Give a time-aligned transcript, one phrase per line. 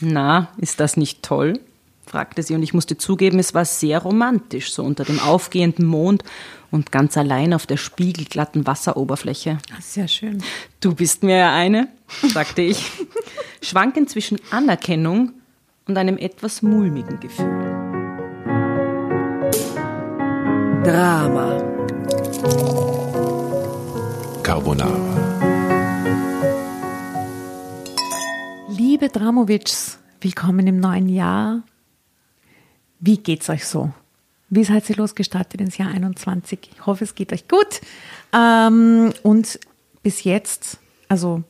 [0.00, 1.60] Na, ist das nicht toll?
[2.06, 6.22] fragte sie, und ich musste zugeben, es war sehr romantisch, so unter dem aufgehenden Mond
[6.70, 9.58] und ganz allein auf der spiegelglatten Wasseroberfläche.
[9.80, 10.42] Sehr schön.
[10.80, 11.88] Du bist mir ja eine,
[12.32, 12.92] sagte ich,
[13.60, 15.32] schwankend zwischen Anerkennung
[15.88, 17.46] und einem etwas mulmigen Gefühl.
[20.84, 21.62] Drama.
[24.42, 25.25] Carbonara.
[28.88, 31.64] Liebe Dramovics, willkommen im neuen Jahr.
[33.00, 33.92] Wie geht's euch so?
[34.48, 36.70] Wie seid ihr losgestartet ins Jahr 21?
[36.72, 37.80] Ich hoffe, es geht euch gut.
[38.32, 39.58] Ähm, und
[40.04, 41.42] bis jetzt, also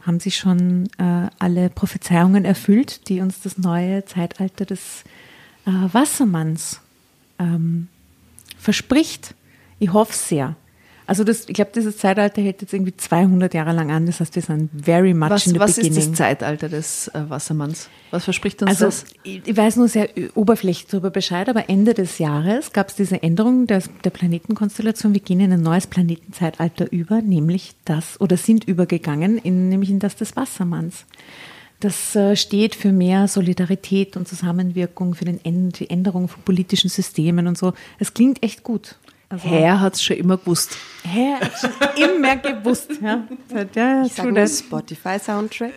[0.00, 5.04] haben sich schon äh, alle Prophezeiungen erfüllt, die uns das neue Zeitalter des
[5.66, 6.80] äh, Wassermanns
[7.38, 7.86] ähm,
[8.58, 9.36] verspricht.
[9.78, 10.56] Ich hoffe sehr.
[11.06, 14.06] Also das, ich glaube, dieses Zeitalter hält jetzt irgendwie 200 Jahre lang an.
[14.06, 15.98] Das heißt, wir sind very much Was, in the was beginning.
[15.98, 17.88] ist das Zeitalter des äh, Wassermanns?
[18.10, 19.04] Was verspricht uns Also das?
[19.22, 23.22] ich ich weiß nur sehr oberflächlich darüber Bescheid, aber Ende des Jahres gab es diese
[23.22, 25.12] Änderung der, der Planetenkonstellation.
[25.12, 29.98] Wir gehen in ein neues Planetenzeitalter über, nämlich das, oder sind übergegangen, in, nämlich in
[29.98, 31.04] das des Wassermanns.
[31.80, 36.88] Das äh, steht für mehr Solidarität und Zusammenwirkung, für den Änd die Änderung von politischen
[36.88, 37.74] Systemen und so.
[37.98, 38.96] Es klingt echt gut.
[39.34, 40.76] Also, Herr hat es schon immer gewusst.
[41.02, 41.70] Herr hat schon
[42.14, 42.88] immer gewusst.
[43.02, 44.46] Ja, ja, ja, Ich sage.
[44.46, 45.72] Spotify-Soundtrack.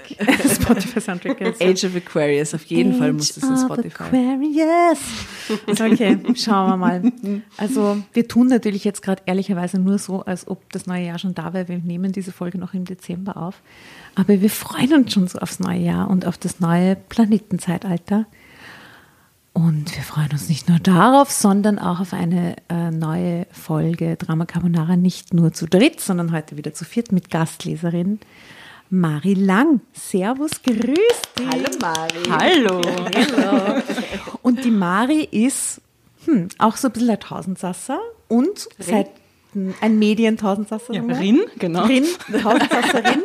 [0.61, 1.41] Spotify Soundtrack.
[1.59, 1.61] yes.
[1.61, 4.03] Age of Aquarius, auf jeden Fall muss das in Age of Spotify.
[4.03, 4.99] Aquarius.
[5.67, 7.11] Okay, schauen wir mal.
[7.57, 11.33] Also wir tun natürlich jetzt gerade ehrlicherweise nur so, als ob das neue Jahr schon
[11.33, 11.67] da wäre.
[11.67, 13.61] Wir nehmen diese Folge noch im Dezember auf.
[14.13, 18.27] Aber wir freuen uns schon so aufs neue Jahr und auf das neue Planetenzeitalter.
[19.57, 24.45] Und wir freuen uns nicht nur darauf, sondern auch auf eine äh, neue Folge Drama
[24.45, 28.19] Carbonara, nicht nur zu dritt, sondern heute wieder zu viert mit Gastleserin
[28.91, 29.81] Mari Lang.
[29.93, 31.47] Servus, grüß dich.
[31.51, 32.23] Hallo Mari.
[32.29, 32.81] Hallo!
[33.15, 33.81] Hallo.
[34.43, 35.81] Und die Mari ist
[36.25, 39.09] hm, auch so ein bisschen ein Tausendsasser und seit
[39.81, 40.93] ein Medientausendsasser.
[40.93, 41.01] Ja.
[41.03, 41.85] Rin, genau.
[41.85, 43.23] Rin, Tausendsasserin.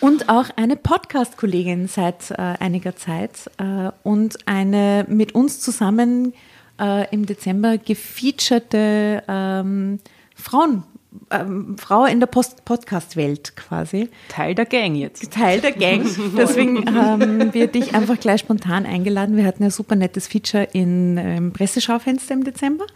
[0.00, 6.34] und auch eine Podcast-Kollegin seit äh, einiger Zeit äh, und eine mit uns zusammen
[6.80, 9.98] äh, im Dezember gefeaturete ähm,
[10.34, 10.84] Frauen,
[11.30, 14.10] ähm, Frau in der Podcast-Welt quasi.
[14.28, 15.32] Teil der Gang jetzt.
[15.32, 16.04] Teil der Gang.
[16.36, 19.36] Deswegen haben wir dich einfach gleich spontan eingeladen.
[19.36, 22.86] Wir hatten ein super nettes Feature in, im Presseschaufenster im Dezember.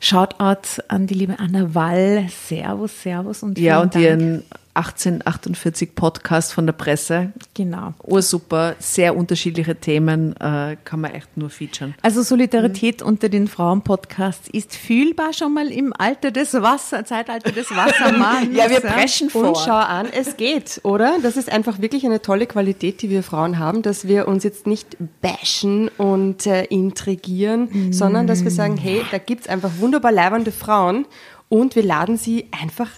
[0.00, 2.26] Shoutout an die liebe Anna Wall.
[2.30, 4.04] Servus, Servus und Ja, und Dank.
[4.04, 4.42] ihren
[4.74, 7.32] 1848 Podcast von der Presse.
[7.54, 7.94] Genau.
[8.04, 11.94] Ursuper, sehr unterschiedliche Themen, äh, kann man echt nur featuren.
[12.02, 17.70] Also Solidarität unter den Frauen-Podcasts ist fühlbar schon mal im Alter des Wasser, Zeitalter des
[17.74, 18.48] Wassermanns.
[18.60, 19.48] Ja, wir preschen vor.
[19.48, 21.18] Und schau an, es geht, oder?
[21.22, 24.66] Das ist einfach wirklich eine tolle Qualität, die wir Frauen haben, dass wir uns jetzt
[24.66, 30.52] nicht bashen und äh, intrigieren, sondern dass wir sagen, hey, da gibt's einfach wunderbar leibende
[30.52, 31.06] Frauen
[31.48, 32.90] und wir laden sie einfach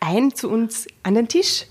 [0.00, 1.66] ein zu uns an den Tisch.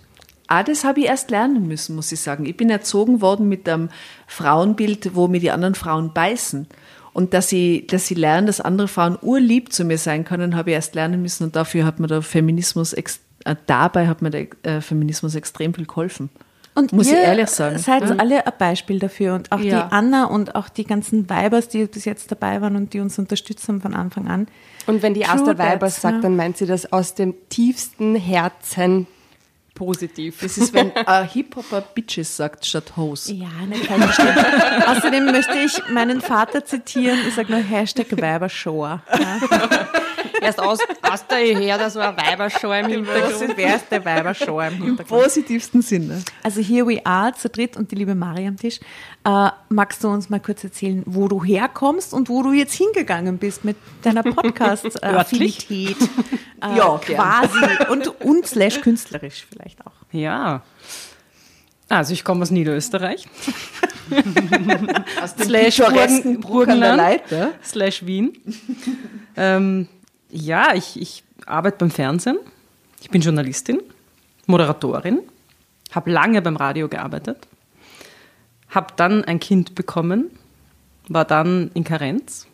[0.48, 2.46] Ah, das habe ich erst lernen müssen, muss ich sagen.
[2.46, 3.90] Ich bin erzogen worden mit einem
[4.28, 6.68] Frauenbild, wo mir die anderen Frauen beißen.
[7.14, 10.70] Und dass ich, dass ich lerne, dass andere Frauen urlieb zu mir sein können, habe
[10.70, 11.44] ich erst lernen müssen.
[11.46, 15.74] Und dafür hat mir der Feminismus, ex- äh, dabei hat mir der äh, Feminismus extrem
[15.74, 16.30] viel geholfen.
[16.76, 17.80] Und Muss ich ihr ehrlich sagen.
[17.80, 18.16] Seid Ja.
[18.18, 19.34] alle ein Beispiel dafür.
[19.34, 19.88] Und auch Ja.
[19.88, 23.18] die Anna und auch die ganzen Weibers, die bis jetzt dabei waren und die uns
[23.18, 24.48] unterstützt haben von Anfang an.
[24.88, 26.22] Und wenn die True Asta that, Weibers sagt, ja.
[26.22, 29.08] dann meint sie das aus dem tiefsten Herzen
[29.78, 30.40] positiv.
[30.42, 33.28] Das ist, wenn ein Hip-Hopper Bitches sagt statt Hoes.
[33.28, 34.84] Ja, nicht falsch verstehen.
[34.88, 37.20] Außerdem möchte ich meinen Vater zitieren.
[37.28, 38.86] Ich sage nur Hashtag Weibershow.
[38.86, 39.02] Ja.
[40.42, 43.54] Erst aus, aus der her, das war Weibershow im Hintergrund.
[43.56, 45.08] Wer ist der Weibershow im Hintergrund?
[45.24, 46.22] Positivsten Sinne.
[46.44, 48.80] Also here we are, zu dritt und die liebe Mari am Tisch.
[49.26, 53.38] Äh, magst du uns mal kurz erzählen, wo du herkommst und wo du jetzt hingegangen
[53.38, 55.98] bist mit deiner Podcast-Affinität?
[56.62, 57.18] Äh, Ja, gern.
[57.20, 57.90] quasi.
[57.90, 59.92] Und, und slash künstlerisch vielleicht auch.
[60.12, 60.62] Ja.
[61.90, 63.28] Also ich komme aus Niederösterreich,
[65.22, 66.98] Aus dem Slash Burgen- Burgenland.
[66.98, 67.52] Leiter.
[67.64, 68.34] slash Wien.
[69.36, 69.88] ähm,
[70.38, 72.38] ja, ich, ich arbeite beim Fernsehen.
[73.02, 73.82] Ich bin Journalistin,
[74.46, 75.20] Moderatorin,
[75.92, 77.48] habe lange beim Radio gearbeitet,
[78.70, 80.32] habe dann ein Kind bekommen,
[81.08, 82.48] war dann in Karenz,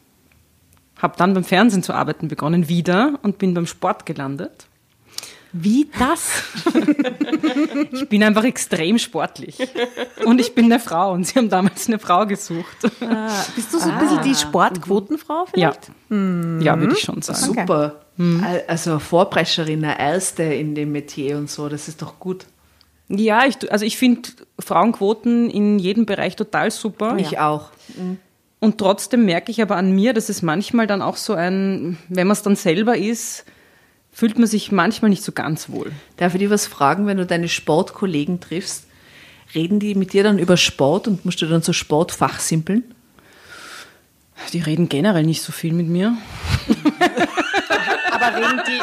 [0.97, 4.67] habe dann beim Fernsehen zu arbeiten begonnen wieder und bin beim Sport gelandet.
[5.53, 6.43] Wie das?
[7.91, 9.57] Ich bin einfach extrem sportlich.
[10.25, 12.77] Und ich bin eine Frau und sie haben damals eine Frau gesucht.
[13.01, 15.71] Ah, bist du so ein bisschen die Sportquotenfrau Ja.
[15.73, 15.91] vielleicht?
[16.63, 17.39] Ja, würde ich schon sagen.
[17.39, 18.01] Super.
[18.17, 22.45] Al- Also Vorprescherin, eine Erste in dem Metier und so, das ist doch gut.
[23.09, 24.29] Ja, ich, also ich finde
[24.59, 27.15] Frauenquoten in jedem Bereich total super.
[27.19, 27.69] Ich auch.
[28.59, 32.27] Und trotzdem merke ich aber an mir, dass es manchmal dann auch so ein, wenn
[32.27, 33.45] man es dann selber ist,
[34.13, 35.91] fühlt man sich manchmal nicht so ganz wohl.
[36.17, 38.85] Darf ich dir was fragen, wenn du deine Sportkollegen triffst?
[39.55, 42.83] Reden die mit dir dann über Sport und musst du dann so Sport fachsimpeln?
[44.51, 46.15] Die reden generell nicht so viel mit mir.
[48.11, 48.79] Aber reden die,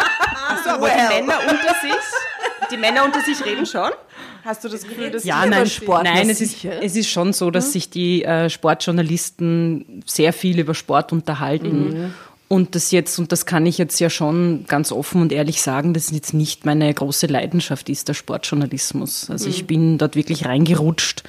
[0.49, 3.91] also, aber die Männer unter sich, die Männer unter sich reden schon?
[4.45, 7.09] Hast du das Gefühl, dass Ja, die nein, über Sport nein es, ist, es ist
[7.09, 12.15] schon so, dass sich die äh, Sportjournalisten sehr viel über Sport unterhalten.
[12.53, 15.95] Und das jetzt, und das kann ich jetzt ja schon ganz offen und ehrlich sagen,
[15.95, 19.31] dass jetzt nicht meine große Leidenschaft ist, der Sportjournalismus.
[19.31, 21.23] Also ich bin dort wirklich reingerutscht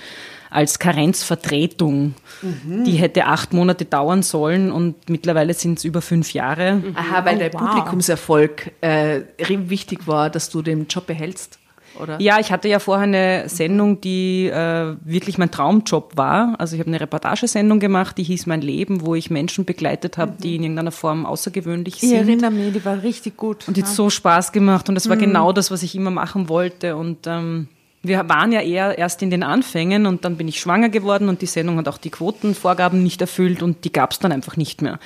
[0.50, 2.16] als Karenzvertretung.
[2.42, 6.84] Die hätte acht Monate dauern sollen und mittlerweile sind es über fünf Jahre.
[6.96, 7.62] Aha, weil Oh, der wow.
[7.62, 11.60] Publikumserfolg äh, wichtig war, dass du den Job behältst,
[12.00, 12.20] oder?
[12.22, 16.56] Ja, ich hatte ja vorher eine Sendung, die äh, wirklich mein Traumjob war.
[16.60, 20.34] Also ich habe eine Reportagesendung gemacht, die hieß Mein Leben, wo ich Menschen begleitet habe,
[20.42, 22.14] die in irgendeiner Form außergewöhnlich Ich sind.
[22.14, 23.68] erinnere mich, die war richtig gut.
[23.68, 26.50] Und die hat so Spaß gemacht und das war genau das, was ich immer machen
[26.50, 26.96] wollte.
[26.96, 27.68] Und ähm,
[28.04, 31.44] wir waren ja eher erst in den Anfängen und dann bin ich schwanger geworden und
[31.44, 34.82] die Sendung hat auch die Quotenvorgaben nicht erfüllt und die gab es dann einfach nicht
[34.82, 35.00] mehr.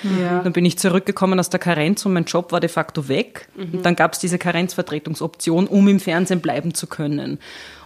[0.44, 3.50] Dann bin ich zurückgekommen aus der Karenz und mein Job war de facto weg.
[3.58, 7.40] Und dann gab es diese Karenzvertretungsoption, um im Fernsehen bleiben zu können.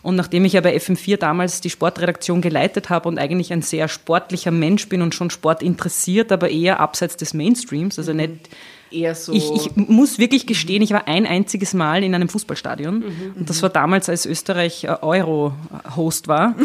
[0.04, 3.88] Und nachdem ich ja bei FM4 damals die Sportredaktion geleitet habe und eigentlich ein sehr
[3.88, 8.50] sportlicher Mensch bin und schon Sport interessiert, aber eher abseits des Mainstreams, also nicht
[8.92, 9.34] Eher so.
[9.34, 13.04] ich, ich muss wirklich gestehen, ich war ein einziges Mal in einem Fußballstadion.
[13.36, 16.56] Und das war damals, als Österreich äh, Euro-Host war.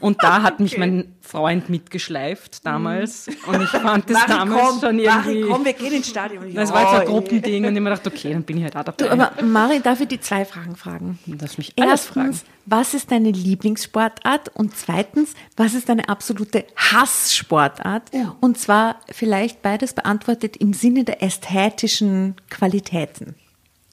[0.00, 3.28] Und da hat mich mein Freund mitgeschleift damals.
[3.46, 5.42] Und ich fand das damals schon irgendwie.
[5.42, 6.54] komm, wir gehen ins Stadion.
[6.54, 8.84] Das war jetzt ein Gruppending und ich mir dachte, okay, dann bin ich halt auch
[8.84, 9.04] dabei.
[9.04, 11.18] Du, aber Mari, darf ich die zwei Fragen fragen?
[11.26, 12.28] du darfst mich alles fragen.
[12.28, 14.50] Erstens, was ist deine Lieblingssportart?
[14.54, 18.10] Und zweitens, was ist deine absolute Hasssportart?
[18.40, 21.22] Und zwar vielleicht beides beantwortet im Sinne der
[21.58, 23.34] ästhetischen Qualitäten.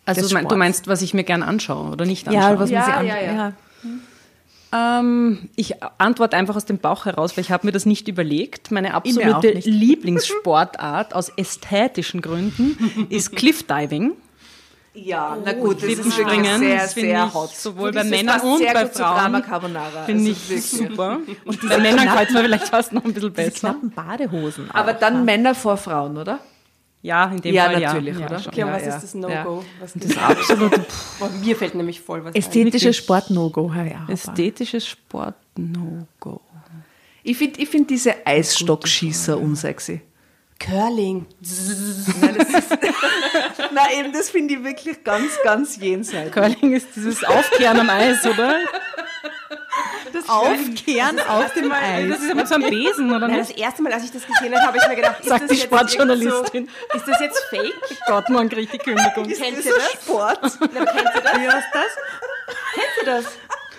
[0.05, 2.43] Also des du, mein, du meinst, was ich mir gern anschaue oder nicht anschaue?
[2.43, 3.53] Ja, was Ja, man sich ja, an, ja.
[4.71, 4.99] ja.
[4.99, 8.71] Ähm, ich antworte einfach aus dem Bauch heraus, weil ich habe mir das nicht überlegt.
[8.71, 9.49] Meine absolute.
[9.51, 14.13] Lieblingssportart aus ästhetischen Gründen ist Cliffdiving.
[14.93, 17.49] Ja, na gut, das ist Klippenspringen, sehr, das finde sehr ich hot.
[17.53, 20.65] Sowohl bei Männern und bei Frauen finde Also ich wirklich.
[20.71, 21.19] super.
[21.43, 23.69] Und bei Männern gefällt mir vielleicht fast noch ein bisschen Diese besser.
[23.71, 24.71] knappen Badehosen.
[24.71, 25.21] Aber auch, dann ja.
[25.23, 26.39] Männer vor Frauen, oder?
[27.05, 28.25] Ja, in dem Ja, Fall natürlich, ja.
[28.25, 28.37] oder?
[28.39, 28.47] Ja.
[28.47, 28.95] Okay, und Ja, was ja.
[28.95, 29.63] ist das No-Go?
[29.79, 30.71] Was Das ist absolut
[31.19, 32.39] Boah, mir fällt nämlich voll was ein.
[32.39, 33.71] Ästhetische Sport-No-Go.
[33.75, 36.41] Ja, ja, ästhetisches Sport No-Go.
[37.21, 40.01] Ich finde ich find diese Eisstockschießer unsexy.
[40.59, 41.25] Curling.
[42.21, 42.69] Nein, das
[43.73, 46.31] Nein, eben, das finde ich wirklich ganz, ganz jenseits.
[46.31, 48.55] Curling ist dieses Aufkehren am Eis, oder?
[50.27, 52.19] Aufkehren auf dem Das Eis.
[52.21, 53.49] ist ja mit so einem Besen, oder Nein, nicht?
[53.51, 55.49] das erste Mal, als ich das gesehen habe, habe ich mir gedacht, ist Sagt das
[55.49, 56.69] die jetzt Sportjournalistin.
[56.91, 57.73] So, ist das jetzt fake?
[58.07, 59.25] Gott, man kriegt die Kündigung.
[59.27, 59.91] Kennt ihr das?
[60.03, 60.39] Sport.
[60.73, 61.39] Na, kennt ihr das?
[61.39, 61.91] Wie heißt das?
[62.73, 63.25] Kennt ihr das?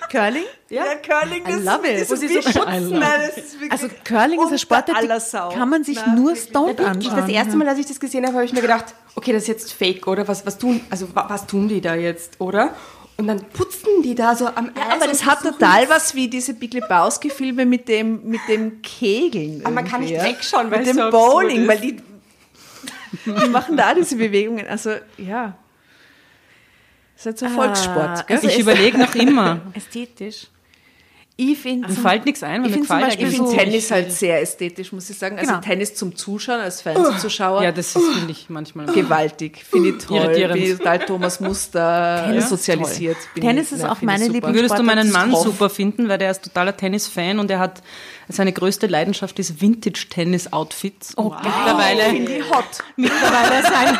[0.09, 0.44] Curling?
[0.69, 1.99] Ja, Curling I ist, love it.
[2.09, 4.88] ist sie so- love Nein, das ist Also Curling ist ein Sport,
[5.21, 5.49] Sau.
[5.49, 7.17] kann man sich Na, nur stoned anschauen.
[7.17, 8.85] das erste Mal, als ich das gesehen habe, habe ich mir gedacht,
[9.17, 10.27] okay, das ist jetzt fake, oder?
[10.29, 12.73] Was, was tun, also wa- was tun die da jetzt, oder?
[13.19, 14.73] Und dann putzen die da so am Eis.
[14.77, 19.63] Ja, aber das hat total was wie diese Big Lebowski-Filme mit dem, mit dem Kegeln.
[19.65, 21.69] Aber man kann nicht wegschauen, weil Mit dem so Bowling, ist.
[21.69, 21.97] weil die,
[23.25, 24.67] die machen da diese Bewegungen.
[24.69, 25.57] Also, ja.
[27.14, 28.26] Das ist halt so Volkssport.
[28.26, 28.37] gell?
[28.37, 29.61] also Ich überlege noch immer.
[29.73, 30.49] Ästhetisch.
[31.38, 33.50] Ich finde Mir fällt nichts ein, weil Ich mir find zum gefällt Beispiel Ich finde
[33.50, 35.37] so- Tennis halt sehr ästhetisch, muss ich sagen.
[35.38, 35.61] Also Genau.
[35.62, 37.62] Tennis zum Zuschauen, als Fernsehzuschauer.
[37.62, 38.87] Ja, das ist, finde ich manchmal.
[38.87, 39.62] gewaltig.
[39.71, 40.16] Finde ich toll.
[40.19, 40.55] Irritierend.
[40.55, 43.16] Bin ich total Thomas Muster Tennis ist sozialisiert.
[43.35, 44.38] Bin Tennis ich, ist na, auch finde meine super.
[44.49, 47.83] Lieblings- Würdest du meinen Mann super finden, weil der ist totaler Tennis-Fan und er hat
[48.28, 51.16] seine größte Leidenschaft ist Vintage-Tennis-Outfits.
[51.16, 52.64] Oh, mittlerweile, Finde ich hot.
[52.97, 53.99] mittlerweile sein,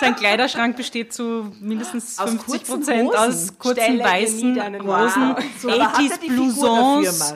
[0.00, 3.18] sein Kleiderschrank besteht zu mindestens Aus 50 kurzen Prozent Hosen.
[3.18, 5.44] aus kurzen Stelle weißen Hosen, Wow.
[5.60, 7.34] So, aber hat er 80s die Figur Blousons.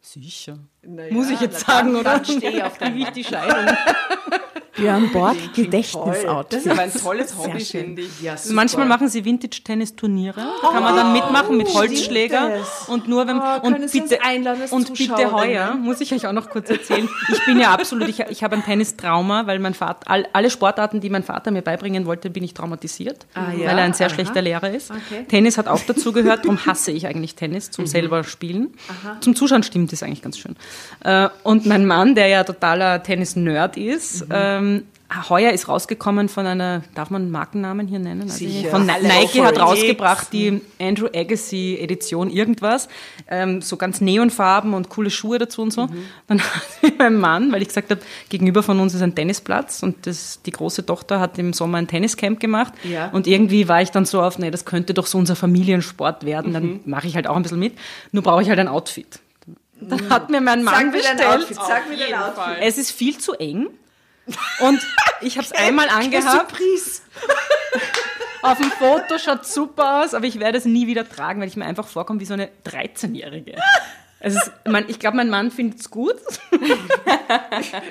[0.00, 0.58] Sicher.
[0.88, 2.10] Naja, Muss ich jetzt sagen, dann, oder?
[2.14, 3.76] Dann stehe ich auf Dann ich die Scheidung.
[4.76, 5.36] Björn Borg
[6.50, 8.20] Das ist aber ein tolles Hobby, finde ich.
[8.20, 8.36] Ja.
[8.50, 10.36] Manchmal machen sie Vintage-Tennis-Turniere.
[10.62, 12.60] Da kann man dann mitmachen mit Holzschläger.
[12.88, 16.50] Und nur wenn Oh, und bitte einladen und bitte heuer muss ich euch auch noch
[16.50, 17.08] kurz erzählen.
[17.32, 21.00] Ich bin ja absolut, ich, ich habe ein Tennistrauma, weil mein Vater all, alle Sportarten,
[21.00, 23.68] die mein Vater mir beibringen wollte, bin ich traumatisiert, Ah, ja?
[23.68, 24.14] weil er ein sehr Aha.
[24.14, 24.90] schlechter Lehrer ist.
[24.90, 25.24] Okay.
[25.28, 28.74] Tennis hat auch dazu gehört, darum hasse ich eigentlich Tennis zum selber spielen.
[29.20, 30.56] Zum Zuschauen stimmt es eigentlich ganz schön.
[31.04, 34.84] Äh, Und mein Mann, der ja totaler Tennis-Nerd ist, ähm,
[35.28, 38.22] heuer ist rausgekommen von einer, darf man Markennamen hier nennen?
[38.22, 38.70] Also Sicher.
[38.70, 42.88] Von Nike hat rausgebracht die Andrew Agassi Edition irgendwas,
[43.30, 45.88] ähm, so ganz Neonfarben und coole Schuhe dazu und so.
[46.26, 46.40] Dann
[46.82, 50.40] hat mein Mann, weil ich gesagt habe, gegenüber von uns ist ein Tennisplatz und das,
[50.44, 53.10] die große Tochter hat im Sommer ein Tenniscamp gemacht Ja.
[53.10, 56.52] und irgendwie war ich dann so auf, nee, das könnte doch so unser Familiensport werden,
[56.52, 57.74] dann mache ich halt auch ein bisschen mit,
[58.10, 59.20] nur brauche ich halt ein Outfit.
[59.80, 61.18] Dann hat mir mein Mann bestellt.
[61.54, 62.58] sag mir dein Outfit.
[62.60, 63.68] Es ist viel zu eng.
[64.60, 64.80] Und
[65.20, 66.54] ich habe es einmal angehabt.
[68.42, 71.56] Auf dem Foto schaut super aus, aber ich werde es nie wieder tragen, weil ich
[71.56, 73.56] mir einfach vorkomme wie so eine 13-Jährige.
[74.26, 76.16] Ist, man, ich glaube, mein Mann findet es gut.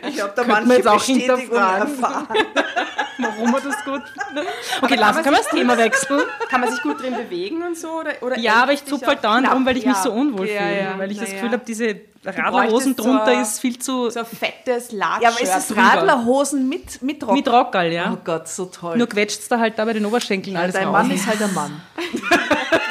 [0.07, 1.97] Ich da Könnten wir jetzt auch hinterfragen.
[3.17, 4.45] Warum er das gut findet.
[4.81, 6.21] Okay, lassen können wir das Thema wechseln.
[6.49, 7.89] Kann man sich gut drin bewegen und so?
[7.99, 10.01] Oder, oder Ja, aber ich zupfe halt dauernd rum, weil ich mich Ja.
[10.03, 10.79] so unwohl Ja, fühle.
[10.81, 14.25] ja, Weil ich das Gefühl habe, diese Radlerhosen drunter so- ist viel zu So ein
[14.25, 15.21] fettes Latshirt.
[15.23, 15.77] Ja, aber ist es.
[15.77, 17.33] Radlerhosen mit, mit Rock?
[17.35, 18.11] mit Rockerl, ja.
[18.13, 18.97] Oh Gott, so toll.
[18.97, 20.91] Nur quetscht es da halt da bei den Oberschenkeln alles Dein.
[20.91, 21.81] Mann ist halt ein Mann.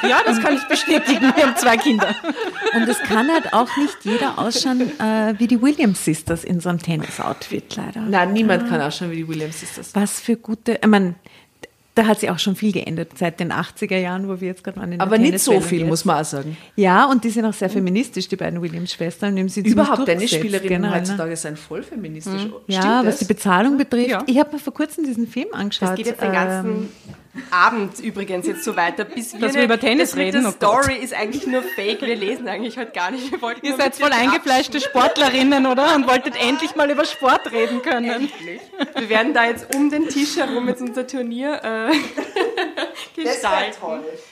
[0.09, 1.33] Ja, das kann ich bestätigen.
[1.35, 2.15] Wir haben zwei Kinder.
[2.75, 6.69] Und es kann halt auch nicht jeder ausschauen äh, wie die Williams Sisters in so
[6.69, 8.01] einem Tennis-Outfit, leider.
[8.03, 9.91] Nein, niemand kann ausschauen wie die Williams Sisters.
[9.95, 11.15] Was für gute, ich meine,
[11.95, 14.81] da hat sich auch schon viel geändert seit den 80er Jahren, wo wir jetzt gerade
[14.81, 15.01] waren.
[15.01, 15.89] Aber nicht so viel, jetzt.
[15.89, 16.57] muss man auch sagen.
[16.75, 19.37] Ja, und die sind auch sehr feministisch, die beiden Williams-Schwestern.
[19.37, 21.01] Überhaupt Tennisspielerinnen generell, ne?
[21.01, 22.49] heutzutage sind voll feministisch.
[22.67, 23.25] Ja, Stimmt was die?
[23.27, 24.11] Bezahlung betrifft.
[24.11, 24.23] Ja.
[24.27, 25.91] Ich habe mir vor kurzem diesen Film angeschaut.
[25.91, 26.89] Das geht jetzt den ähm, ganzen
[27.51, 30.43] Abend übrigens jetzt so weiter, bis wir, Dass wir über Tennis das reden?
[30.43, 30.85] Der Oh Gott.
[30.85, 32.03] Story ist eigentlich nur fake.
[32.03, 33.31] Wir lesen eigentlich heute gar nicht.
[33.33, 35.97] Wir wollten Ihr seid voll eingefleischte Sportlerinnen, oder?
[35.97, 38.29] Und wolltet endlich mal über Sport reden können.
[38.97, 43.77] Wir werden da jetzt um den Tisch herum jetzt unser Turnier äh, gestalten.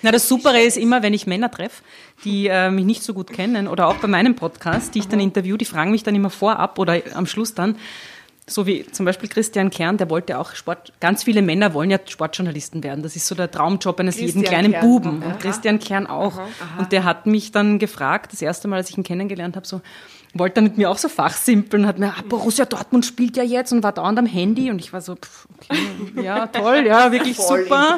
[0.02, 1.82] Na, das Supere ist immer, wenn ich Männer treffe,
[2.24, 5.20] die äh, mich nicht so gut kennen oder auch bei meinem Podcast, die ich dann
[5.20, 7.76] interview, die fragen mich dann immer vorab oder am Schluss dann,
[8.48, 11.98] so wie zum Beispiel Christian Kern, der wollte auch Sport, ganz viele Männer wollen ja
[12.04, 13.02] Sportjournalisten werden.
[13.02, 15.22] Das ist so der Traumjob eines jeden Christian kleinen Kern, Buben.
[15.22, 15.32] aha.
[15.32, 16.40] Und Christian Kern auch.
[16.78, 19.80] Und der hat mich dann gefragt, das erste Mal, als ich ihn kennengelernt habe, so,
[20.34, 23.72] wollte er mit mir auch so fachsimpeln, hat mir, ah, Borussia Dortmund spielt ja jetzt
[23.72, 27.36] und war dauernd am Handy und ich war so, pff, okay, ja, toll, ja, wirklich
[27.36, 27.96] Voll super.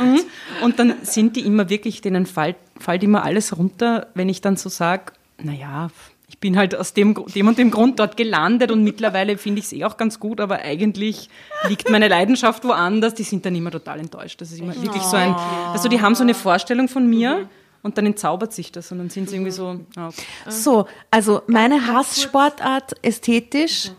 [0.00, 0.20] Mhm.
[0.62, 4.56] Und dann sind die immer wirklich, denen fällt, fällt immer alles runter, wenn ich dann
[4.56, 5.12] so sage,
[5.42, 5.90] naja,
[6.36, 9.64] ich bin halt aus dem, dem und dem Grund dort gelandet und mittlerweile finde ich
[9.64, 11.30] es eh auch ganz gut, aber eigentlich
[11.66, 13.14] liegt meine Leidenschaft woanders.
[13.14, 14.40] Die sind dann immer total enttäuscht.
[14.42, 15.34] Das ist immer wirklich so ein,
[15.72, 17.48] also die haben so eine Vorstellung von mir
[17.82, 20.22] und dann entzaubert sich das und dann sind sie irgendwie so, ah, okay.
[20.48, 23.92] So, also meine Hasssportart ästhetisch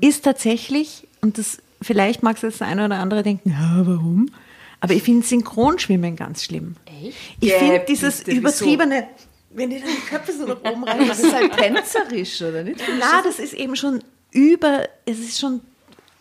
[0.00, 4.30] ist tatsächlich, und das vielleicht mag es jetzt der eine oder andere denken, ja, warum?
[4.80, 6.76] Aber ich finde Synchronschwimmen ganz schlimm.
[6.86, 7.14] Echt?
[7.40, 9.06] Ich finde dieses übertriebene,
[9.60, 11.06] wenn die dann die Köpfe so nach oben rein.
[11.06, 12.80] Das ist halt tänzerisch, oder nicht?
[12.98, 14.02] Na, das ist eben schon
[14.32, 15.60] über, es ist schon,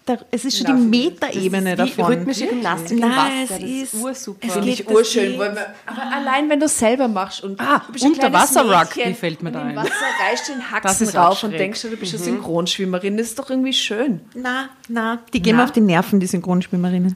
[0.09, 2.05] da, es ist schon Na, die Metaebene davon.
[2.05, 3.41] rhythmische Gymnastik im Nein, Wasser.
[3.43, 4.47] es Das ist, ursuper.
[4.47, 5.37] es Finde geht, urschön.
[5.37, 9.51] Weil man, aber allein wenn du es selber machst und Ah, Unterwasser-Rugby Mädchen fällt mir
[9.51, 9.75] da im ein.
[9.75, 9.91] Wasser
[10.29, 13.17] reißt den Haxen rauf und denkst du, du bist eine Synchronschwimmerin.
[13.17, 14.21] Das ist doch irgendwie schön.
[14.33, 17.15] Na, na, die gehen mir auf die Nerven, die Synchronschwimmerinnen.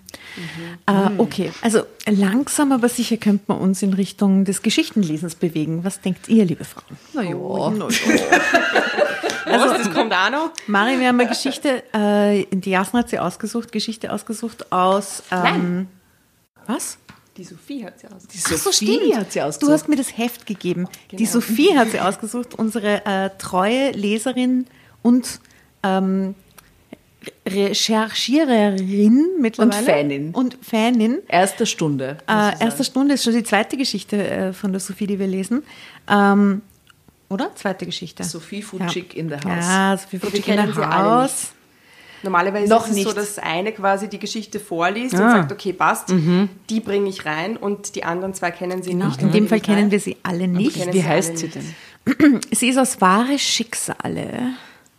[0.85, 5.83] Äh, okay, also langsam aber sicher könnte man uns in Richtung des Geschichtenlesens bewegen.
[5.83, 6.97] Was denkt ihr, liebe Frauen?
[7.13, 7.33] Na ja.
[9.45, 10.51] Also, das kommt auch noch.
[10.67, 15.23] Mari, wir haben eine Geschichte, äh, die Jasna hat sie ausgesucht, Geschichte ausgesucht aus.
[15.31, 15.87] Ähm, Nein.
[16.67, 16.97] Was?
[17.37, 18.27] Die Sophie hat sie aus.
[18.27, 19.15] Die so, Sophie stimmt.
[19.17, 19.73] hat sie Du ausgesucht.
[19.73, 20.87] hast mir das Heft gegeben.
[21.11, 24.67] Die Sophie hat sie ausgesucht, unsere äh, treue Leserin
[25.01, 25.39] und
[25.81, 26.35] ähm,
[27.47, 29.77] Recherchiererin mittlerweile.
[29.79, 30.31] Und Fanin.
[30.31, 31.19] Und Fanin.
[31.27, 32.17] Erster Stunde.
[32.27, 35.63] Äh, erste Stunde ist schon die zweite Geschichte äh, von der Sophie, die wir lesen.
[36.07, 36.61] Ähm,
[37.29, 37.55] oder?
[37.55, 38.23] Zweite Geschichte.
[38.23, 39.65] Sophie Futschig in the house.
[39.65, 40.75] Ja, Sophie Futschig in alle
[41.23, 41.53] Haus.
[42.23, 43.17] Normalerweise Noch ist es so, nicht.
[43.17, 45.31] dass eine quasi die Geschichte vorliest und Ah.
[45.31, 46.13] sagt, okay, passt,
[46.69, 49.21] die bringe ich rein und die anderen zwei kennen sie nicht.
[49.21, 50.75] In dem Fall kennen wir sie alle nicht.
[50.87, 52.41] Wie sie heißt sie denn?
[52.51, 54.51] Sie ist aus wahre Schicksale.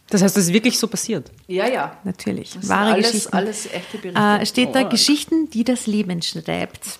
[0.08, 1.30] Das heißt, das ist wirklich so passiert.
[1.48, 1.96] Ja, ja.
[2.04, 2.52] Natürlich.
[2.54, 3.36] Das wahre alles, Geschichten.
[3.36, 4.20] alles echte Berichte.
[4.20, 6.98] Äh, steht da Geschichten, die das Leben schreibt.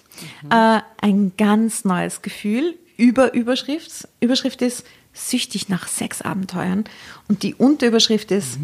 [0.50, 2.74] Äh, ein ganz neues Gefühl.
[2.96, 4.08] Über Überschrift.
[4.20, 6.84] Überschrift ist süchtig nach Sexabenteuern.
[7.28, 8.58] Und die Unterüberschrift ist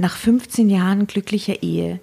[0.00, 2.00] nach 15 Jahren glücklicher Ehe.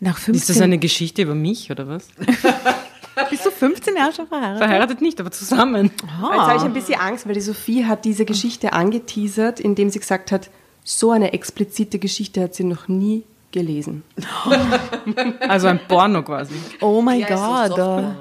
[0.00, 2.08] Nach 15 Ist das eine Geschichte über mich oder was?
[3.30, 4.58] Bist du 15 Jahre schon verheiratet?
[4.58, 5.92] Verheiratet nicht, aber zusammen.
[5.94, 10.00] Jetzt habe ich ein bisschen Angst, weil die Sophie hat diese Geschichte angeteasert, indem sie
[10.00, 10.50] gesagt hat,
[10.82, 13.22] so eine explizite Geschichte hat sie noch nie
[13.52, 14.02] gelesen.
[15.40, 16.54] Also ein Porno quasi.
[16.80, 17.68] Oh mein Ja, Gott.
[17.68, 18.14] Softporno.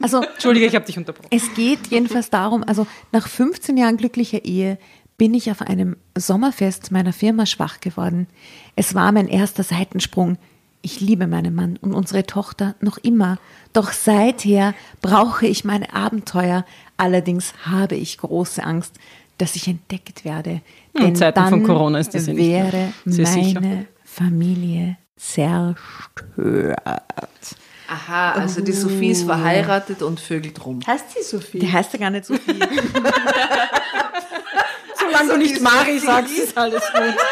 [0.00, 1.28] also Entschuldige, ich habe dich unterbrochen.
[1.30, 4.78] Es geht jedenfalls darum, also nach 15 Jahren glücklicher Ehe
[5.18, 8.28] bin ich auf einem Sommerfest meiner Firma schwach geworden.
[8.76, 10.38] Es war mein erster Seitensprung.
[10.80, 13.38] Ich liebe meinen Mann und unsere Tochter noch immer.
[13.72, 16.64] Doch seither brauche ich meine Abenteuer.
[16.96, 18.94] Allerdings habe ich große Angst,
[19.38, 20.60] dass ich entdeckt werde.
[20.94, 22.72] In Denn Zeiten dann von Corona ist das ja nicht mehr.
[22.72, 23.60] wäre Sehr sicher.
[23.60, 26.78] meine Familie zerstört.
[27.88, 30.80] Aha, also die Sophie ist verheiratet und vögelt rum.
[30.86, 31.58] Heißt sie Sophie?
[31.58, 32.60] Die heißt ja gar nicht so viel.
[35.10, 37.02] Solange du nicht Mari sagst, ist alles gut.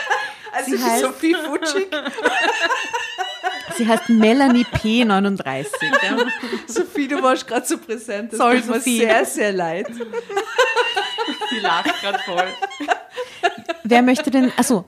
[0.59, 1.89] Also Sie heißt- Sophie Futschig.
[3.77, 5.67] Sie heißt Melanie P39.
[6.03, 6.17] Ja.
[6.67, 8.33] Sophie, du warst gerade so präsent.
[8.33, 8.99] Das Sorry, tut mir Sophie.
[9.01, 9.87] sehr, sehr leid.
[11.51, 12.47] Sie lacht gerade voll.
[13.85, 14.87] Wer möchte denn, also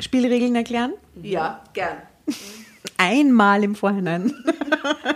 [0.00, 0.94] Spielregeln erklären?
[1.22, 1.98] Ja, gern.
[2.96, 4.32] Einmal im Vorhinein.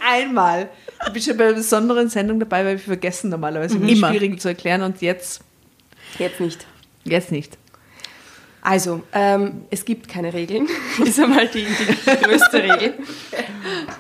[0.06, 0.68] Einmal.
[1.06, 4.08] Du bist ja bei einer besonderen Sendung dabei, weil wir vergessen normalerweise immer Immer.
[4.08, 5.40] Spielregeln zu erklären und jetzt,
[6.18, 6.66] Jetzt nicht.
[7.12, 7.56] Jetzt nicht.
[8.62, 10.66] Also, ähm, es gibt keine Regeln.
[10.98, 12.94] Das ist einmal die, die größte Regel.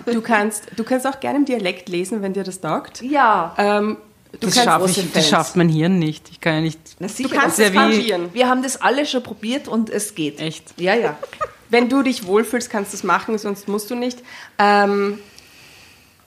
[0.06, 3.00] Du kannst, du kannst auch gerne im Dialekt lesen, wenn dir das taugt.
[3.02, 3.54] Ja.
[3.58, 3.96] Ähm,
[4.32, 6.28] du Das, kannst schaff ich, das schafft mein Hirn nicht.
[6.32, 6.80] Ich kann ja nicht.
[6.98, 8.28] Na, Du sicher, kannst das es ja rangieren.
[8.32, 10.40] wir haben das alle schon probiert und es geht.
[10.40, 10.64] Echt?
[10.80, 11.16] Ja, ja.
[11.68, 14.18] Wenn du dich wohlfühlst, kannst du es machen, sonst musst du nicht.
[14.58, 15.20] Ähm,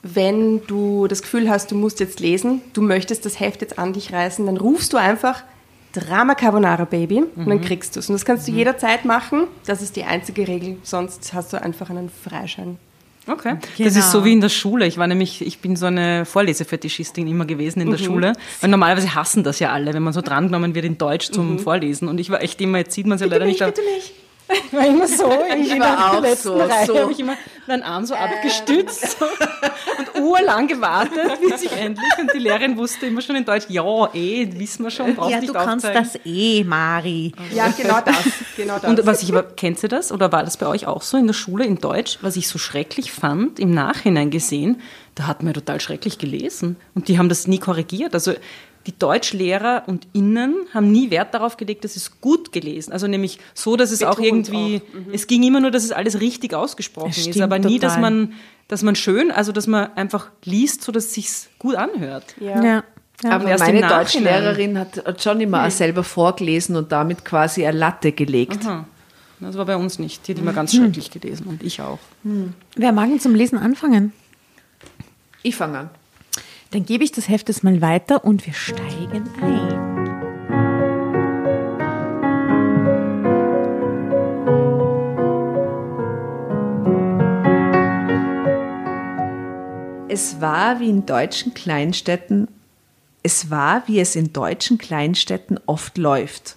[0.02, 3.92] wenn du das Gefühl hast, du musst jetzt lesen, du möchtest das Heft jetzt an
[3.92, 5.42] dich reißen, dann rufst du einfach
[5.92, 8.08] Drama Carbonara Baby und dann kriegst du es.
[8.08, 9.44] Und das kannst du jederzeit machen.
[9.66, 10.76] Das ist die einzige Regel.
[10.82, 12.78] Sonst hast du einfach einen Freischein.
[13.26, 13.56] Okay.
[13.76, 13.88] Genau.
[13.88, 14.86] Das ist so wie in der Schule.
[14.86, 18.32] Ich war nämlich, ich bin so eine Vorlesefetischistin immer gewesen in der Schule.
[18.60, 22.08] Weil normalerweise hassen das ja alle, wenn man so drangenommen wird in Deutsch zum Vorlesen.
[22.08, 23.60] Und ich war echt immer, jetzt sieht man es ja leider nicht.
[23.62, 24.12] aber- nicht.
[24.52, 26.98] Ich war immer so, ich war auch so, so.
[26.98, 29.24] habe ich immer meinen Arm so abgestützt so,
[29.98, 34.12] und urlang gewartet, bis ich endlich, und die Lehrerin wusste immer schon in Deutsch, ja,
[34.12, 37.32] eh, wissen wir schon, brauchst Ja, nicht du kannst das eh, Mari.
[37.54, 38.16] Ja, genau das.
[38.56, 38.90] Genau das.
[38.90, 41.26] Und was ich aber, kennt ihr das oder war das bei euch auch so in
[41.26, 44.80] der Schule in Deutsch, was ich so schrecklich fand, im Nachhinein gesehen,
[45.14, 48.14] da hat man ja total schrecklich gelesen und die haben das nie korrigiert.
[48.14, 48.32] Also
[48.86, 53.38] die Deutschlehrer und Innen haben nie Wert darauf gelegt, dass es gut gelesen, also nämlich
[53.54, 57.10] so, dass es auch Betont irgendwie, es ging immer nur, dass es alles richtig ausgesprochen
[57.10, 58.32] Es ist, aber nie, dass man,
[58.68, 62.34] dass man schön, also dass man einfach liest, so dass es sich gut anhört.
[62.40, 62.62] ja.
[62.62, 62.64] Ja.
[62.64, 62.84] ja.
[63.28, 63.86] Aber meine.
[63.86, 68.64] Deutschlehrerin hat, hat schon immer auch selber vorgelesen und damit quasi eine Latte gelegt.
[68.64, 68.86] Aha.
[69.40, 70.26] Das war bei uns nicht.
[70.26, 71.98] Die hat immer ganz schrecklich gelesen und ich auch.
[72.76, 74.12] Wer mag denn zum Lesen anfangen?
[75.42, 75.90] Ich fange an.
[76.72, 79.90] Dann gebe ich das Heft jetzt mal weiter und wir steigen ein.
[90.08, 92.46] Es war wie in deutschen Kleinstädten,
[93.22, 96.56] es war, wie es in deutschen Kleinstädten oft läuft.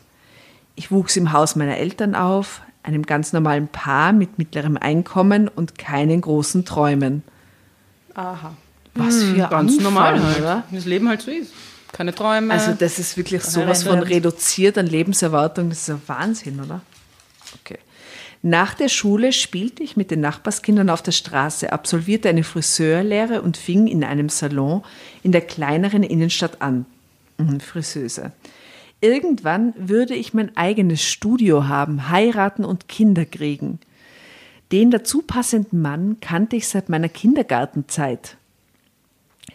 [0.75, 5.77] Ich wuchs im Haus meiner Eltern auf, einem ganz normalen Paar mit mittlerem Einkommen und
[5.77, 7.23] keinen großen Träumen.
[8.13, 8.55] Aha.
[8.95, 10.39] Was für Ganz Anfang, normal halt.
[10.39, 10.63] oder?
[10.71, 11.51] Das Leben halt so ist.
[11.91, 12.53] Keine Träume.
[12.53, 15.69] Also das ist wirklich sowas von reduziert an Lebenserwartung.
[15.69, 16.81] Das ist ein Wahnsinn, oder?
[17.61, 17.77] Okay.
[18.41, 23.57] Nach der Schule spielte ich mit den Nachbarskindern auf der Straße, absolvierte eine Friseurlehre und
[23.57, 24.83] fing in einem Salon
[25.21, 26.85] in der kleineren Innenstadt an.
[27.37, 28.31] Mhm, Friseuse.
[28.99, 33.79] Irgendwann würde ich mein eigenes Studio haben, heiraten und Kinder kriegen.
[34.71, 38.37] Den dazu passenden Mann kannte ich seit meiner Kindergartenzeit.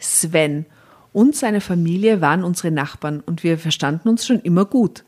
[0.01, 0.67] Sven
[1.13, 5.05] und seine Familie waren unsere Nachbarn und wir verstanden uns schon immer gut.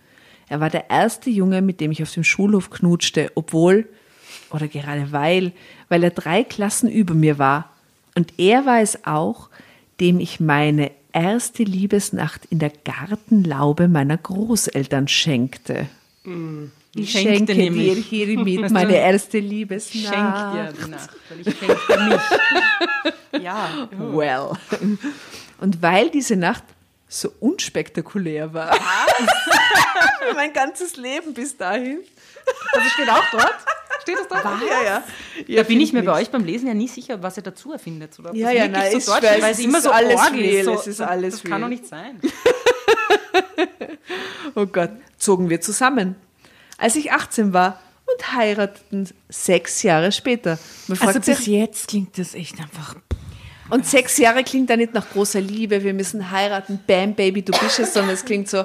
[0.48, 3.88] Er war der erste Junge, mit dem ich auf dem Schulhof knutschte, obwohl,
[4.50, 5.52] oder gerade weil,
[5.88, 7.70] weil er drei Klassen über mir war.
[8.16, 9.48] Und er war es auch,
[10.00, 15.86] dem ich meine erste Liebesnacht in der Gartenlaube meiner Großeltern schenkte.
[16.94, 20.14] Ich Schenkte schenke dir hiermit meine erste ich Liebesnacht.
[20.14, 23.42] schenke dir die Nacht, weil ich schenke mich.
[23.44, 23.88] Ja.
[23.96, 24.50] Well.
[25.58, 26.64] Und weil diese Nacht
[27.08, 28.76] so unspektakulär war,
[30.34, 32.00] mein ganzes Leben bis dahin.
[32.74, 33.54] Das steht auch dort.
[34.02, 34.44] Steht das dort?
[34.44, 34.82] Ja,
[35.46, 35.56] ja.
[35.56, 38.18] Da bin ich mir bei euch beim Lesen ja nie sicher, was ihr dazu erfindet.
[38.18, 40.20] Oder Ja, ja, nein, so ist Deutsch ist, weil es es immer ist so alles
[40.20, 40.64] arg real, ist.
[40.64, 41.60] So, es ist alles das kann real.
[41.62, 42.20] doch nicht sein.
[44.54, 46.16] Oh Gott, zogen wir zusammen.
[46.80, 50.58] Als ich 18 war und heirateten sechs Jahre später.
[50.98, 52.96] Also bis sich, jetzt klingt das echt einfach.
[53.68, 57.52] und sechs Jahre klingt da nicht nach großer Liebe, wir müssen heiraten, bam, Baby, du
[57.52, 58.64] bist es, sondern es klingt so,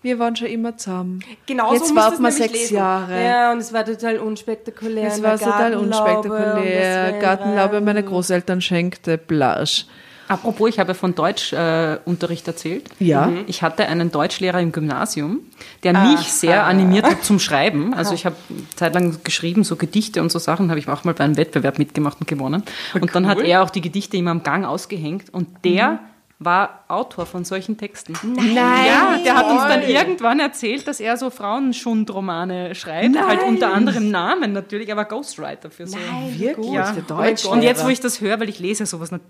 [0.00, 1.20] wir waren schon immer zusammen.
[1.46, 2.76] Genau Jetzt so warten wir sechs lesen.
[2.76, 3.24] Jahre.
[3.24, 5.08] Ja, und es war total unspektakulär.
[5.08, 7.18] Es war total unspektakulär.
[7.20, 9.86] Gartenlaube meiner Großeltern schenkte Blasch.
[10.28, 12.88] Apropos, ich habe von Deutschunterricht äh, erzählt.
[12.98, 13.32] Ja.
[13.46, 15.40] Ich hatte einen Deutschlehrer im Gymnasium,
[15.82, 17.94] der mich sehr animiert hat zum Schreiben.
[17.94, 18.36] Also ich habe
[18.76, 22.20] zeitlang geschrieben, so Gedichte und so Sachen, habe ich auch mal bei einem Wettbewerb mitgemacht
[22.20, 22.62] und gewonnen.
[23.00, 26.00] Und dann hat er auch die Gedichte immer am Gang ausgehängt und der
[26.40, 28.12] war Autor von solchen Texten.
[28.22, 28.54] Nein.
[28.54, 34.10] Ja, der hat uns dann irgendwann erzählt, dass er so Frauenschundromane schreibt, halt unter anderem
[34.10, 35.98] Namen natürlich, aber Ghostwriter für so.
[36.36, 36.72] Wirklich?
[36.72, 36.92] Ja.
[36.92, 37.54] Deutschlehrer.
[37.54, 39.24] Und jetzt, wo ich das höre, weil ich lese sowas nicht.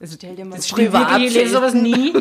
[0.00, 2.14] Also, Stell dir mal das Privat wirklich, ich lese sowas nie.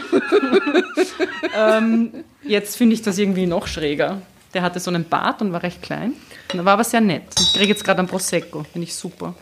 [1.58, 4.22] ähm, jetzt finde ich das irgendwie noch schräger.
[4.54, 6.14] Der hatte so einen Bart und war recht klein.
[6.52, 7.24] Und war aber sehr nett.
[7.40, 8.64] Ich kriege jetzt gerade einen Prosecco.
[8.64, 9.34] Finde ich super.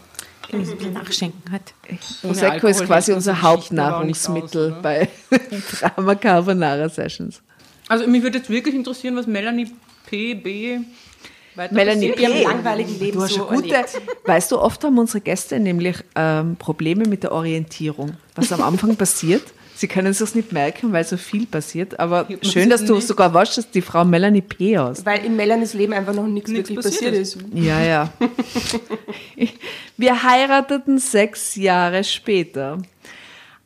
[0.51, 1.73] Ein bisschen nachschenken hat.
[2.21, 5.09] Prosecco ist quasi unser Hauptnahrungsmittel aus, bei
[5.79, 7.41] Drama Carbonara Sessions.
[7.87, 9.71] Also mich würde jetzt wirklich interessieren, was Melanie
[10.05, 10.35] P.
[11.57, 12.11] Weiter Melanie.
[12.11, 12.21] P.
[12.23, 14.01] Ihrem langweiligen Leben Du hast so schon gute, erlebt.
[14.25, 18.17] weißt du, oft haben unsere Gäste nämlich ähm, Probleme mit der Orientierung.
[18.35, 19.43] Was am Anfang passiert,
[19.75, 23.07] sie können es nicht merken, weil so viel passiert, aber schön, dass du nicht.
[23.07, 24.77] sogar weißt, dass die Frau Melanie P.
[24.77, 25.05] aus.
[25.05, 27.37] Weil in Melanies Leben einfach noch nichts Nichts wirklich passiert passiert ist.
[27.53, 28.13] Ja, ja.
[29.97, 32.77] Wir heirateten sechs Jahre später.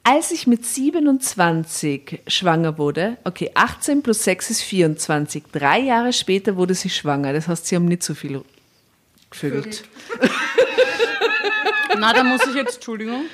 [0.03, 6.55] Als ich mit 27 schwanger wurde, okay, 18 plus 6 ist 24, drei Jahre später
[6.55, 7.33] wurde sie schwanger.
[7.33, 8.41] Das heißt, sie haben nicht so viel
[9.29, 9.83] gevögelt.
[11.99, 13.25] Na, da muss ich jetzt, Entschuldigung.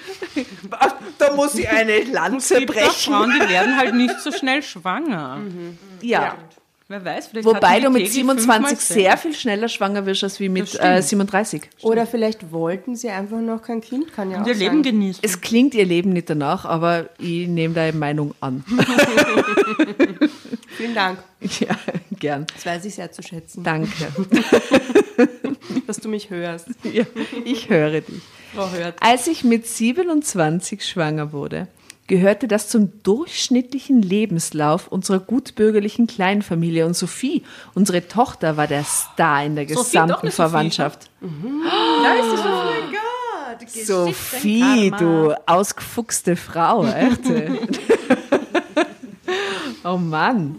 [1.17, 4.61] Da muss ich eine Lanze Es gibt auch Frauen, die werden halt nicht so schnell
[4.61, 5.39] schwanger.
[6.01, 6.35] Ja.
[6.89, 10.39] Wer weiß, vielleicht Wobei du mit Tegel 27 fünfmal sehr viel schneller schwanger wirst als
[10.39, 11.29] wie mit äh, stimmt.
[11.29, 11.61] 37.
[11.81, 14.63] Oder vielleicht wollten sie einfach noch kein Kind, kann ja auch Und ihr sein.
[14.63, 15.21] Leben genießen.
[15.21, 18.63] Es klingt ihr Leben nicht danach, aber ich nehme deine Meinung an.
[20.77, 21.19] Vielen Dank.
[21.59, 21.75] ja,
[22.19, 22.45] gern.
[22.53, 23.89] Das weiß ich sehr zu schätzen, Danke.
[25.87, 26.67] dass du mich hörst.
[26.83, 27.03] Ja,
[27.43, 28.21] ich höre dich.
[28.55, 28.95] Frau Hört.
[29.01, 31.67] Als ich mit 27 schwanger wurde,
[32.07, 36.85] gehörte das zum durchschnittlichen Lebenslauf unserer gutbürgerlichen Kleinfamilie.
[36.85, 37.43] Und Sophie,
[37.73, 41.09] unsere Tochter, war der Star in der gesamten Sophie, Verwandtschaft.
[41.21, 42.31] Da ist
[43.75, 44.59] die Sophie.
[44.59, 47.21] Sophie, du ausgefuchste Frau, echt.
[49.83, 50.57] oh Mann.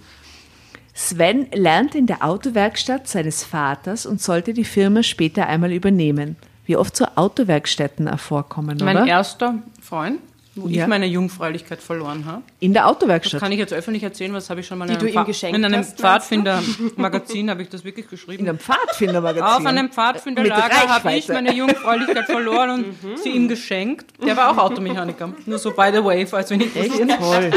[0.94, 6.36] Sven lernte in der Autowerkstatt seines Vaters und sollte die Firma später einmal übernehmen.
[6.66, 9.06] Wie oft so Autowerkstätten vorkommen, Mein oder?
[9.06, 10.18] erster Freund,
[10.62, 10.82] wo Ja.
[10.84, 12.42] ich meine Jungfräulichkeit verloren habe.
[12.60, 13.40] In der Das Autowerkstatt.
[13.40, 15.18] kann ich jetzt öffentlich erzählen, was habe ich schon mal Die in du einem, ihm
[15.20, 15.84] Pfad- geschenkt in einem?
[15.84, 18.42] Pfadfinder-Magazin habe ich das wirklich geschrieben.
[18.44, 19.42] In einem Pfadfindermagazin.
[19.44, 24.06] Auf einem Pfadfinderlager habe ich meine Jungfräulichkeit verloren und sie ihm geschenkt.
[24.24, 25.32] Der war auch Automechaniker.
[25.46, 27.50] Nur so by the way, falls wir nicht Echt toll.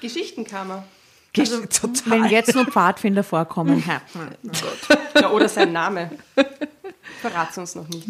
[0.00, 0.84] Geschichenkammer.
[1.38, 1.94] Also, Total.
[2.06, 4.02] Wenn jetzt nur Pfadfinder vorkommen, ja.
[5.20, 6.10] Ja, oder sein Name.
[7.22, 8.06] Verrat's uns noch nicht.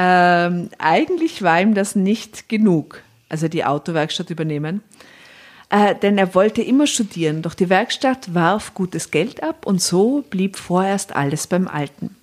[0.00, 4.80] Ähm, eigentlich war ihm das nicht genug, also die Autowerkstatt übernehmen.
[5.70, 10.24] Äh, denn er wollte immer studieren, doch die Werkstatt warf gutes Geld ab und so
[10.30, 12.14] blieb vorerst alles beim Alten.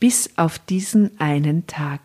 [0.00, 2.00] Bis auf diesen einen Tag.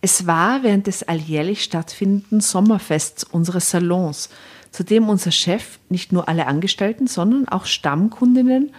[0.00, 4.30] Es war während des alljährlich stattfindenden Sommerfests unseres Salons,
[4.70, 8.70] zu dem unser Chef nicht nur alle Angestellten, sondern auch Stammkundinnen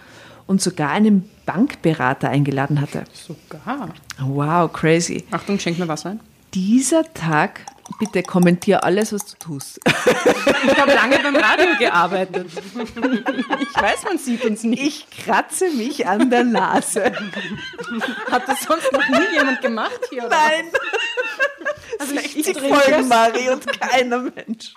[0.50, 3.04] und sogar einen Bankberater eingeladen hatte.
[3.12, 3.94] Sogar.
[4.18, 5.24] Wow, crazy.
[5.30, 6.20] Achtung, schenk mir Wasser ein.
[6.54, 7.60] Dieser Tag,
[8.00, 9.78] bitte kommentier alles, was du tust.
[9.86, 12.48] Ich habe lange beim Radio gearbeitet.
[12.50, 14.82] Ich weiß, man sieht uns nicht.
[14.82, 17.12] Ich kratze mich an der Nase.
[18.28, 20.24] Hat das sonst noch nie jemand gemacht hier?
[20.24, 20.36] Oder?
[20.36, 20.64] Nein,
[22.00, 23.08] Also ich, ich 60 trinke Folgen, es.
[23.08, 24.74] Mari, und keiner Mensch.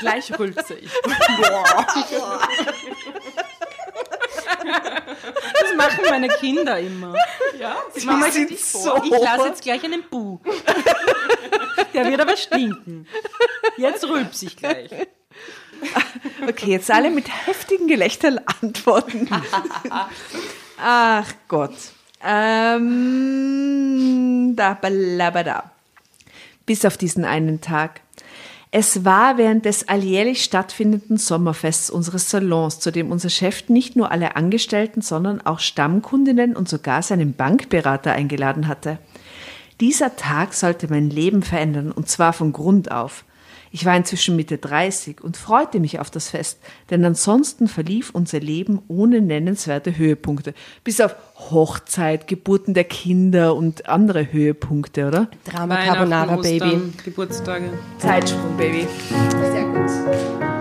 [0.00, 0.90] Gleich rülpse ich.
[4.58, 7.14] Das machen meine Kinder immer.
[7.58, 9.00] Ja, Die Mama, sind ich, so.
[9.02, 10.38] ich lasse jetzt gleich einen Bu.
[11.92, 13.06] Der wird aber stinken.
[13.76, 14.90] Jetzt rülps ich gleich.
[16.46, 19.28] Okay, jetzt alle mit heftigen Gelächtern antworten.
[20.78, 21.74] Ach Gott.
[22.24, 22.94] Ähm,
[24.56, 25.70] da, balabada.
[26.66, 28.00] Bis auf diesen einen Tag.
[28.76, 34.10] Es war während des alljährlich stattfindenden Sommerfests unseres Salons, zu dem unser Chef nicht nur
[34.10, 38.98] alle Angestellten, sondern auch Stammkundinnen und sogar seinen Bankberater eingeladen hatte.
[39.80, 43.24] Dieser Tag sollte mein Leben verändern und zwar von Grund auf.
[43.74, 46.60] Ich war inzwischen Mitte 30 und freute mich auf das Fest,
[46.90, 50.54] denn ansonsten verlief unser Leben ohne nennenswerte Höhepunkte.
[50.84, 51.16] Bis auf
[51.50, 55.28] Hochzeit, Geburten der Kinder und andere Höhepunkte, oder?
[55.44, 56.92] Drama Carbonara Baby.
[57.04, 57.64] Geburtstage.
[57.98, 58.86] Zeitsprung, Baby.
[59.32, 60.53] Sehr gut.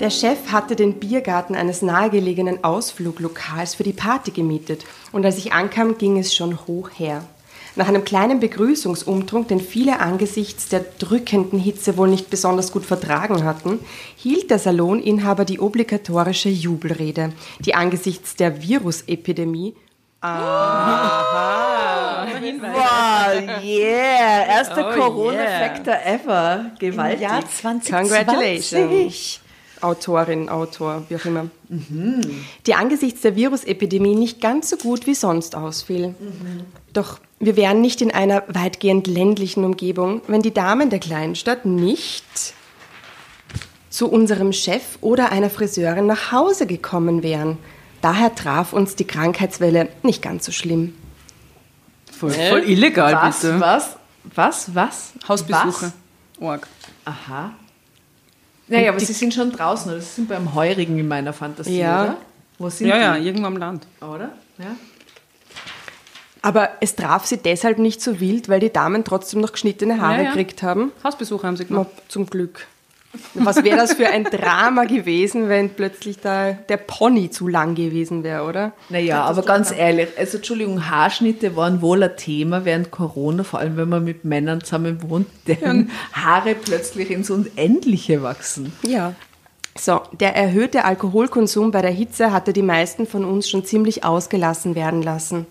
[0.00, 5.52] Der Chef hatte den Biergarten eines nahegelegenen Ausfluglokals für die Party gemietet und als ich
[5.52, 7.22] ankam, ging es schon hoch her.
[7.76, 13.44] Nach einem kleinen Begrüßungsumtrunk, den viele angesichts der drückenden Hitze wohl nicht besonders gut vertragen
[13.44, 13.78] hatten,
[14.16, 19.74] hielt der Saloninhaber die obligatorische Jubelrede, die angesichts der Virusepidemie
[20.22, 20.30] Wow,
[23.62, 26.72] yeah, erster Oh, Corona-Factor ever.
[26.78, 27.20] Gewaltig.
[27.22, 27.90] Jahr 2020.
[27.90, 29.40] Congratulations.
[29.82, 31.46] Autorin, Autor, wie auch immer.
[32.66, 36.14] Die angesichts der Virusepidemie nicht ganz so gut wie sonst ausfiel.
[36.92, 42.24] Doch wir wären nicht in einer weitgehend ländlichen Umgebung, wenn die Damen der Kleinstadt nicht
[43.88, 47.58] zu unserem Chef oder einer Friseurin nach Hause gekommen wären.
[48.02, 50.94] Daher traf uns die Krankheitswelle nicht ganz so schlimm.
[52.10, 53.60] Voll, voll illegal, Was, bitte.
[53.60, 53.96] was,
[54.34, 55.12] was, was?
[55.26, 55.86] Hausbesuche.
[55.86, 55.92] Was?
[56.40, 56.66] Org.
[57.04, 57.52] Aha.
[58.70, 60.00] Naja, aber sie sind schon draußen, oder?
[60.00, 62.02] Sie sind beim Heurigen in meiner Fantasie, Ja.
[62.04, 62.16] oder?
[62.58, 63.26] Wo sind Ja, ja, die?
[63.26, 63.86] irgendwo am Land.
[64.00, 64.30] Oder?
[64.58, 64.76] Ja.
[66.42, 70.16] Aber es traf sie deshalb nicht so wild, weil die Damen trotzdem noch geschnittene Haare
[70.18, 70.28] Ja, ja.
[70.30, 70.92] gekriegt haben.
[71.04, 71.88] Hausbesuche haben sie gemacht.
[72.08, 72.66] zum Glück.
[73.34, 78.22] Was wäre das für ein Drama gewesen, wenn plötzlich da der Pony zu lang gewesen
[78.22, 78.72] wäre, oder?
[78.88, 83.76] Naja, aber ganz ehrlich, also Entschuldigung, Haarschnitte waren wohl ein Thema während Corona, vor allem
[83.76, 88.72] wenn man mit Männern zusammen wohnt, deren Haare plötzlich ins Unendliche wachsen.
[88.82, 89.14] Ja.
[89.76, 94.74] So, der erhöhte Alkoholkonsum bei der Hitze hatte die meisten von uns schon ziemlich ausgelassen
[94.74, 95.46] werden lassen.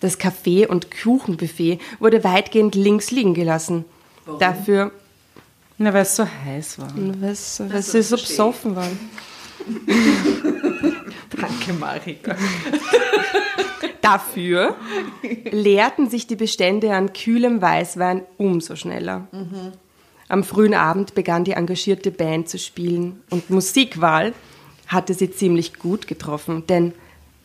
[0.00, 3.84] Das Kaffee- und Kuchenbuffet wurde weitgehend links liegen gelassen.
[4.38, 4.92] Dafür,
[5.78, 6.88] Na, weil es so heiß war.
[6.94, 8.98] was sie so besoffen waren.
[11.30, 12.36] Danke, Marika.
[14.00, 14.76] Dafür
[15.50, 19.26] leerten sich die Bestände an kühlem Weißwein umso schneller.
[20.28, 24.32] Am frühen Abend begann die engagierte Band zu spielen und Musikwahl
[24.86, 26.92] hatte sie ziemlich gut getroffen, denn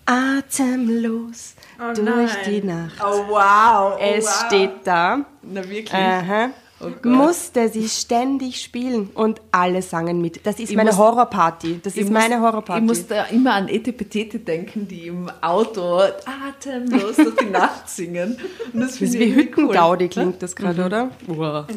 [0.06, 1.56] atemlos
[1.96, 2.96] durch die Nacht.
[3.04, 4.00] Oh, wow.
[4.00, 5.94] es steht da, Na, wirklich?
[5.94, 6.50] aha,
[7.04, 10.46] musste sie ständig spielen und alle sangen mit.
[10.46, 11.80] Das ist Ich meine muss- Horrorparty.
[11.84, 12.82] Das ist meine muss- Horrorparty.
[12.82, 18.38] Ich muss da immer an Etepetete denken, die im Auto atemlos durch die Nacht singen.
[18.74, 20.10] Und das Das ist wie Hüttengaudi cool.
[20.10, 21.10] klingt das gerade, oder?
[21.28, 21.68] Ja.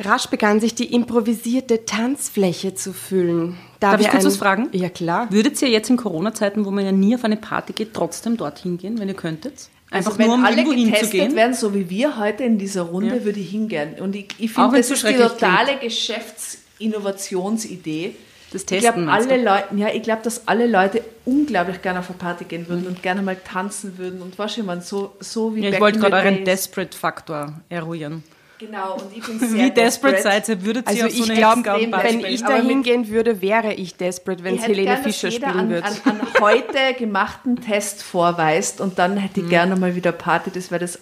[0.00, 3.56] Rasch begann sich die improvisierte Tanzfläche zu füllen.
[3.78, 4.68] Da Darf ich kurz ein- was fragen?
[4.72, 5.28] Ja, klar.
[5.30, 8.76] Würdet ihr jetzt in Corona-Zeiten, wo man ja nie auf eine Party geht, trotzdem dorthin
[8.76, 9.68] gehen, wenn ihr könntet?
[9.94, 13.16] Einfach Also wenn nur, um alle getestet werden, so wie wir heute in dieser Runde,
[13.16, 13.24] Ja.
[13.24, 13.94] würde ich hingehen.
[14.00, 18.14] Und ich, ich finde, das so ist die totale Geschäftsinnovationsidee.
[18.52, 21.98] Das Ich Testen, glaube, meinst alle Leute, ja, ich glaube, dass alle Leute unglaublich gerne
[22.00, 25.56] auf eine Party gehen würden und gerne mal tanzen würden und was man so, so
[25.56, 26.44] wie Ja, ich wollte gerade euren days.
[26.44, 28.22] Desperate-Faktor eruieren.
[28.66, 31.38] Genau, und ich bin sehr Wie desperate seid ihr, würdet ihr Also auf so ich
[31.38, 32.26] glaube, wenn desperate.
[32.28, 35.48] ich da hingehen würde, wäre ich desperate, wenn Ich es Helene gern, dass Fischer jeder
[35.48, 35.86] spielen an, würde.
[35.86, 39.46] an, an heute gemachten Test vorweist und dann hätte Mhm.
[39.46, 40.50] ich gerne mal wieder Party.
[40.52, 40.98] Das wäre das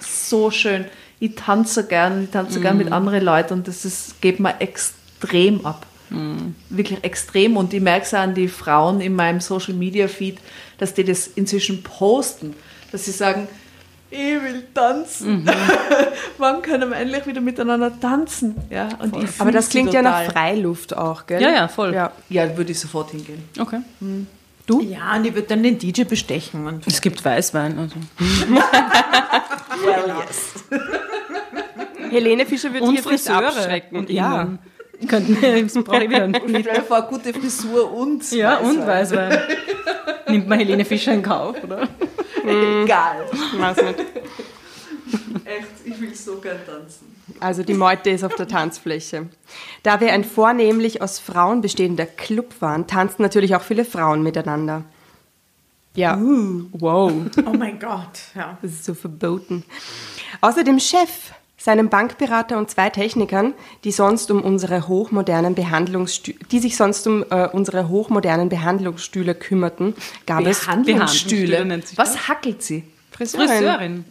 [0.00, 0.84] so schön.
[1.18, 2.84] Ich tanze so gern, ich tanze so gern Mhm.
[2.84, 5.86] mit anderen Leuten und das ist, geht mir extrem ab.
[6.08, 6.54] Mhm.
[6.70, 7.56] Wirklich extrem.
[7.56, 10.38] Und ich merke es auch an die Frauen in meinem Social Media Feed,
[10.78, 12.54] dass die das inzwischen posten,
[12.90, 13.48] dass sie sagen,
[14.10, 15.44] ich will tanzen.
[15.44, 15.50] Mhm.
[16.38, 18.56] Wann können wir endlich wieder miteinander tanzen?
[18.70, 20.32] Ja, und ich Aber das klingt ja nach total.
[20.32, 21.40] Freiluft auch, gell?
[21.40, 21.94] Ja, ja, voll.
[21.94, 22.12] Ja.
[22.28, 23.42] Ja, würde ich sofort hingehen.
[23.58, 23.80] Okay.
[24.68, 26.66] Ja, und ich würde dann den DJ bestechen.
[26.66, 27.78] Und Es gibt Weißwein.
[27.78, 27.96] Also.
[32.10, 33.48] Helene Fischer Und hier Friseure.
[33.48, 33.98] abschrecken.
[33.98, 34.30] Und ja.
[34.38, 34.58] irgendwann
[35.08, 39.30] Könnten wir, brauche ich wieder einen vor, gute Frisur und Ja, und Weißwein.
[39.30, 39.56] Weißwein.
[40.28, 41.88] Nimmt man Helene Fischer in Kauf, oder?
[42.44, 43.24] Egal.
[43.58, 44.00] Weiß nicht.
[45.44, 47.16] Echt, ich will so gern tanzen.
[47.40, 49.28] Also die Meute ist auf der Tanzfläche.
[49.82, 54.84] Da wir ein vornehmlich aus Frauen bestehender Club waren, tanzten natürlich auch viele Frauen miteinander.
[55.94, 56.18] Ja.
[56.20, 57.12] Wow.
[57.46, 58.58] oh mein Gott, ja.
[58.62, 59.64] Das ist so verboten.
[60.40, 63.52] Außer dem Chef, seinem Bankberater und zwei Technikern,
[63.84, 69.94] die sonst um unsere hochmodernen die sich sonst um äh, unsere hochmodernen Behandlungsstühle kümmerten,
[70.26, 72.84] gab es Behandlungsstühle Was hackelt sie?
[73.10, 73.48] Friseurin.
[73.48, 74.04] Friseurin.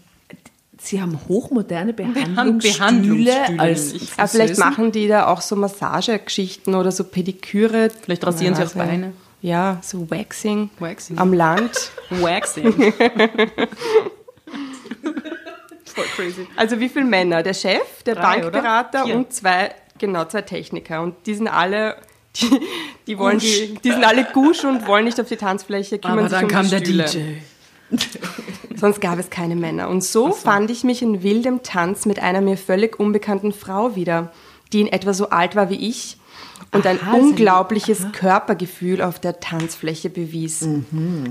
[0.78, 4.12] Sie haben hochmoderne Behandlungsstühle Behandlungsstühle als ich.
[4.18, 7.90] Ah, vielleicht machen die da auch so Massagegeschichten oder so Pediküre.
[8.02, 9.14] Vielleicht rasieren sie auch Beine.
[9.42, 11.18] Ja, so Waxing, Waxing.
[11.18, 11.92] am Land.
[12.12, 12.94] Waxing.
[15.94, 16.48] Voll crazy.
[16.56, 17.44] Also wie viele Männer?
[17.44, 21.02] Der Chef, der Drei, Bankberater und zwei, genau, zwei Techniker.
[21.02, 21.98] Und die sind alle,
[22.36, 22.60] die,
[23.08, 26.30] die wollen die, die sind alle gusch und wollen nicht auf die Tanzfläche, kümmern Aber
[26.30, 27.06] sich dann um kam die der Stühle.
[27.06, 27.98] DJ.
[28.76, 29.90] Sonst gab es keine Männer.
[29.90, 34.32] Und so, fand ich mich in wildem Tanz mit einer mir völlig unbekannten Frau wieder,
[34.72, 36.19] die in etwa so alt war wie ich
[36.72, 40.68] und ein Aha, ein- unglaubliches Körpergefühl auf der Tanzfläche bewies.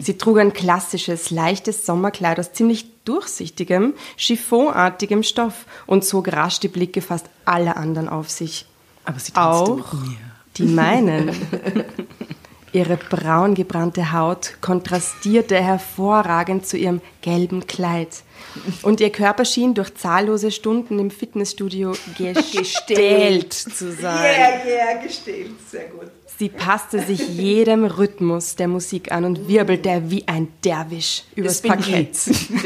[0.01, 6.69] Sie trug ein klassisches, leichtes Sommerkleid aus ziemlich durchsichtigem, chiffonartigem Stoff und zog rasch die
[6.69, 8.67] Blicke fast aller anderen auf sich.
[9.05, 10.17] Aber sie tanzte Auch mit mir.
[10.57, 11.31] die meinen.
[12.73, 18.23] Ihre braun gebrannte Haut kontrastierte hervorragend zu ihrem gelben Kleid.
[18.83, 24.61] Und ihr Körper schien durch zahllose Stunden im Fitnessstudio gestählt zu sein.
[24.67, 25.51] yeah, gestellt.
[25.71, 26.11] Sehr gut.
[26.39, 31.73] Sie passte sich jedem Rhythmus der Musik an und wirbelte wie ein Derwisch übers bin
[31.73, 32.17] Parkett.
[32.27, 32.49] ich.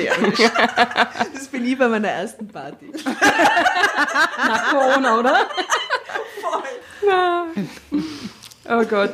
[1.33, 2.93] Das bin ich bei meiner ersten Party.
[4.37, 5.49] Nach Corona, oder?
[8.69, 9.13] Oh Gott.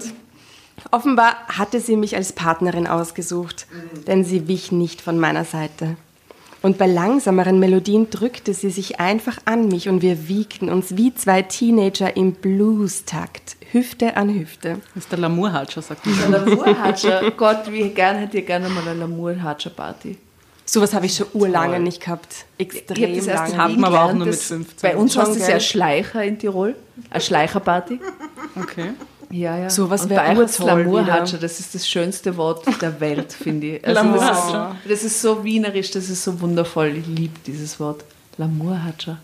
[0.91, 3.67] Offenbar hatte sie mich als Partnerin ausgesucht,
[4.07, 5.97] denn sie wich nicht von meiner Seite.
[6.61, 11.15] Und bei langsameren Melodien drückte sie sich einfach an mich und wir wiegten uns wie
[11.15, 14.81] zwei Teenager im Blues-Takt, Hüfte an Hüfte.
[14.95, 16.33] Das ist der Lamour-Hatscher, sagt man.
[16.33, 17.31] Lamour-Hatscher.
[17.37, 20.19] Gott, wie gern hätte ich gerne mal eine Lamour-Hatscher-Party.
[20.65, 22.45] Sowas habe ich schon urlange nicht gehabt.
[22.59, 23.75] Ich hab Extrem das erst lange.
[23.75, 24.77] In man aber auch nur mit das- 15.
[24.83, 25.61] Bei uns heißt es ja?
[25.61, 26.75] Schleicher in Tirol.
[27.09, 28.01] Eine Schleicherparty.
[28.61, 28.91] Okay.
[29.31, 29.71] Ja, ja.
[29.71, 31.43] Sowas Und wär bei euch hat's urtoll Lamour-Hatscher, wieder.
[31.43, 33.87] das ist das schönste Wort der Welt, finde ich.
[33.87, 34.55] Also das, ist,
[34.89, 36.97] das ist so wienerisch, das ist so wundervoll.
[36.97, 38.05] Ich liebe dieses Wort.
[38.39, 39.19] Lamour-Hatscher.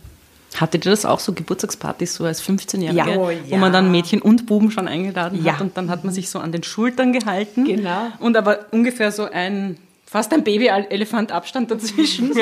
[0.56, 3.16] Hattet ihr das auch so, Geburtstagspartys, so als 15-Jährige, Ja.
[3.16, 5.54] Oh, wo man dann Mädchen und Buben schon eingeladen Ja.
[5.54, 7.64] hat und dann hat man sich so an den Schultern gehalten.
[7.64, 8.08] Genau.
[8.20, 9.78] Und aber ungefähr so ein,
[10.14, 12.40] fast ein Baby-Elefant Abstand dazwischen, so,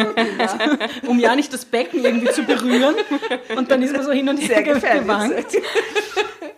[1.09, 2.95] um ja nicht das Becken irgendwie zu berühren.
[3.57, 5.57] Und dann ist man so hin und her gewankt.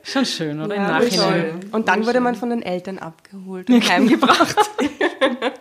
[0.02, 0.74] Schon schön, oder?
[0.74, 1.60] Im Nachhinein.
[1.70, 4.56] Und dann wurde man von den Eltern abgeholt und heimgebracht.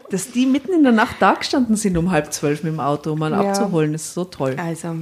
[0.09, 3.11] Dass die mitten in der Nacht da gestanden sind um halb zwölf mit dem Auto,
[3.11, 3.49] um einen Ja.
[3.49, 4.55] abzuholen, ist so toll.
[4.57, 4.95] Also,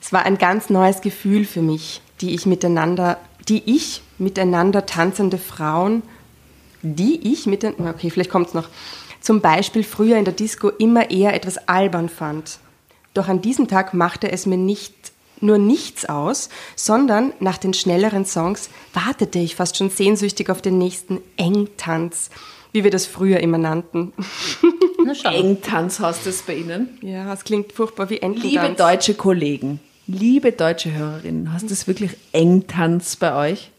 [0.00, 3.18] es war ein ganz neues Gefühl für mich, die ich miteinander,
[3.50, 6.02] die ich miteinander tanzende Frauen,
[6.82, 8.68] die ich miteinander, okay, vielleicht kommt es noch,
[9.22, 12.58] zum Beispiel früher in der Disco immer eher etwas albern fand.
[13.14, 14.94] Doch an diesem Tag machte es mir nicht
[15.40, 20.78] nur nichts aus, sondern nach den schnelleren Songs wartete ich fast schon sehnsüchtig auf den
[20.78, 22.30] nächsten Engtanz,
[22.72, 24.12] wie wir das früher immer nannten.
[25.24, 26.98] Engtanz heißt es bei Ihnen.
[27.02, 28.52] Ja, es klingt furchtbar wie Ententanz.
[28.52, 33.70] Liebe deutsche Kollegen, liebe deutsche Hörerinnen, hast es wirklich Engtanz bei euch?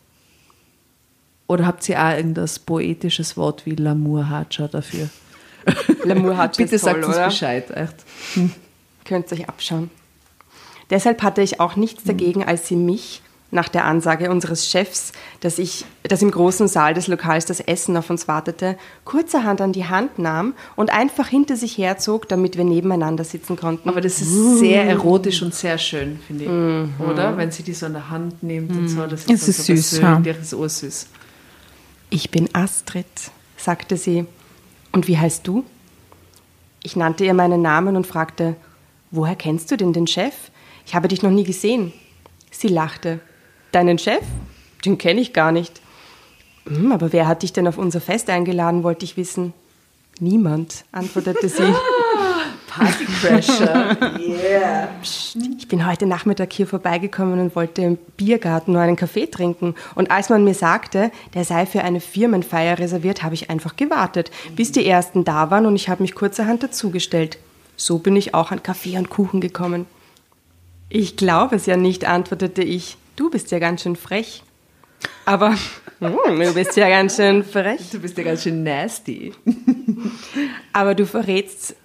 [1.47, 5.09] Oder habt ihr auch irgendein poetisches Wort wie Lamour-Hatscher dafür?
[6.03, 7.25] L'amour hat Bitte toll, sagt uns oder?
[7.25, 7.95] Bescheid, echt.
[9.05, 9.89] Könnt ihr euch abschauen.
[10.89, 13.21] Deshalb hatte ich auch nichts dagegen, als sie mich
[13.53, 17.95] nach der Ansage unseres Chefs, dass ich, dass im großen Saal des Lokals das Essen
[17.95, 22.63] auf uns wartete, kurzerhand an die Hand nahm und einfach hinter sich herzog, damit wir
[22.63, 23.87] nebeneinander sitzen konnten.
[23.89, 27.07] Aber das ist sehr erotisch und sehr schön, finde ich.
[27.07, 27.37] Oder?
[27.37, 29.05] Wenn sie die so in der Hand nimmt und so.
[29.05, 30.19] Das ist, Es ist so süß, ja.
[30.19, 31.07] das ist ursüß.
[32.09, 33.05] Ich bin Astrid,
[33.55, 34.25] sagte sie.
[34.93, 35.65] Und wie heißt du?
[36.83, 38.55] Ich nannte ihr meinen Namen und fragte,
[39.11, 40.33] woher kennst du denn den Chef?
[40.85, 41.91] Ich habe dich noch nie gesehen.
[42.51, 43.19] Sie lachte.
[43.71, 44.23] Deinen Chef?
[44.85, 45.81] Den kenne ich gar nicht.
[46.67, 49.53] Hm, aber wer hat dich denn auf unser Fest eingeladen, wollte ich wissen.
[50.19, 51.63] Niemand, antwortete sie.
[52.73, 53.97] Partycrasher.
[54.19, 54.89] yeah.
[55.03, 59.75] Ich bin heute Nachmittag hier vorbeigekommen und wollte im Biergarten nur einen Kaffee trinken.
[59.93, 64.31] Und als man mir sagte, der sei für eine Firmenfeier reserviert, habe ich einfach gewartet,
[64.55, 67.37] bis die ersten da waren und ich habe mich kurzerhand dazugestellt.
[67.75, 69.85] So bin ich auch an Kaffee und Kuchen gekommen.
[70.89, 72.97] Ich glaube es ja nicht, antwortete ich.
[73.15, 74.43] Du bist ja ganz schön frech.
[75.25, 75.51] Aber
[75.99, 77.91] hm, du bist ja ganz schön frech.
[77.91, 79.33] Du bist ja ganz schön nasty.
[80.73, 81.75] Aber du verrätst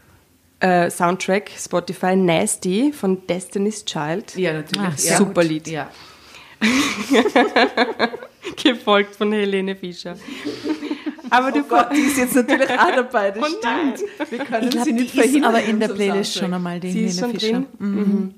[0.60, 4.34] äh, Soundtrack Spotify Nasty von Destiny's Child.
[4.36, 4.88] Ja, natürlich.
[4.88, 5.16] Ach, ja.
[5.16, 5.68] super Lied.
[5.68, 5.90] Ja.
[8.62, 10.16] gefolgt von Helene Fischer.
[11.30, 14.30] Aber du Oh Gott, die ist jetzt natürlich auch dabei, das Oh stimmt.
[14.30, 15.54] Wir können Ich glaube, sie die nicht ist verhindern.
[15.54, 16.44] aber in der Playlist Soundtrack.
[16.44, 17.52] schon einmal, die Sie ist Helene schon Fischer.
[17.78, 17.80] drin?
[17.92, 18.34] Mhm.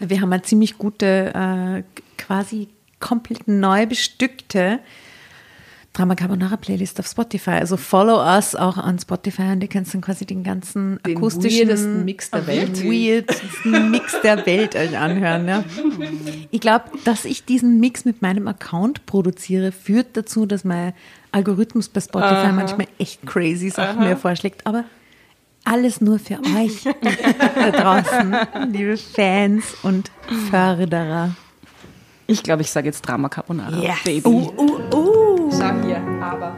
[0.00, 1.82] Wir haben eine ziemlich gute, äh,
[2.20, 4.80] quasi komplett neu bestückte
[5.94, 7.52] Drama Carbonara Playlist auf Spotify.
[7.52, 11.68] Also follow us auch an Spotify und ihr könnt dann quasi den ganzen Den akustischen
[11.68, 12.84] weirdesten Mix der Welt.
[12.84, 15.46] weirdesten Mix der Welt euch anhören.
[15.46, 15.64] Ja.
[16.50, 20.94] Ich glaube, dass ich diesen Mix mit meinem Account produziere, führt dazu, dass mein
[21.30, 24.66] Algorithmus bei Spotify manchmal echt crazy Sachen mir vorschlägt.
[24.66, 24.84] Aber
[25.62, 26.82] alles nur für euch
[27.54, 28.36] da draußen,
[28.72, 30.10] liebe Fans und
[30.50, 31.36] Förderer.
[32.26, 33.76] Ich glaube, ich sage jetzt Drama Carbonara.
[33.76, 34.02] Yes.
[34.04, 34.26] Baby.
[34.26, 35.23] Uh, uh, uh.
[35.64, 36.54] Sag hier, aber.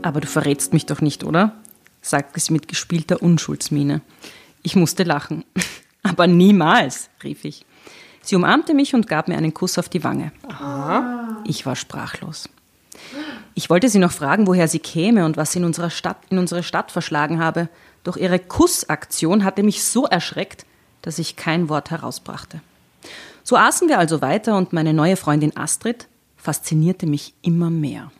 [0.00, 1.52] Aber du verrätst mich doch nicht, oder?
[2.00, 4.00] sagte sie mit gespielter Unschuldsmiene.
[4.62, 5.44] Ich musste lachen.
[6.02, 7.66] Aber niemals, rief ich.
[8.22, 10.32] Sie umarmte mich und gab mir einen Kuss auf die Wange.
[11.44, 12.48] Ich war sprachlos.
[13.54, 16.38] Ich wollte sie noch fragen, woher sie käme und was sie in, unserer Stadt, in
[16.38, 17.68] unsere Stadt verschlagen habe.
[18.08, 20.64] Doch ihre Kussaktion hatte mich so erschreckt,
[21.02, 22.62] dass ich kein Wort herausbrachte.
[23.44, 28.10] So aßen wir also weiter und meine neue Freundin Astrid faszinierte mich immer mehr.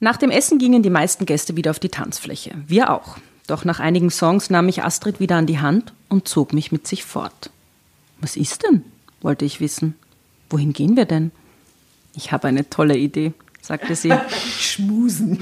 [0.00, 2.50] Nach dem Essen gingen die meisten Gäste wieder auf die Tanzfläche.
[2.66, 3.16] Wir auch.
[3.46, 6.86] Doch nach einigen Songs nahm mich Astrid wieder an die Hand und zog mich mit
[6.86, 7.48] sich fort.
[8.20, 8.84] Was ist denn?
[9.22, 9.94] wollte ich wissen.
[10.50, 11.30] Wohin gehen wir denn?
[12.14, 14.12] Ich habe eine tolle Idee, sagte sie.
[14.58, 15.38] Schmusen.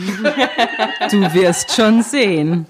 [1.11, 2.69] Du wirst schon sehen.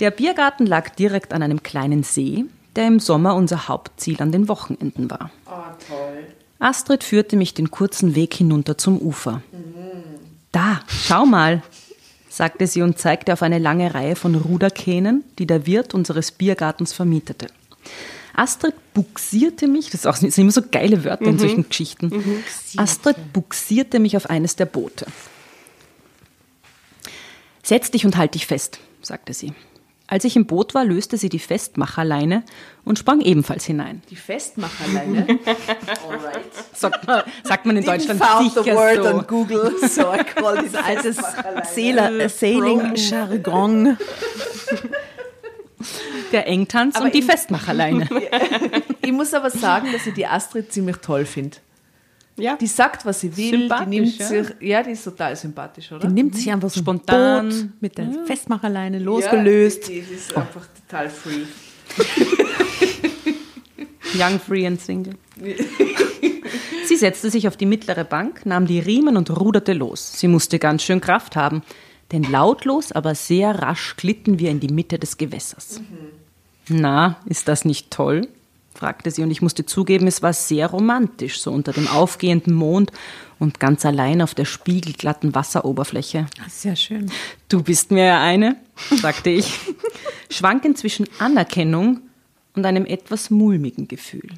[0.00, 2.44] Der Biergarten lag direkt an einem kleinen See,
[2.76, 5.30] der im Sommer unser Hauptziel an den Wochenenden war.
[5.46, 5.50] Oh,
[5.88, 6.26] toll.
[6.58, 9.42] Astrid führte mich den kurzen Weg hinunter zum Ufer.
[10.52, 11.62] Da, schau mal,
[12.28, 16.92] sagte sie und zeigte auf eine lange Reihe von Ruderkähnen, die der Wirt unseres Biergartens
[16.92, 17.48] vermietete.
[18.34, 22.42] Astrid buxierte mich, das, auch, das sind immer so geile Wörter in solchen Geschichten.
[22.76, 25.06] Astrid buxierte mich auf eines der Boote.
[27.62, 29.52] Setz dich und halt dich fest, sagte sie.
[30.14, 32.44] Als ich im Boot war, löste sie die Festmacherleine
[32.84, 34.00] und sprang ebenfalls hinein.
[34.10, 35.26] Die Festmacherleine.
[36.08, 36.52] Alright.
[36.72, 39.10] Sagt man, sagt man in Deutschland found the sicher word so.
[39.10, 41.16] on Google, so I call this Altes.
[41.74, 43.98] Sailor, äh, Sailing-Jargon.
[46.30, 48.08] Der Engtanz Aber und die Festmacherleine.
[49.02, 51.56] Ich muss aber sagen, dass ich die Astrid ziemlich toll finde.
[52.36, 52.56] Ja.
[52.56, 54.26] Die sagt, was sie will, die Sympathisch, nimmt ja.
[54.26, 56.08] sich, ja, die ist total sympathisch, oder?
[56.08, 57.48] Die nimmt sich einfach so Spontan.
[57.48, 59.88] Boot mit der Festmacherleine Ja, losgelöst.
[59.88, 61.44] die, die ist einfach total free.
[64.18, 65.14] Young, free and single.
[66.86, 70.12] Sie setzte sich auf die mittlere Bank, nahm die Riemen und ruderte los.
[70.18, 71.62] Sie musste ganz schön Kraft haben,
[72.12, 75.80] denn lautlos, aber sehr rasch glitten wir in die Mitte des Gewässers.
[76.68, 78.28] Na, ist das nicht toll?
[78.84, 82.92] Fragte sie, und ich musste zugeben, es war sehr romantisch, so unter dem aufgehenden Mond
[83.38, 86.26] und ganz allein auf der spiegelglatten Wasseroberfläche.
[86.50, 87.10] Sehr schön.
[87.48, 88.56] Du bist mir ja eine,
[89.00, 89.58] sagte ich,
[90.28, 92.02] schwankend zwischen Anerkennung
[92.54, 94.28] und einem etwas mulmigen Gefühl.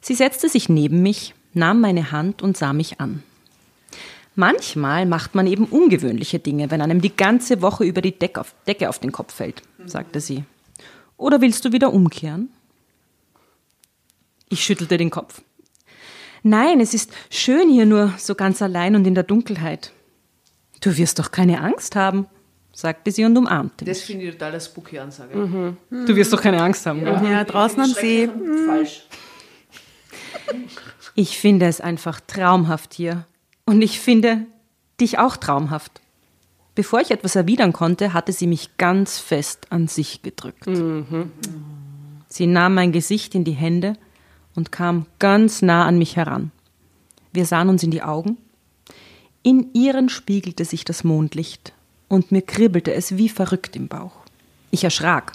[0.00, 3.22] Sie setzte sich neben mich, nahm meine Hand und sah mich an.
[4.36, 8.54] Manchmal macht man eben ungewöhnliche Dinge, wenn einem die ganze Woche über die Deck auf,
[8.66, 10.44] Decke auf den Kopf fällt, sagte sie.
[11.18, 12.48] Oder willst du wieder umkehren?
[14.54, 15.42] Ich schüttelte den Kopf.
[16.44, 19.92] Nein, es ist schön hier nur so ganz allein und in der Dunkelheit.
[20.80, 22.26] Du wirst doch keine Angst haben,
[22.72, 24.06] sagte sie und umarmte Das mich.
[24.06, 25.74] finde ich total eine spooky Ansage.
[25.90, 27.02] Du wirst doch keine Angst haben.
[27.02, 27.20] oder?
[27.28, 28.30] Ja, draußen am See.
[28.66, 29.02] Falsch.
[31.16, 33.26] Ich finde es einfach traumhaft hier.
[33.64, 34.46] Und ich finde
[35.00, 36.00] dich auch traumhaft.
[36.76, 40.64] Bevor ich etwas erwidern konnte, hatte sie mich ganz fest an sich gedrückt.
[42.28, 43.94] Sie nahm mein Gesicht in die Hände
[44.54, 46.50] und kam ganz nah an mich heran.
[47.32, 48.36] Wir sahen uns in die Augen.
[49.42, 51.72] In ihren spiegelte sich das Mondlicht
[52.08, 54.16] und mir kribbelte es wie verrückt im Bauch.
[54.70, 55.32] Ich erschrak,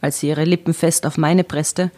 [0.00, 1.90] als sie ihre Lippen fest auf meine presste,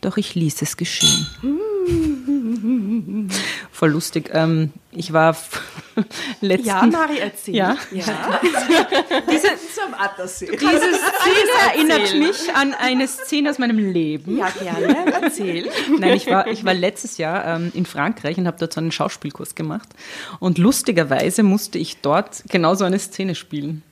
[0.00, 1.26] doch ich ließ es geschehen.
[3.70, 4.30] Voll lustig.
[4.32, 5.36] Ähm, ich war
[6.40, 6.66] letzten...
[6.66, 7.54] Ja, Mari, erzähl.
[7.56, 7.76] Ja.
[7.92, 8.04] ja.
[9.30, 10.50] Diese zum Attersee.
[10.50, 14.38] Diese Szene erinnert mich an eine Szene aus meinem Leben.
[14.38, 15.12] Ja, gerne.
[15.22, 15.68] Erzähl.
[15.98, 18.92] Nein, ich war, ich war letztes Jahr ähm, in Frankreich und habe dort so einen
[18.92, 19.88] Schauspielkurs gemacht.
[20.40, 23.82] Und lustigerweise musste ich dort genau so eine Szene spielen.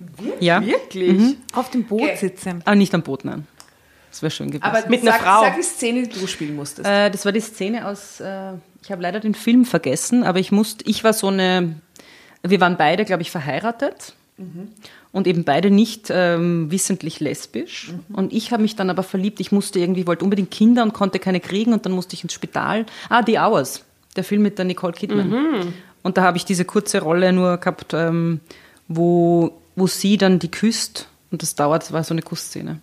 [0.40, 1.36] Ja, Wirklich?
[1.52, 2.16] Auf dem Boot Okay.
[2.16, 2.62] sitzen.
[2.64, 3.46] aber nicht am Boot, nein.
[4.10, 4.64] Das wäre schön gewesen.
[4.64, 5.40] Aber Mit einer sag, Frau.
[5.42, 6.86] Sag die Szene, die du spielen musstest.
[6.86, 10.52] Äh, das war die Szene aus, äh, ich habe leider den Film vergessen, aber ich
[10.52, 11.76] musste, ich war so eine,
[12.42, 14.14] wir waren beide, glaube ich, verheiratet
[15.12, 17.92] und eben beide nicht ähm, wissentlich lesbisch.
[18.12, 21.18] Und ich habe mich dann aber verliebt, ich musste irgendwie, wollte unbedingt Kinder und konnte
[21.18, 22.86] keine kriegen und dann musste ich ins Spital.
[23.08, 23.84] Ah, The Hours,
[24.16, 25.72] der Film mit der Nicole Kidman.
[26.02, 28.40] Und da habe ich diese kurze Rolle nur gehabt, ähm,
[28.88, 32.80] wo, wo sie dann die küsst und das dauert, das war so eine Kussszene.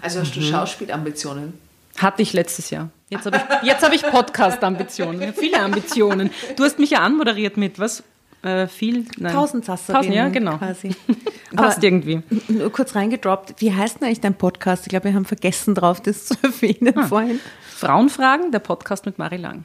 [0.00, 1.54] also hast du Schauspielambitionen?
[1.98, 2.90] Hatte ich letztes Jahr.
[3.10, 5.34] Jetzt habe ich, jetzt hab ich Podcast-Ambitionen.
[5.34, 6.30] Viele Ambitionen.
[6.56, 8.02] Du hast mich ja anmoderiert mit was?
[8.42, 9.04] Äh, viel?
[9.18, 9.32] Nein.
[9.34, 10.56] Tausendsasserin Tausend, ja, genau.
[10.58, 10.88] quasi.
[11.54, 12.22] Passt Aber irgendwie.
[12.48, 13.60] nur kurz reingedroppt.
[13.60, 14.84] Wie heißt denn eigentlich dein Podcast?
[14.86, 17.06] Ich glaube, wir haben vergessen drauf, das zu erwähnen Ah.
[17.06, 17.38] vorhin.
[17.76, 19.64] Frauenfragen, der Podcast mit Marie Lang.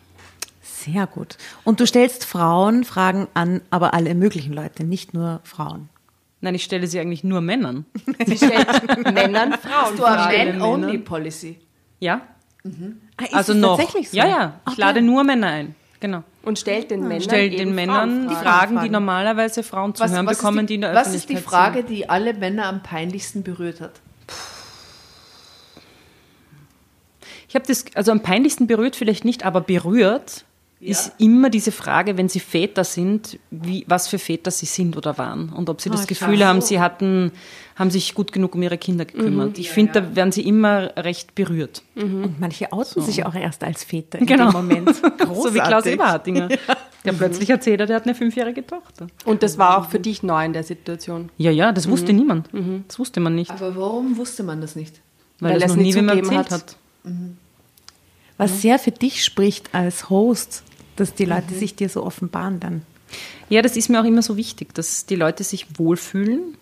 [0.61, 1.37] Sehr gut.
[1.63, 5.89] Und du stellst Frauen Fragen an, aber alle möglichen Leute, nicht nur Frauen.
[6.41, 7.85] Nein, ich stelle sie eigentlich nur Männern.
[8.25, 9.95] Sie stellt Männern Frauen.
[9.97, 10.57] Du eine Fragen.
[10.59, 11.57] Man-Only-Policy.
[11.99, 12.21] Ja,
[13.17, 13.77] Ah, ist also es noch.
[13.77, 14.17] tatsächlich so?
[14.17, 14.53] Ja, ja.
[14.65, 14.81] Ich Okay.
[14.81, 15.75] lade nur Männer ein.
[15.99, 16.23] Genau.
[16.45, 18.43] Und stellt den Männern Stellt den Männern Frauenfragen.
[18.43, 21.49] Fragen, die normalerweise Frauen zu hören bekommen, ist die in der was Öffentlichkeit ist die
[21.49, 23.99] Frage, die alle Männer am peinlichsten berührt hat?
[27.49, 30.45] Ich habe das, also am peinlichsten berührt vielleicht nicht, aber berührt
[30.89, 35.17] ist immer diese Frage, wenn sie Väter sind, wie, was für Väter sie sind oder
[35.17, 36.67] waren und ob sie das Ah, Gefühl ach haben, so.
[36.67, 37.31] sie hatten,
[37.75, 39.57] haben sich gut genug um ihre Kinder gekümmert.
[39.57, 41.83] Ich finde, da werden sie immer recht berührt.
[41.95, 44.51] Und manche outen sich auch erst als Väter in Genau.
[44.51, 44.87] dem Moment.
[44.87, 45.27] Großartig.
[45.43, 46.49] So wie Klaus Eberhardinger.
[47.05, 49.07] Der plötzlich erzählt hat, er hat eine fünfjährige Tochter.
[49.25, 51.29] Und das war auch für dich neu in der Situation.
[51.37, 52.19] Ja, ja, das wusste Mhm.
[52.19, 52.49] niemand.
[52.87, 55.01] Das wusste man nicht, Aber warum wusste man das nicht?
[55.39, 56.51] weil, weil das er noch es nie zugegeben erzählt hat.
[56.51, 56.75] hat.
[58.37, 60.63] Was sehr für dich spricht als Host,
[60.95, 62.81] dass die Leute sich dir so offenbaren dann.
[63.49, 66.55] Ja, das ist mir auch immer so wichtig, dass die Leute sich wohlfühlen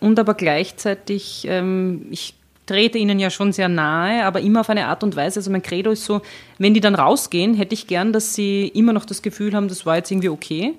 [0.00, 2.34] und aber gleichzeitig, ähm, ich
[2.70, 5.40] trete ihnen ja schon sehr nahe, aber immer auf eine Art und Weise.
[5.40, 6.22] Also mein Credo ist so,
[6.58, 9.86] wenn die dann rausgehen, hätte ich gern, dass sie immer noch das Gefühl haben, das
[9.86, 10.74] war jetzt irgendwie okay.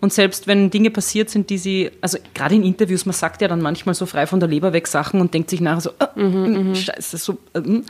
[0.00, 3.48] Und selbst wenn Dinge passiert sind, die sie, also gerade in Interviews, man sagt ja
[3.48, 6.74] dann manchmal so frei von der Leber weg Sachen und denkt sich nachher so, äh,
[6.74, 7.38] scheiße, so.
[7.54, 7.80] Äh,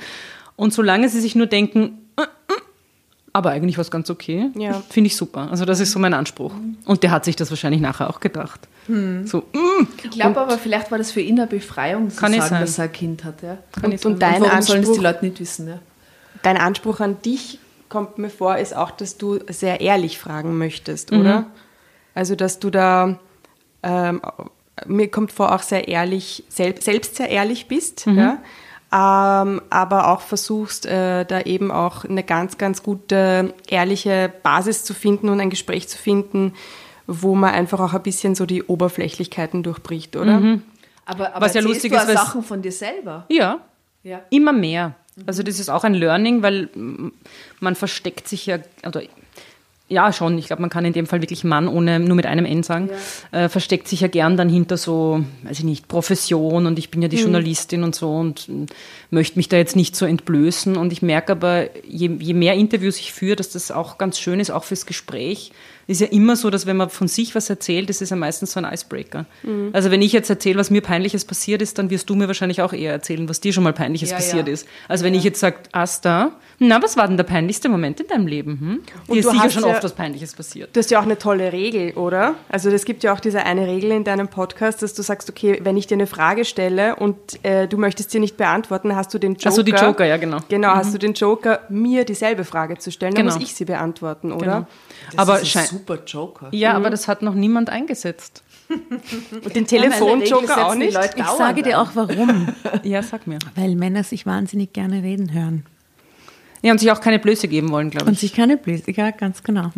[0.55, 2.02] und solange sie sich nur denken, äh, äh,
[3.33, 4.51] aber eigentlich war es ganz okay.
[4.55, 4.83] Ja.
[4.91, 5.49] Finde ich super.
[5.51, 6.53] Also das ist so mein Anspruch.
[6.85, 8.61] Und der hat sich das wahrscheinlich nachher auch gedacht.
[8.87, 8.93] So,
[9.53, 12.61] mm, Ich glaube aber, vielleicht war das für ihn eine Befreiung, zu Kann sagen, sein.
[12.63, 13.43] dass er ein Kind hat.
[13.43, 13.59] Ja?
[13.81, 14.15] kann ich Und, sagen.
[14.15, 15.69] und dein Und warum sollen es Anspruch, die Leute nicht wissen?
[15.69, 15.79] Ja?
[16.43, 17.59] dein Anspruch an dich,
[17.89, 21.21] kommt mir vor, ist auch, dass du sehr ehrlich fragen möchtest, Mhm.
[21.21, 21.47] oder?
[22.15, 23.19] Also, dass du da,
[23.85, 24.21] ähm,
[24.87, 28.19] mir kommt vor, auch sehr ehrlich, selb, selbst sehr ehrlich bist, Mhm.
[28.19, 28.39] ja?
[28.93, 34.93] Ähm, aber auch versuchst, äh, da eben auch eine ganz, ganz gute, ehrliche Basis zu
[34.95, 36.53] finden und ein Gespräch zu finden,
[37.07, 40.39] wo man einfach auch ein bisschen so die Oberflächlichkeiten durchbricht, oder?
[40.39, 40.63] Mhm.
[41.05, 43.25] Aber, aber Was ja lustig du ist, Sachen von dir selber.
[43.29, 43.61] ja,
[44.03, 44.21] Ja.
[44.31, 44.95] immer mehr.
[45.27, 46.69] Also das ist auch ein Learning, weil
[47.61, 49.03] man versteckt sich ja, oder
[49.93, 52.45] ja schon, ich glaube, man kann in dem Fall wirklich Mann ohne nur mit einem
[52.45, 52.91] N sagen,
[53.31, 57.03] äh, versteckt sich ja gern dann hinter so, weiß ich nicht, Profession und ich bin
[57.03, 58.67] ja die Journalistin und so und mm,
[59.11, 60.77] möchte mich da jetzt nicht so entblößen.
[60.77, 64.41] Und ich merke aber, je, je mehr Interviews ich führe, dass das auch ganz schön
[64.41, 65.53] ist, auch fürs Gespräch.
[65.87, 68.53] Ist ja immer so, dass wenn man von sich was erzählt, das ist ja meistens
[68.53, 69.27] so ein Icebreaker.
[69.73, 72.63] Also wenn ich jetzt erzähle, was mir Peinliches passiert ist, dann wirst du mir wahrscheinlich
[72.63, 74.53] auch eher erzählen, was dir schon mal Peinliches Ja, passiert ja.
[74.55, 74.67] ist.
[74.89, 78.27] Also wenn ich jetzt sage, Asta, na, was war denn der peinlichste Moment in deinem
[78.27, 78.59] Leben?
[78.61, 78.69] Hm?
[79.09, 80.71] Und Dir ist du sicher schon ja- oft was Peinliches passiert.
[80.75, 82.37] Du hast ja auch eine tolle Regel, oder?
[82.49, 85.59] Also es gibt ja auch diese eine Regel in deinem Podcast, dass du sagst, okay,
[85.65, 89.19] wenn ich dir eine Frage stelle und äh, du möchtest sie nicht beantworten, hast du
[89.19, 89.49] den Joker.
[89.49, 90.39] Ach so, die Joker, ja, genau.
[90.49, 93.35] Genau, hast du den Joker, mir dieselbe Frage zu stellen, dann Genau.
[93.37, 94.45] muss ich sie beantworten, oder?
[94.45, 94.67] Genau.
[95.11, 96.49] Das aber ist ein super Joker.
[96.53, 98.43] Ja, aber das hat noch niemand eingesetzt.
[99.45, 100.99] Und den Telefonjoker auch nicht?
[101.17, 102.49] Ich sage dir auch warum.
[102.83, 103.39] Ja, sag mir.
[103.55, 105.65] Weil Männer sich wahnsinnig gerne reden hören.
[106.63, 108.21] Ja, und sich auch keine Blöße geben wollen, glaube Und ich.
[108.21, 109.73] sich keine Bläse, ja, ganz genau.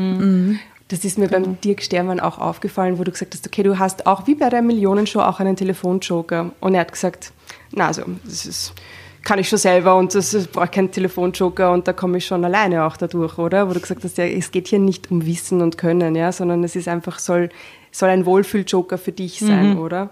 [0.89, 4.07] Das ist mir beim Dirk Stermann auch aufgefallen, wo du gesagt hast, okay, du hast
[4.07, 6.53] auch wie bei der Millionenshow auch einen Telefonjoker.
[6.61, 7.33] Und er hat gesagt,
[7.73, 8.75] na also, das ist,
[9.25, 12.45] kann ich schon selber und das ist- brauche keinen Telefonjoker und da komme ich schon
[12.45, 13.69] alleine auch dadurch, oder?
[13.69, 16.63] Wo du gesagt hast, ja, es geht hier nicht um Wissen und Können, ja, sondern
[16.65, 17.49] es ist einfach, soll,
[17.91, 20.11] soll ein Wohlfühljoker für dich sein, oder?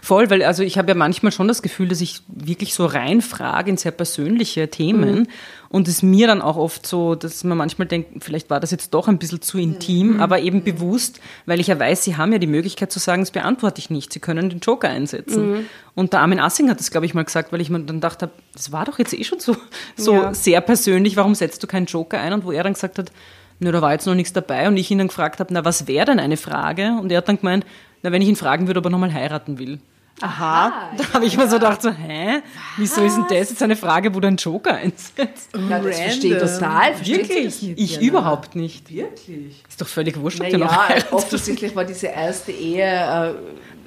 [0.00, 3.70] Voll, weil also ich habe ja manchmal schon das Gefühl, dass ich wirklich so reinfrage
[3.70, 5.28] in sehr persönliche Themen
[5.68, 8.94] und es mir dann auch oft so, dass man manchmal denkt, vielleicht war das jetzt
[8.94, 12.38] doch ein bisschen zu intim, aber eben bewusst, weil ich ja weiß, sie haben ja
[12.38, 15.66] die Möglichkeit zu sagen, das beantworte ich nicht, sie können den Joker einsetzen.
[15.94, 18.30] Und der Armin Assing hat das, glaube ich, mal gesagt, weil ich mir dann dachte,
[18.54, 19.54] das war doch jetzt eh schon so,
[19.96, 20.34] so Ja.
[20.34, 22.32] sehr persönlich, warum setzt du keinen Joker ein?
[22.32, 23.12] Und wo er dann gesagt hat,
[23.60, 25.86] Nö, da war jetzt noch nichts dabei und ich ihn dann gefragt habe, na, was
[25.86, 26.96] wäre denn eine Frage?
[27.00, 27.64] Und er hat dann gemeint,
[28.04, 29.78] na, wenn ich ihn fragen würde, ob er nochmal heiraten will.
[30.20, 30.90] Aha.
[30.96, 32.40] Da habe ich mir so gedacht, so, hä?
[32.76, 35.48] Wieso ist denn das jetzt eine Frage, wo du einen Joker einsetzt?
[35.68, 36.94] Ja, das verstehe ich total.
[36.94, 37.62] Versteht Wirklich?
[37.62, 38.06] nicht, Ich Jana?
[38.06, 38.94] überhaupt nicht.
[38.94, 39.64] Wirklich?
[39.68, 41.12] Ist doch völlig wurscht, ob der noch Naja, heiratet.
[41.12, 43.34] offensichtlich war diese erste Ehe äh,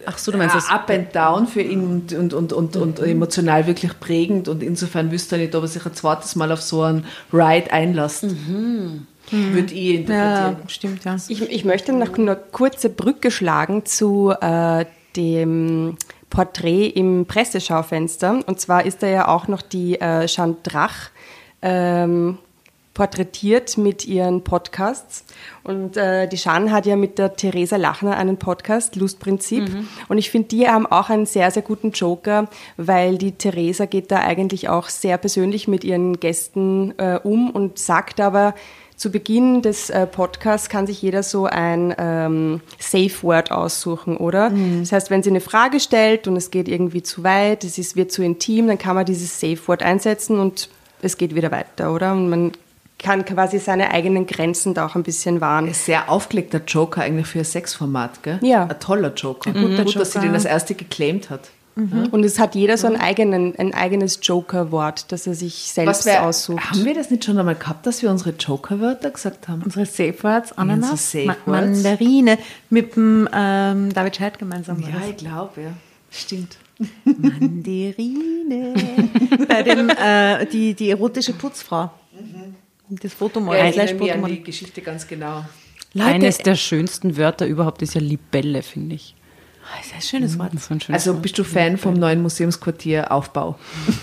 [0.05, 0.69] Ach so, du meinst äh, das?
[0.69, 5.11] up and down für ihn und, und, und, und, und emotional wirklich prägend und insofern
[5.11, 8.25] wüsste er nicht, ob er sich ein zweites Mal auf so einen Ride einlässt.
[9.31, 10.57] Würde ich interpretieren.
[10.61, 11.15] Ja, stimmt, ja.
[11.27, 15.97] Ich, ich möchte noch eine kurze Brücke schlagen zu äh, dem
[16.29, 18.39] Porträt im Presseschaufenster.
[18.45, 21.09] Und zwar ist da ja auch noch die äh, Jeanne Drach
[21.61, 22.37] ähm,
[22.93, 25.23] porträtiert mit ihren Podcasts.
[25.63, 29.69] Und äh, die Jeanne hat ja mit der Theresa Lachner einen Podcast, Lustprinzip.
[30.07, 34.11] Und ich finde, die haben auch einen sehr, sehr guten Joker, weil die Theresa geht
[34.11, 38.55] da eigentlich auch sehr persönlich mit ihren Gästen äh, um und sagt aber,
[38.97, 44.51] zu Beginn des äh, Podcasts kann sich jeder so ein ähm, Safe Word aussuchen, oder?
[44.79, 47.95] Das heißt, wenn sie eine Frage stellt und es geht irgendwie zu weit, es ist,
[47.95, 50.69] wird zu intim, dann kann man dieses Safe Word einsetzen und
[51.03, 52.11] es geht wieder weiter, oder?
[52.13, 52.51] Und man
[52.97, 55.67] kann quasi seine eigenen Grenzen da auch ein bisschen wahren.
[55.67, 58.39] Ein sehr aufgelegter Joker eigentlich für ein Sexformat, gell?
[58.41, 58.63] Ja.
[58.63, 59.53] Ein toller Joker.
[59.53, 60.27] guter Gut, dass sie Joker.
[60.29, 61.51] den als erste geclaimt hat.
[62.11, 66.25] Und es hat jeder so einen eigenen, ein eigenes Joker-Wort, das er sich selbst wär-
[66.25, 66.71] aussucht.
[66.71, 69.61] Haben wir das nicht schon einmal gehabt, dass wir unsere Joker-Wörter gesagt haben?
[69.63, 71.83] Unsere Safe Words, Ananas, Unsere Safe Ma Words.
[71.83, 72.37] Mandarine
[72.71, 74.81] mit dem ähm, David Scheid gemeinsam.
[74.81, 75.09] war Ja, das.
[75.09, 75.73] ich glaube, ja.
[76.09, 76.57] Stimmt.
[77.05, 78.73] Mandarine.
[79.47, 81.91] Bei dem, äh, die, die erotische Putzfrau.
[82.89, 83.59] Das Fotomodel.
[83.59, 85.43] Ja, ich erinnere mich an die Geschichte ganz genau.
[85.93, 89.15] Leute, Eines der schönsten Wörter überhaupt ist ja Libelle, finde ich.
[89.69, 90.53] Ah, ist ein schönes Wort.
[90.53, 93.57] Das ist ein schönes Also bist du Fan vom neuen Museumsquartier Aufbau?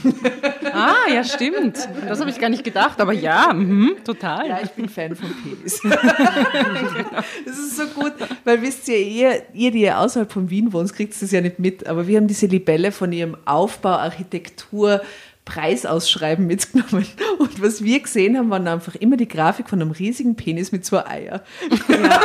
[0.77, 1.89] Ah, ja, stimmt.
[2.09, 4.49] Das habe ich gar nicht gedacht, aber ja, mhm, total.
[4.49, 5.81] Ja, ich bin Fan vom Penis.
[7.45, 8.13] das ist so gut,
[8.43, 11.61] weil wisst ihr, ihr, ihr, die ihr außerhalb von Wien wohnt, kriegt das ja nicht
[11.61, 15.01] mit, aber wir haben diese Libelle von ihrem Aufbau, Architektur,
[15.45, 17.07] Preisausschreiben mitgenommen.
[17.39, 20.85] Und was wir gesehen haben, waren einfach immer die Grafik von einem riesigen Penis mit
[20.85, 21.43] zwei Eier.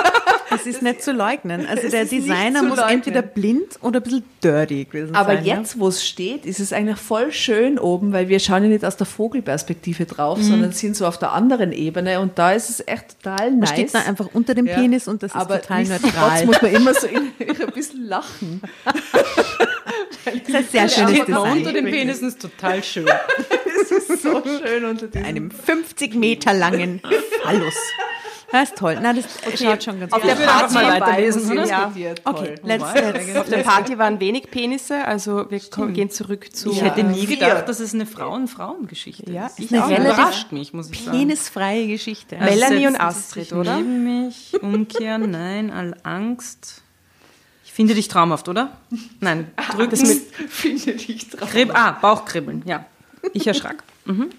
[0.51, 1.67] Das ist nicht zu leugnen.
[1.67, 2.95] Also der ist Designer muss leugnen.
[2.95, 5.45] entweder blind oder ein bisschen dirty gewesen Aber sein.
[5.45, 8.83] jetzt, wo es steht, ist es eigentlich voll schön oben, weil wir schauen ja nicht
[8.83, 12.83] aus der Vogelperspektive drauf, sondern sind so auf der anderen Ebene und da ist es
[12.87, 13.55] echt total Ja?
[13.57, 13.69] nice.
[13.69, 14.73] Da steht da einfach unter dem Ja.
[14.73, 16.45] Penis und das ist Aber total nichtsdestotrotz neutral.
[16.47, 18.61] muss man immer so in, ein bisschen lachen.
[20.25, 21.57] Das ist ein sehr schönes Steht Design.
[21.57, 23.05] unter den Penissen ist total schön.
[23.81, 25.25] Es ist so schön unter diesem.
[25.25, 27.01] einem 50 Meter langen
[27.41, 27.75] Phallus.
[28.51, 28.97] Das ist toll.
[29.01, 29.25] Na, das
[29.59, 31.65] schaut schon ganz Auf gut der Ich Party mal weiterlesen, oder?
[31.65, 31.91] Ja.
[32.23, 36.71] Okay, let's, let's, Auf der Party waren wenig Penisse, also wir kommen, gehen zurück zu.
[36.71, 39.59] Ich hätte nie gedacht, dass es eine Frauen-Frauengeschichte Ja, ist.
[39.59, 41.17] ist eine überrascht mich, muss ich sagen.
[41.17, 42.39] penisfreie Geschichte.
[42.39, 43.77] Also Melanie und Astrid, oder?
[43.77, 46.81] Neben mich, umkehren, nein, all Angst.
[47.65, 48.77] Ich finde dich traumhaft, oder?
[49.19, 49.91] Nein, drücken.
[49.91, 51.51] Das mit, finde ich drauf.
[51.51, 52.85] Krib ah, Bauchkribbeln, ja.
[53.33, 53.83] Ich erschrak.
[54.05, 54.29] Mhm.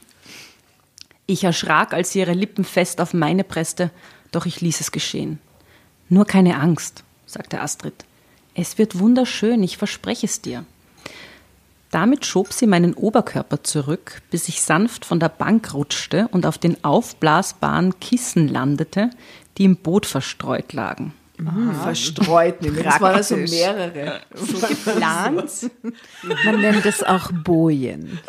[1.26, 3.90] Ich erschrak, als sie ihre Lippen fest auf meine presste,
[4.32, 5.38] doch ich ließ es geschehen.
[6.08, 8.04] Nur keine Angst, sagte Astrid.
[8.54, 10.64] Es wird wunderschön, ich verspreche es dir.
[11.90, 16.58] Damit schob sie meinen Oberkörper zurück, bis ich sanft von der Bank rutschte und auf
[16.58, 19.10] den aufblasbaren Kissen landete,
[19.58, 21.12] die im Boot verstreut lagen.
[21.82, 22.84] Verstreut nämlich.
[22.84, 24.20] Das waren also mehrere.
[24.68, 25.50] Geplant.
[26.44, 28.20] Man nennt es auch Bojen.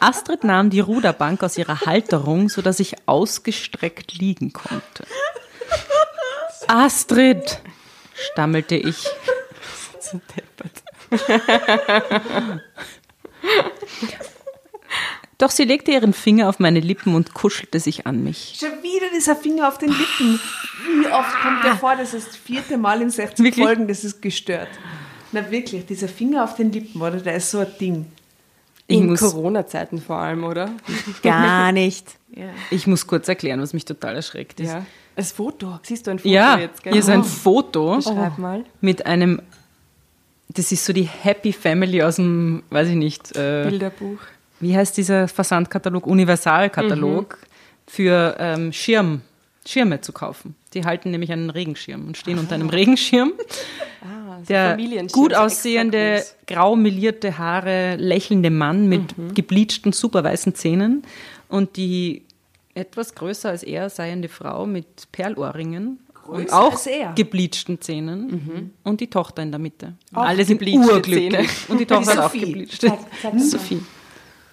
[0.00, 5.06] Astrid nahm die Ruderbank aus ihrer Halterung, sodass ich ausgestreckt liegen konnte.
[6.68, 7.60] Astrid,
[8.14, 9.06] stammelte ich.
[15.38, 18.56] Doch sie legte ihren Finger auf meine Lippen und kuschelte sich an mich.
[18.58, 20.40] Schon wieder dieser Finger auf den Lippen.
[21.02, 21.94] Wie oft kommt der vor?
[21.96, 23.64] Das ist das vierte Mal in 60 Wirklich?
[23.66, 24.68] Folgen, das ist gestört.
[25.32, 27.18] Na wirklich, dieser Finger auf den Lippen, oder?
[27.18, 28.06] Der ist so ein Ding.
[28.86, 30.70] Ich In Corona-Zeiten vor allem, oder?
[31.22, 32.06] Gar nicht.
[32.70, 34.68] ich muss kurz erklären, was mich total erschreckt ist.
[34.68, 34.86] Ja.
[35.16, 35.80] Das Foto.
[35.82, 36.92] Siehst du ein Foto Ja, jetzt, gell?
[36.92, 38.64] hier ist ein Foto Schreib mal.
[38.80, 39.42] mit einem,
[40.48, 44.18] das ist so die Happy Family aus dem, weiß ich nicht, äh, Bilderbuch.
[44.60, 46.06] Wie heißt dieser Versandkatalog?
[46.06, 47.38] Universalkatalog
[47.86, 49.22] für ähm, Schirm,
[49.66, 50.54] Schirme zu kaufen.
[50.74, 53.32] Die halten nämlich einen Regenschirm und stehen unter einem Regenschirm.
[54.02, 54.76] Ah, so Der
[55.10, 59.34] gut aussehende, grau melierte Haare, lächelnde Mann mit Mhm.
[59.34, 61.02] gebleachten, super weißen Zähnen
[61.48, 62.22] und die
[62.74, 66.78] etwas größer als er seiende Frau mit Perlohrringen und auch
[67.16, 69.94] gebleachten Zähnen und die Tochter in der Mitte.
[70.12, 71.30] Auch Alle sind urglücklich.
[71.32, 71.46] Zähne.
[71.68, 72.40] Und die Tochter hat auch Sophie.
[72.52, 72.92] gebleachte.
[73.38, 73.80] Sophie.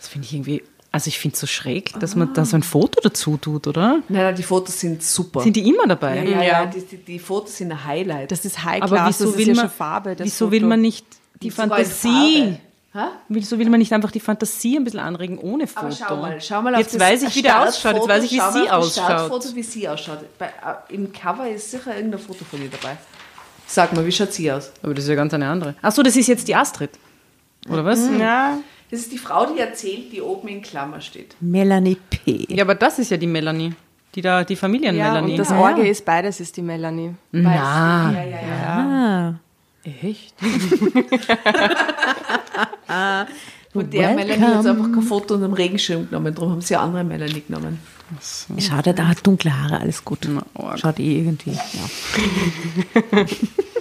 [0.03, 2.61] Das finde ich irgendwie, also ich finde es so schräg, dass man da so ein
[2.63, 4.01] Foto dazu tut, oder?
[4.09, 5.39] Nein, nein, die Fotos sind super.
[5.39, 6.17] Sind die immer dabei?
[6.17, 6.65] ja, ja, ja, Ja.
[6.65, 8.29] die, die, die Fotos sind ein Highlight.
[8.29, 10.15] Das ist High Aber wieso das will ist ja man, schon Farbe.
[10.17, 10.51] Das wieso Foto.
[10.51, 11.05] will man nicht
[11.41, 12.57] die in Fantasie?
[13.29, 15.85] Wieso will man nicht einfach die Fantasie ein bisschen anregen ohne Foto?
[15.87, 17.95] Aber schau mal, schau mal auf Jetzt das weiß ich, wie der ausschaut.
[17.95, 18.91] Jetzt weiß ich, wie schau mal sie ausschaut.
[19.05, 20.19] Startfoto, wie sie ausschaut.
[20.37, 22.97] Bei, äh, Im Cover ist sicher irgendein Foto von ihr dabei.
[23.65, 24.71] Sag mal, wie schaut sie aus?
[24.83, 25.75] Aber das ist ja ganz eine andere.
[25.81, 26.91] Ach so, das ist jetzt die Astrid.
[27.69, 28.01] Oder was?
[28.19, 28.57] Ja,
[28.93, 31.35] Das ist die Frau, die erzählt, die oben in Klammer steht.
[31.39, 32.45] Melanie P.
[32.47, 33.73] Ja, aber das ist ja die Melanie.
[34.13, 35.31] Die da, die ja Familien-Melanie.
[35.31, 35.59] und das Ja.
[35.59, 37.15] Orge ist beides, ist die Melanie.
[37.31, 38.67] Na, Ja, ja, ja.
[38.67, 39.33] Ah.
[39.83, 40.35] echt?
[43.73, 44.69] Und der Melanie hat Welcome.
[44.69, 46.35] einfach kein Foto und einen Regenschirm genommen.
[46.35, 47.79] Darum haben sie eine andere Melanie genommen.
[48.59, 50.27] Schaut, er hat dunkle Haare, alles gut.
[50.29, 50.43] Na.
[50.77, 51.53] Schaut eh irgendwie.
[51.53, 51.59] Ja.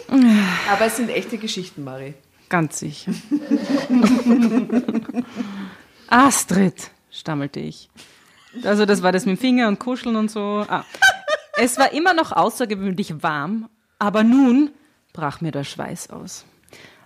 [0.72, 2.14] Aber es sind echte Geschichten, Mari.
[2.52, 3.12] Ganz sicher.
[6.08, 7.88] Astrid, stammelte ich.
[8.62, 10.62] Also das war das mit dem Finger und Kuscheln und so.
[10.68, 10.84] Ah.
[11.58, 14.70] Es war immer noch außergewöhnlich warm, aber nun
[15.14, 16.44] brach mir der Schweiß aus.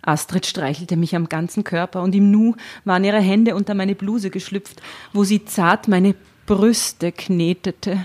[0.03, 4.31] Astrid streichelte mich am ganzen Körper und im Nu waren ihre Hände unter meine Bluse
[4.31, 4.83] geschlüpft,
[5.13, 6.17] wo sie zart meine
[6.47, 8.05] Brüste knetete.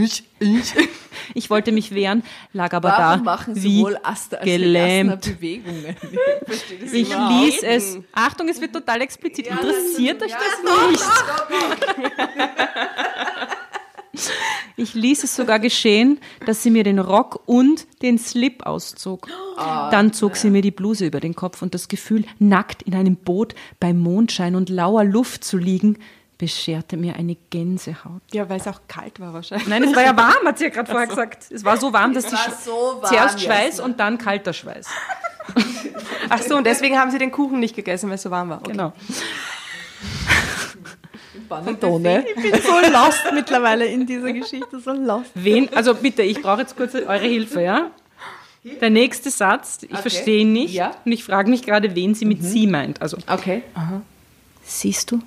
[0.00, 0.74] Ich, ich.
[1.34, 5.22] Ich wollte mich wehren, lag aber Warum da machen sie wie wohl Aster als gelähmt.
[5.22, 5.96] Bewegungen?
[6.48, 7.98] Ich das Ich ließ es.
[8.12, 9.46] Achtung, es wird total explizit.
[9.46, 11.04] Interessiert euch das nicht?
[14.76, 19.28] Ich ließ es sogar geschehen, dass sie mir den Rock und den Slip auszog.
[19.56, 23.16] Dann zog sie mir die Bluse über den Kopf und das Gefühl, nackt in einem
[23.16, 25.98] Boot bei Mondschein und lauer Luft zu liegen,
[26.42, 28.20] bescherte mir eine Gänsehaut.
[28.32, 29.68] Ja, weil es auch kalt war wahrscheinlich.
[29.68, 31.44] Nein, es war ja warm, hat sie ja gerade vorher gesagt.
[31.52, 32.70] Es war so warm, dass die war so
[33.00, 34.88] warm, zuerst Schweiß und dann kalter Schweiß.
[36.28, 38.58] Ach so, und deswegen haben sie den Kuchen nicht gegessen, weil es so warm war.
[38.58, 38.72] Okay.
[38.72, 38.92] Genau.
[41.48, 42.24] Panettone.
[42.28, 45.30] Ich bin so lost mittlerweile in dieser Geschichte, so lost.
[45.34, 47.90] Wen, also bitte, ich brauche jetzt kurz eure Hilfe, ja?
[48.80, 50.92] Der nächste Satz, ich verstehe ihn nicht Ja.
[51.04, 53.00] und ich frage mich gerade, wen sie mit sie meint.
[53.00, 53.62] Also, Okay.
[54.64, 55.20] siehst du,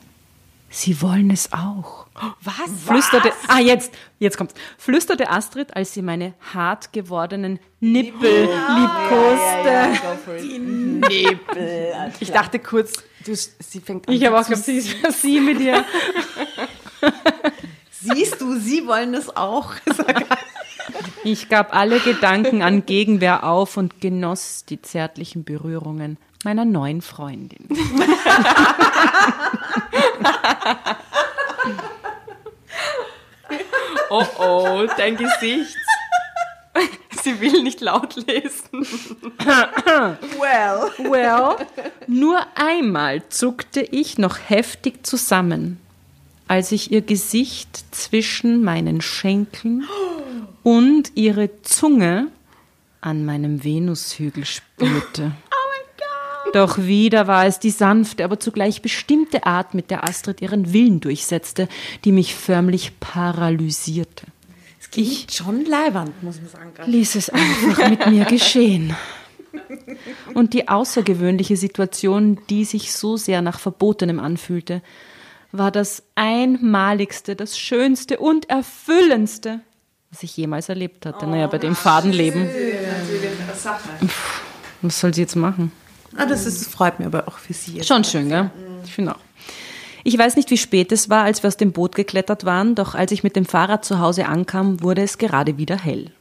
[0.70, 2.08] sie wollen es auch.
[2.42, 2.70] Was?
[2.86, 4.54] Flüsterte, ah jetzt, jetzt kommt's.
[4.78, 10.00] Flüsterte Astrid, als sie meine hart gewordenen Nippel liebkoste.
[10.02, 11.40] go for it.
[12.20, 12.94] Ich dachte kurz,
[13.26, 14.14] du, sie fängt an.
[14.14, 15.84] Ich habe auch gedacht, sie ist sie mit ihr.
[17.92, 19.74] Siehst du, sie wollen es auch.
[21.24, 27.68] Ich gab alle Gedanken an Gegenwehr auf und genoss die zärtlichen Berührungen meiner neuen Freundin.
[34.10, 35.76] Oh oh, dein Gesicht.
[37.24, 38.86] Sie will nicht laut lesen.
[40.40, 40.92] Well.
[41.10, 41.56] Well,
[42.08, 45.80] nur einmal zuckte ich noch heftig zusammen,
[46.48, 49.88] als ich ihr Gesicht zwischen meinen Schenkeln
[50.64, 52.28] und ihre Zunge
[53.02, 55.32] an meinem Venushügel spürte.
[56.56, 61.02] Doch wieder war es die sanfte, aber zugleich bestimmte Art, mit der Astrid ihren Willen
[61.02, 61.68] durchsetzte,
[62.06, 64.26] die mich förmlich paralysierte.
[64.96, 66.90] Ich Schon leiwand, muss man sagen.
[66.90, 68.96] ließ es einfach mit mir geschehen.
[70.34, 74.82] Und die außergewöhnliche Situation, die sich so sehr nach Verbotenem anfühlte,
[75.52, 79.60] war das einmaligste, das schönste und erfüllendste,
[80.10, 81.28] was ich jemals erlebt hatte.
[81.28, 82.48] naja, bei dem Fadenleben.
[84.06, 84.42] Pff,
[84.82, 85.74] Was soll sie jetzt machen?
[86.18, 87.84] Ah, das, ist, das freut mich aber auch für sie.
[87.84, 88.50] Schon schön, gell?
[88.84, 89.20] Ich finde auch.
[90.04, 92.94] Ich weiß nicht, wie spät es war, als wir aus dem Boot geklettert waren, doch
[92.94, 96.12] als ich mit dem Fahrrad zu Hause ankam, wurde es gerade wieder hell.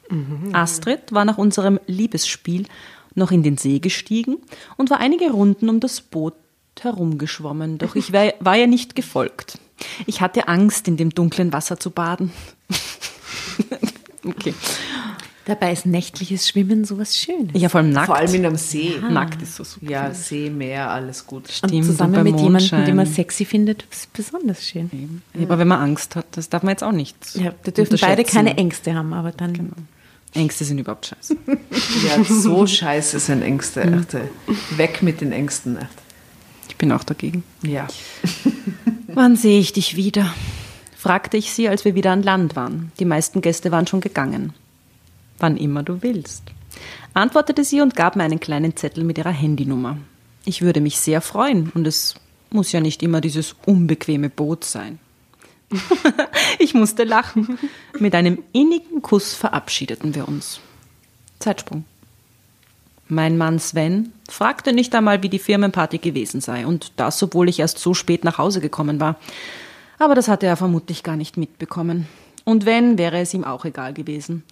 [0.53, 2.67] Astrid war nach unserem Liebesspiel
[3.15, 4.39] noch in den See gestiegen
[4.77, 6.35] und war einige Runden um das Boot
[6.81, 9.59] herumgeschwommen, doch ich war, war ihr nicht gefolgt.
[10.07, 12.33] Ich hatte Angst, in dem dunklen Wasser zu baden.
[14.25, 14.55] okay.
[15.47, 17.51] Dabei ist nächtliches Schwimmen sowas Schönes.
[17.61, 18.07] Ja, vor allem nackt.
[18.07, 18.95] Vor allem in einem See.
[19.11, 19.91] nackt ist so super.
[19.91, 21.45] Ja, See, Meer, alles gut.
[21.45, 23.15] Und Stimmt, zusammen bei mit jemandem, den man Mondschein.
[23.15, 25.23] sexy findet, ist besonders schön.
[25.35, 27.17] Ja, aber wenn man Angst hat, das darf man jetzt auch nicht.
[27.35, 29.73] Ja, da dürfen beide keine Ängste haben, aber dann
[30.33, 31.37] Ängste sind überhaupt scheiße.
[32.07, 33.83] Ja, so scheiße sind Ängste.
[33.83, 34.17] Echt.
[34.79, 35.77] Weg mit den Ängsten.
[35.77, 35.89] Echt.
[36.69, 37.45] Ich bin auch dagegen.
[37.63, 37.87] Ja.
[39.09, 40.35] Wann sehe ich dich wieder?
[40.97, 42.91] fragte ich sie, als wir wieder an Land waren.
[42.99, 44.55] Die meisten Gäste waren schon gegangen.
[45.39, 46.45] Wann immer du willst,
[47.13, 49.99] antwortete sie und gab mir einen kleinen Zettel mit ihrer Handynummer.
[50.45, 52.15] Ich würde mich sehr freuen und es
[52.51, 54.99] muss ja nicht immer dieses unbequeme Boot sein.
[56.59, 57.59] ich musste lachen.
[57.99, 60.61] Mit einem innigen Kuss verabschiedeten wir uns.
[61.39, 61.85] Zeitsprung.
[63.09, 67.61] Mein Mann Sven fragte nicht einmal, wie die Firmenparty gewesen sei, und das, obwohl ich
[67.61, 69.17] erst so spät nach Hause gekommen war.
[69.99, 72.07] Aber das hatte er vermutlich gar nicht mitbekommen.
[72.45, 74.43] Und wenn, wäre es ihm auch egal gewesen.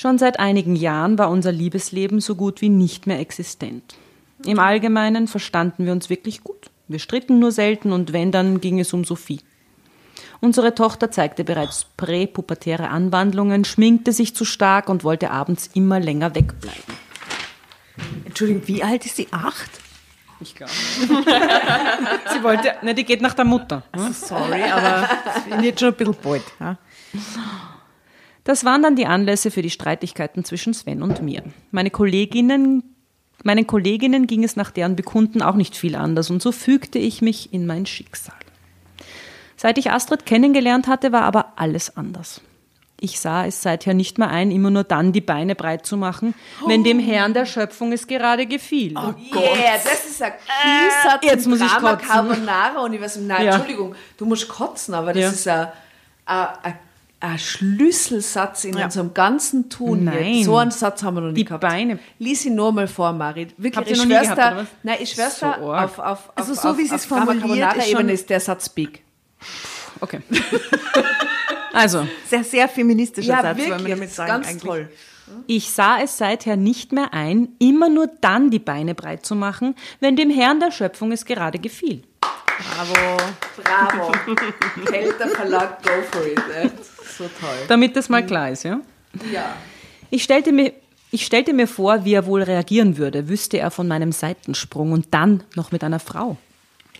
[0.00, 3.96] Schon seit einigen Jahren war unser Liebesleben so gut wie nicht mehr existent.
[4.46, 6.70] Im Allgemeinen verstanden wir uns wirklich gut.
[6.86, 9.40] Wir stritten nur selten und wenn, dann ging es um Sophie.
[10.40, 16.32] Unsere Tochter zeigte bereits präpubertäre Anwandlungen, schminkte sich zu stark und wollte abends immer länger
[16.32, 16.94] wegbleiben.
[18.24, 19.26] Entschuldigung, wie alt ist sie?
[19.32, 19.80] Acht?
[20.38, 20.70] Ich glaube.
[22.32, 23.82] Sie wollte, ne, die geht nach der Mutter.
[24.12, 26.44] Sorry, aber ich bin jetzt schon ein bisschen bald.
[26.60, 26.78] Ja?
[28.48, 31.42] Das waren dann die Anlässe für die Streitigkeiten zwischen Sven und mir.
[31.70, 32.82] Meine Kolleginnen,
[33.44, 37.20] meinen Kolleginnen ging es nach deren Bekunden auch nicht viel anders und so fügte ich
[37.20, 38.34] mich in mein Schicksal.
[39.58, 42.40] Seit ich Astrid kennengelernt hatte, war aber alles anders.
[42.98, 46.32] Ich sah es seither nicht mehr ein, immer nur dann die Beine breit zu machen,
[46.66, 48.92] wenn dem Herrn der Schöpfung es gerade gefiel.
[48.94, 50.32] Yeah, das ist ein
[50.62, 52.08] Kiesatz jetzt im muss ich Drama kotzen.
[52.08, 53.26] Carbonara Universum.
[53.26, 53.50] Nein, Ja.
[53.56, 55.28] Entschuldigung, du musst kotzen, aber das Ja.
[55.28, 55.68] ist ein,
[56.24, 56.78] ein, ein
[57.20, 60.04] ein Schlüsselsatz in unserem ganzen Tun.
[60.04, 60.34] Nein.
[60.34, 60.44] Jetzt.
[60.44, 61.62] So einen Satz haben wir noch nie Die gehabt.
[61.62, 61.98] Beine.
[62.18, 63.54] Lies ihn nur mal vor, Marit.
[63.56, 64.66] Wirklich, Habt ihr ich noch nie schwör's gehabt, da, oder was?
[64.84, 67.90] nein, ich schwör's So auf, auf, Also auf, so, auf, wie sie es formuliert, ist
[67.90, 69.02] schon- ist der Satz big.
[70.00, 70.20] Okay.
[71.72, 74.28] Also, Sehr, sehr feministischer Ja, Satz, wirklich, wollen wir damit sagen.
[74.30, 74.62] ganz eigentlich.
[74.64, 74.88] toll.
[75.46, 79.74] ich sah es seither nicht mehr ein, immer nur dann die Beine breit zu machen,
[80.00, 82.02] wenn dem Herrn der Schöpfung es gerade gefiel.
[82.20, 83.16] Bravo.
[83.62, 84.12] Bravo.
[84.86, 86.40] Kelter Verlag, go for it.
[86.56, 86.72] Echt.
[87.18, 87.58] So toll.
[87.66, 88.80] Damit das mal klar ist, ja?
[89.32, 89.56] Ja.
[90.10, 90.72] Ich stellte mir,
[91.10, 95.08] ich stellte mir vor, wie er wohl reagieren würde, wüsste er von meinem Seitensprung und
[95.10, 96.36] dann noch mit einer Frau.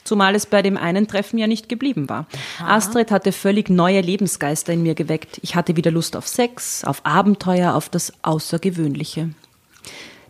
[0.04, 2.26] Zumal es bei dem einen Treffen ja nicht geblieben war.
[2.64, 5.38] Astrid hatte völlig neue Lebensgeister in mir geweckt.
[5.42, 9.30] Ich hatte wieder Lust auf Sex, auf Abenteuer, auf das Außergewöhnliche.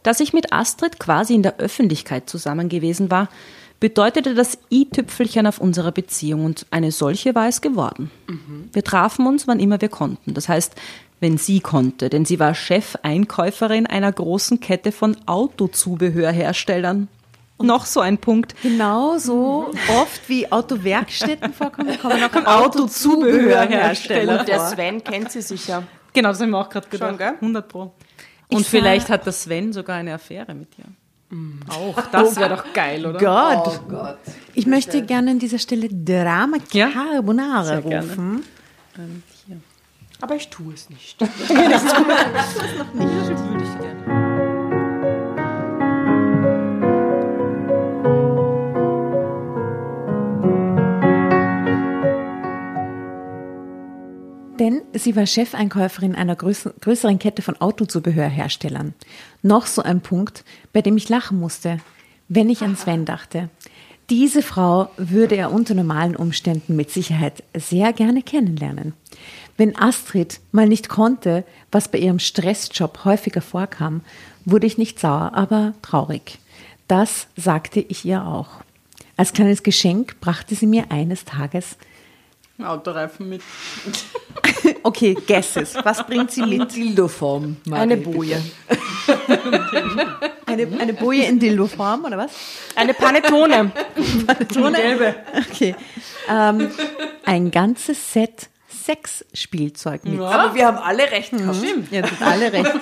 [0.03, 3.29] Dass ich mit Astrid quasi in der Öffentlichkeit zusammen gewesen war,
[3.81, 8.11] bedeutete das i-Tüpfelchen auf unserer Beziehung und eine solche war es geworden.
[8.73, 10.35] Wir trafen uns, wann immer wir konnten.
[10.35, 10.75] Das heißt,
[11.21, 17.09] wenn sie konnte, denn sie war Chefeinkäuferin einer großen Kette von Autozubehörherstellern.
[17.61, 18.55] Noch so ein Punkt.
[18.63, 24.61] Genau so oft wie Autowerkstätten vorkommen, kommen auch Autozubehörhersteller Autozubehörhersteller Der.
[24.69, 25.83] Sven kennt sie sicher.
[26.13, 27.19] Genau, das haben wir auch gerade Schon, gedacht.
[27.19, 27.35] gell?
[27.41, 27.93] 100 Pro.
[28.49, 30.85] Ich Und sah- vielleicht hat der Sven sogar eine Affäre mit dir.
[31.69, 32.01] Auch.
[32.11, 33.19] Das wäre doch geil, oder?
[33.19, 33.81] Gott.
[33.85, 34.19] Oh Gott.
[34.55, 36.89] Ich möchte gerne an dieser Stelle Drama Ja?
[36.91, 38.07] Carbonara gerne.
[38.09, 38.45] rufen.
[38.99, 39.23] Ähm.
[40.21, 41.21] Aber ich tue es nicht.
[41.21, 41.29] Ja,
[41.69, 44.28] das würde ich gerne.
[54.59, 58.95] Denn sie war Chefeinkäuferin einer größ- größeren Kette von Autozubehörherstellern.
[59.43, 61.79] Noch so ein Punkt, bei dem ich lachen musste,
[62.29, 63.51] wenn ich an Sven dachte.
[64.11, 68.95] Diese Frau würde er unter normalen Umständen mit Sicherheit sehr gerne kennenlernen.
[69.57, 74.01] Wenn Astrid mal nicht konnte, was bei ihrem Stressjob häufiger vorkam,
[74.45, 76.39] wurde ich nicht sauer, aber traurig.
[76.87, 78.49] Das sagte ich ihr auch.
[79.17, 81.77] Als kleines Geschenk brachte sie mir eines Tages
[82.65, 83.43] Autoreifen mit.
[84.83, 85.75] Okay, Guesses.
[85.83, 86.75] Was bringt sie mit?
[86.75, 87.57] Dildo-Form.
[87.71, 88.43] Eine Boje.
[90.47, 92.33] Eine, eine Boje in Dildo-Form oder was?
[92.75, 93.71] Eine Panettone.
[94.49, 95.15] Gelbe.
[95.51, 95.75] Okay.
[96.29, 96.71] Ähm,
[97.25, 100.21] ein ganzes Set Sexspielzeug mit.
[100.21, 101.59] Aber wir haben alle recht gehabt.
[101.91, 102.73] Ihr habt alle recht.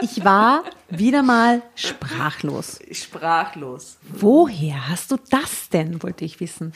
[0.00, 2.78] Ich war wieder mal sprachlos.
[2.90, 3.98] Sprachlos.
[4.02, 6.72] Woher hast du das denn, wollte ich wissen.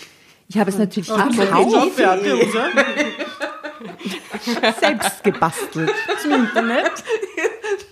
[0.49, 1.35] Ich habe es natürlich gekauft,
[4.81, 5.93] selbst gebastelt.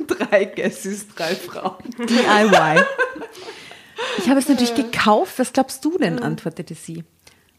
[0.07, 1.83] Drei Guesses, drei Frauen.
[1.99, 2.85] DIY.
[4.19, 5.39] Ich habe es natürlich gekauft.
[5.39, 6.21] Was glaubst du denn?
[6.21, 7.05] antwortete sie.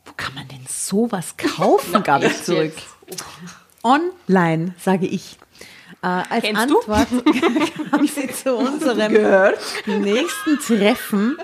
[0.05, 2.03] Wo kann man denn sowas kaufen?
[2.03, 2.73] gab ich zurück.
[3.83, 5.37] Online, sage ich.
[6.01, 6.79] Äh, als Kennst du?
[6.79, 7.07] Antwort
[7.91, 9.11] kam sie zu unserem
[9.87, 11.37] nächsten Treffen.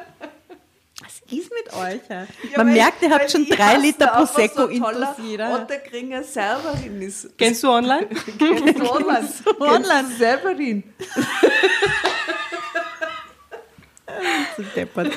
[1.32, 2.02] Was ist mit euch?
[2.10, 2.28] ja?
[2.58, 5.60] Man merkt, ihr habt schon drei Liter Prosecco intus jeder.
[5.60, 7.30] Und der Kringer Serverin ist.
[7.38, 8.08] Kennst du online?
[8.38, 9.30] Kennst du online?
[9.60, 10.08] online.
[10.18, 10.84] Serverin.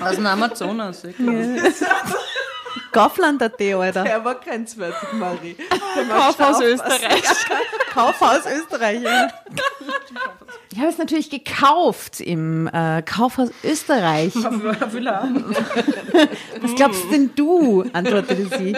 [0.01, 1.03] Aus dem Amazonas.
[2.95, 4.05] Kaufland.at, Alter.
[4.05, 5.57] Der war grenzwertig, Marie.
[6.09, 7.25] Kaufhaus Österreich.
[7.93, 9.03] Kaufhaus Österreich.
[9.03, 9.33] Ja.
[10.73, 14.35] Ich habe es natürlich gekauft im äh, Kaufhaus Österreich.
[14.37, 17.85] Was glaubst denn du?
[17.93, 18.77] antwortete sie.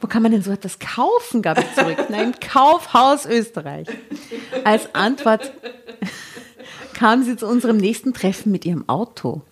[0.00, 1.42] Wo kann man denn so etwas kaufen?
[1.42, 1.98] gab ich zurück.
[2.08, 3.88] Nein, im Kaufhaus Österreich.
[4.64, 5.52] Als Antwort
[6.94, 9.42] kam sie zu unserem nächsten Treffen mit ihrem Auto.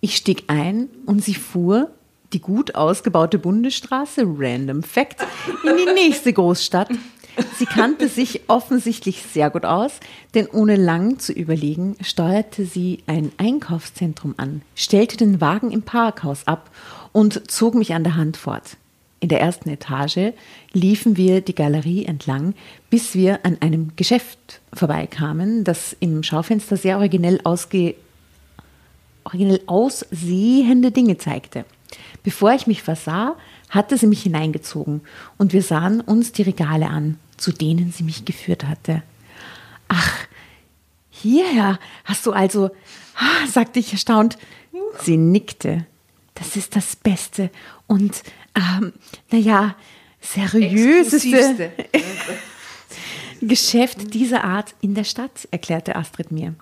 [0.00, 1.90] Ich stieg ein und sie fuhr
[2.34, 5.22] die gut ausgebaute Bundesstraße, random fact,
[5.62, 6.90] in die nächste Großstadt.
[7.58, 9.92] Sie kannte sich offensichtlich sehr gut aus,
[10.34, 16.46] denn ohne lang zu überlegen, steuerte sie ein Einkaufszentrum an, stellte den Wagen im Parkhaus
[16.46, 16.70] ab
[17.12, 18.76] und zog mich an der Hand fort.
[19.20, 20.34] In der ersten Etage
[20.72, 22.54] liefen wir die Galerie entlang,
[22.90, 27.94] bis wir an einem Geschäft vorbeikamen, das im Schaufenster sehr originell, ausge
[29.24, 31.64] originell aussehende Dinge zeigte.
[32.24, 33.36] Bevor ich mich versah,
[33.68, 35.02] hatte sie mich hineingezogen
[35.36, 39.02] und wir sahen uns die Regale an, zu denen sie mich geführt hatte.
[39.88, 40.16] Ach,
[41.10, 42.70] hierher hast du also,
[43.16, 44.38] ah, sagte ich erstaunt.
[45.00, 45.86] Sie nickte.
[46.34, 47.50] Das ist das Beste
[47.86, 48.22] und,
[48.56, 48.92] ähm,
[49.30, 49.76] naja,
[50.20, 51.72] seriöseste.
[53.42, 56.54] Geschäft dieser Art in der Stadt, erklärte Astrid mir.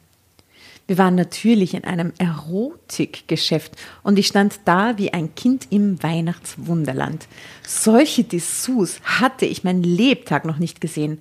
[0.86, 7.28] Wir waren natürlich in einem Erotikgeschäft und ich stand da wie ein Kind im Weihnachtswunderland.
[7.66, 11.18] Solche Dessous hatte ich mein Lebtag noch nicht gesehen.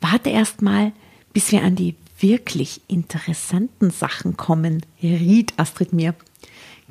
[0.00, 0.92] Warte erst mal,
[1.32, 6.14] bis wir an die wirklich interessanten Sachen kommen, riet Astrid mir.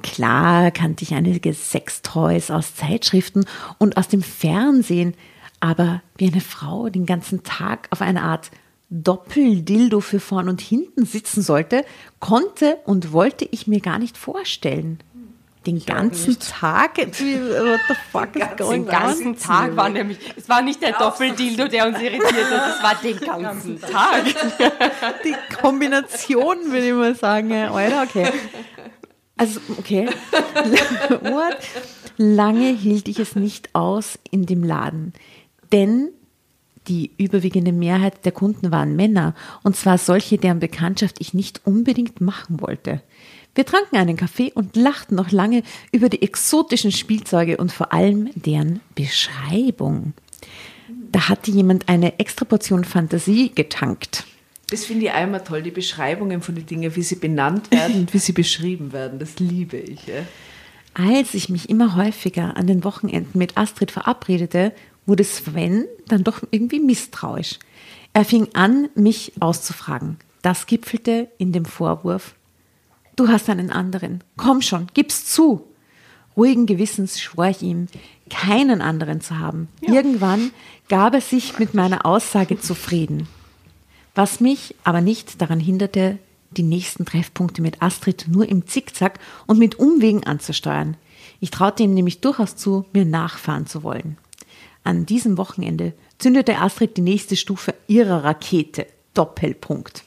[0.02, 3.46] Klar kannte ich einige Sextoys aus Zeitschriften
[3.78, 5.14] und aus dem Fernsehen,
[5.60, 8.50] aber wie eine Frau den ganzen Tag auf eine Art
[8.92, 11.86] Doppeldildo für vorn und hinten sitzen sollte,
[12.20, 15.00] konnte und wollte ich mir gar nicht vorstellen.
[15.66, 16.98] Den ganzen Tag?
[16.98, 21.68] What the fuck is going Den ganzen Tag war nämlich, es war nicht der Doppeldildo,
[21.68, 24.26] der uns irritiert hat, es war den ganzen Tag.
[25.24, 27.54] Die Kombination, würde ich mal sagen.
[27.54, 28.32] Alter, okay.
[29.38, 30.10] Also, okay.
[31.22, 31.58] What?
[32.18, 35.14] Lange hielt ich es nicht aus in dem Laden,
[35.72, 36.10] denn
[36.88, 42.22] die überwiegende Mehrheit der Kunden waren Männer, und zwar solche, deren Bekanntschaft ich nicht unbedingt
[42.22, 43.02] machen wollte.
[43.54, 48.30] Wir tranken einen Kaffee und lachten noch lange über die exotischen Spielzeuge und vor allem
[48.36, 50.14] deren Beschreibung.
[51.12, 54.26] Da hatte jemand eine extra Portion Fantasie getankt.
[54.70, 58.14] Das finde ich einmal toll, die Beschreibungen von den Dingen, wie sie benannt werden und
[58.14, 59.20] wie sie beschrieben werden.
[59.20, 60.08] Das liebe ich.
[60.08, 60.24] Ja.
[60.94, 64.74] Als ich mich immer häufiger an den Wochenenden mit Astrid verabredete,
[65.12, 67.60] wurde Sven dann doch irgendwie misstrauisch.
[68.14, 70.16] Er fing an, mich auszufragen.
[70.42, 72.34] Das gipfelte in dem Vorwurf,
[73.18, 74.24] du hast einen anderen.
[74.38, 75.68] Komm schon, gib's zu.
[76.38, 77.88] Ruhigen Gewissens schwor ich ihm,
[78.30, 79.68] keinen anderen zu haben.
[79.82, 80.52] Irgendwann
[80.88, 83.28] gab er sich mit meiner Aussage zufrieden.
[84.16, 86.20] Was mich aber nicht daran hinderte,
[86.52, 90.96] die nächsten Treffpunkte mit Astrid nur im Zickzack und mit Umwegen anzusteuern.
[91.42, 94.16] Ich traute ihm nämlich durchaus zu, mir nachfahren zu wollen.
[94.84, 98.88] An diesem Wochenende zündete Astrid die nächste Stufe ihrer Rakete.
[99.14, 100.04] Doppelpunkt.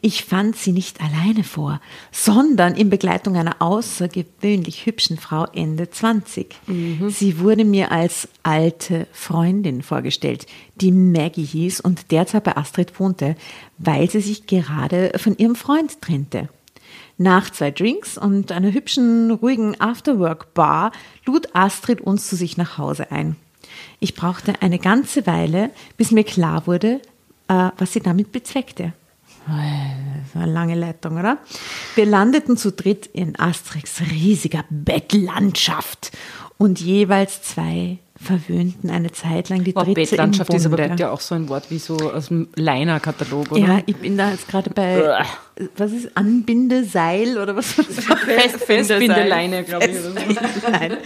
[0.00, 1.80] Ich fand sie nicht alleine vor,
[2.10, 6.56] sondern in Begleitung einer außergewöhnlich hübschen Frau Ende 20.
[7.08, 10.46] Sie wurde mir als alte Freundin vorgestellt,
[10.80, 13.36] die Maggie hieß und derzeit bei Astrid wohnte,
[13.78, 16.48] weil sie sich gerade von ihrem Freund trennte.
[17.16, 20.92] Nach zwei Drinks und einer hübschen, ruhigen Afterwork-Bar
[21.24, 23.36] lud Astrid uns zu sich nach Hause ein.
[24.00, 27.00] Ich brauchte eine ganze Weile, bis mir klar wurde,
[27.48, 28.92] äh, was sie damit bezweckte.
[29.46, 31.38] Das war eine lange Leitung, oder?
[31.94, 36.10] Wir landeten zu dritt in Asterix riesiger Bettlandschaft
[36.58, 40.90] und jeweils zwei verwöhnten eine Zeit lang die Boah, dritte Bettlandschaft im ist aber Bunde.
[40.90, 43.60] bitte auch so ein Wort wie so aus dem Leiner-Katalog, oder?
[43.60, 45.24] Ja, ich bin da jetzt gerade bei,
[45.76, 47.72] was ist Anbindeseil oder was?
[47.72, 49.96] Fest, Festbindeleine, glaube ich.
[50.70, 50.96] Nein,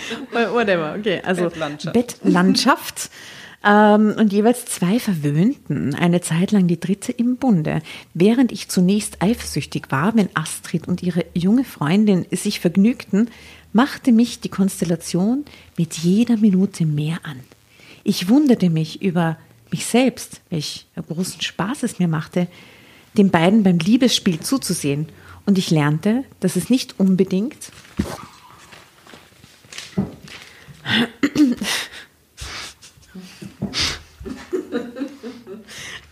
[0.52, 1.20] whatever, okay.
[1.24, 1.94] Also Bettlandschaft.
[1.94, 3.10] Bettlandschaft.
[3.62, 7.80] Ähm, und jeweils zwei verwöhnten, eine Zeit lang die dritte im Bunde.
[8.14, 13.28] Während ich zunächst eifersüchtig war, wenn Astrid und ihre junge Freundin sich vergnügten,
[13.72, 15.44] machte mich die Konstellation
[15.76, 17.40] mit jeder Minute mehr an.
[18.02, 19.36] Ich wunderte mich über
[19.70, 22.48] mich selbst, welch großen Spaß es mir machte,
[23.16, 25.08] den beiden beim Liebesspiel zuzusehen.
[25.46, 27.70] Und ich lernte, dass es nicht unbedingt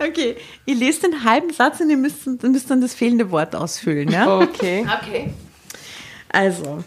[0.00, 4.11] Okay, ihr lest den halben Satz und ihr müsst, müsst dann das fehlende Wort ausfüllen.
[4.11, 4.38] Ja?
[4.38, 4.86] Okay.
[5.02, 5.30] Okay.
[6.28, 6.84] Also,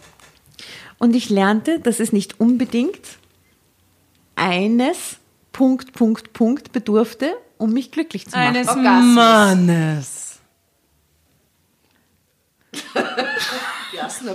[1.01, 2.99] und ich lernte, dass es nicht unbedingt
[4.35, 5.17] eines
[5.51, 8.55] Punkt, Punkt, Punkt bedurfte, um mich glücklich zu machen.
[8.55, 9.15] Eines Orgasmus.
[9.15, 10.39] Mannes.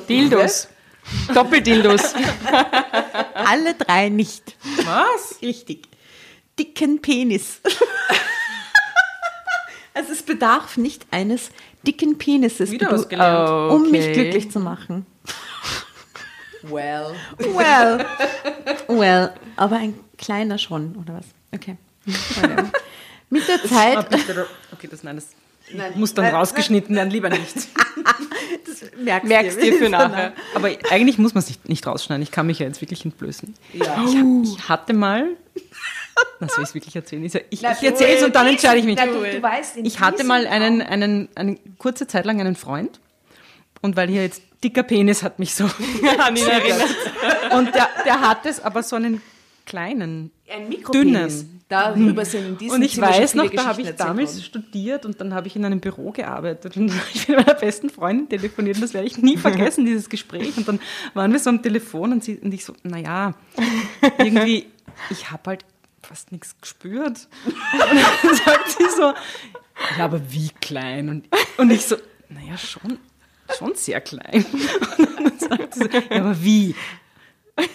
[0.09, 0.67] Dildos.
[1.33, 2.14] Doppeldildos.
[3.35, 4.57] Alle drei nicht.
[4.85, 5.41] Was?
[5.41, 5.87] Richtig.
[6.59, 7.61] Dicken Penis.
[9.95, 11.51] also es bedarf nicht eines
[11.87, 14.12] dicken Penises, um mich Okay.
[14.14, 15.07] glücklich zu machen.
[16.71, 17.14] Well.
[17.39, 18.07] Well,
[18.89, 21.27] well, aber ein kleiner schon, oder was?
[21.55, 21.77] Okay.
[23.31, 24.07] Mit der Zeit,
[24.73, 25.27] Okay, das, nein, das
[25.97, 27.57] muss dann rausgeschnitten werden, lieber nicht.
[28.97, 30.33] merkst, Merkst dir für nachher.
[30.55, 32.23] Aber eigentlich muss man es nicht, nicht rausschneiden.
[32.23, 33.55] Ich kann mich ja jetzt wirklich entblößen.
[33.73, 34.05] Ja.
[34.07, 35.29] Ich, hab, ich hatte mal.
[36.41, 37.25] Das soll ich wirklich erzählen.
[37.25, 38.97] Ich, ich, ich erzähle es und dann entscheide ich mich.
[38.97, 43.01] Na, du, du weißt, Ich hatte mal einen, einen, eine kurze Zeit lang einen Freund.
[43.87, 46.89] Und weil hier jetzt dicker Penis hat mich so an ihn erinnert.
[47.53, 49.22] Und der, der hat es aber so einen
[49.64, 50.32] kleinen.
[50.53, 51.43] Ein Mikropenis.
[51.43, 51.62] dünnen.
[51.68, 54.43] Darüber sind in diesem Und ich weiß noch, da habe ich damals worden.
[54.43, 57.91] studiert und dann habe ich in einem Büro gearbeitet und ich bin mit meiner besten
[57.91, 60.57] Freundin telefoniert und das werde ich nie vergessen, dieses Gespräch.
[60.57, 60.80] Und dann
[61.14, 63.34] waren wir so am Telefon und, sie, und ich so, naja,
[64.18, 64.66] irgendwie,
[65.11, 65.64] ich habe halt
[66.03, 67.28] fast nichts gespürt.
[67.45, 69.14] Und dann sagt sie so,
[69.97, 71.09] ja, aber wie klein?
[71.09, 71.97] Und, und ich so,
[72.28, 72.99] naja, schon,
[73.59, 74.44] schon sehr klein.
[74.99, 76.74] Und dann sagt sie so, ja, aber wie?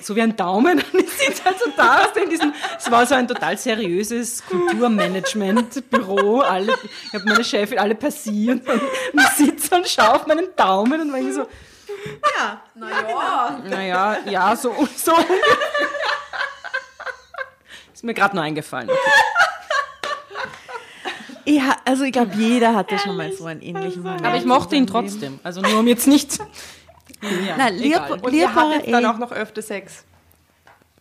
[0.01, 0.77] So wie ein Daumen.
[0.93, 4.43] Und ich sitze halt so da, aus in diesem, es war so ein total seriöses
[4.45, 6.41] Kulturmanagement-Büro.
[6.41, 6.73] Alle,
[7.07, 8.81] ich habe meine Chefin alle passiert und
[9.13, 11.47] ich sitze und schaue auf meinen Daumen und denke so,
[12.37, 13.59] Ja, naja.
[13.67, 15.13] naja, ja, so, so.
[17.93, 18.89] Ist mir gerade nur eingefallen.
[21.45, 24.25] Ja, also ich glaube, jeder hatte schon mal so einen ähnlichen Moment.
[24.25, 25.39] Aber ich mochte ihn trotzdem.
[25.43, 26.39] Also nur um jetzt nicht.
[27.45, 27.99] Ja, Na, lieb.
[28.23, 29.05] Und ihr hattet dann ey.
[29.05, 30.05] auch noch öfter Sex.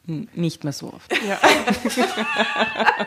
[0.04, 1.10] Nicht mehr so oft.
[1.26, 1.38] Ja.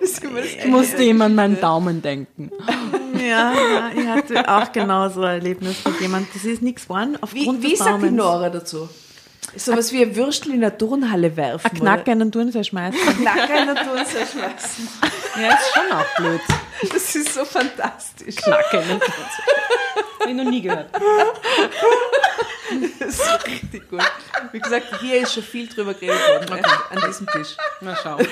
[0.00, 2.50] Ich musste immer an meinen Daumen denken.
[3.14, 6.28] Ja, ja, ich hatte auch genau so ein Erlebnis mit jemandem.
[6.32, 8.10] Das ist nichts geworden Wie, wie sagt die.
[8.10, 8.88] Nora dazu?
[9.54, 11.70] Sowas wie ein Würstel in der Turnhalle werfen.
[11.70, 13.00] Ein Knacker in den Turnseil schmeißen.
[13.00, 13.12] Oder?
[13.12, 14.88] Knacker in der Turnhalle schmeißen.
[15.40, 16.40] Ja, ist schon auch blöd.
[16.92, 18.36] Das ist so fantastisch.
[18.36, 19.44] Knacke in den Tonsel.
[20.20, 20.90] Habe ich noch nie gehört.
[23.00, 24.00] Das ist so richtig gut.
[24.52, 27.56] Wie gesagt, hier ist schon viel drüber geredet worden echt, an diesem Tisch.
[27.80, 28.26] Mal schauen.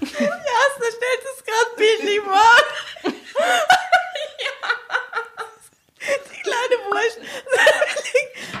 [0.00, 2.56] Jasna stellt es gerade bildlich vor.
[6.10, 7.18] Die kleine Wurst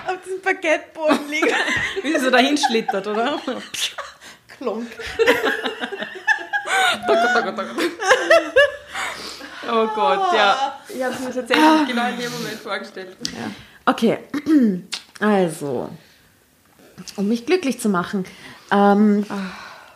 [0.06, 1.54] auf diesem Parkettboden liegt.
[2.02, 3.40] Wie sie so dahin schlittert, oder?
[4.58, 4.86] Klonk.
[9.72, 10.80] Oh Gott, ja.
[10.88, 13.16] Ich habe es mir tatsächlich genau in dem Moment vorgestellt.
[13.86, 14.18] Okay,
[15.20, 15.90] also,
[17.14, 18.24] um mich glücklich zu machen,
[18.72, 19.24] ähm,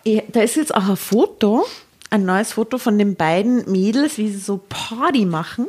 [0.04, 1.66] eh, da ist jetzt auch ein Foto,
[2.10, 5.66] ein neues Foto von den beiden Mädels, wie sie so Party machen.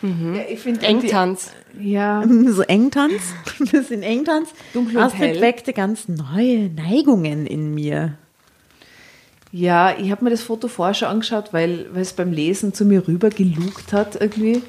[0.00, 1.50] Ja, ich finde Engtanz.
[1.80, 2.22] Ja.
[2.48, 4.50] So Engtanz, ein bisschen Engtanz.
[4.72, 5.40] Dunkel und Astrid hell.
[5.40, 8.16] weckte ganz neue Neigungen in mir.
[9.50, 12.84] Ja, ich habe mir das Foto vorher schon angeschaut, weil, weil es beim Lesen zu
[12.84, 14.62] mir rüber gelugt hat irgendwie.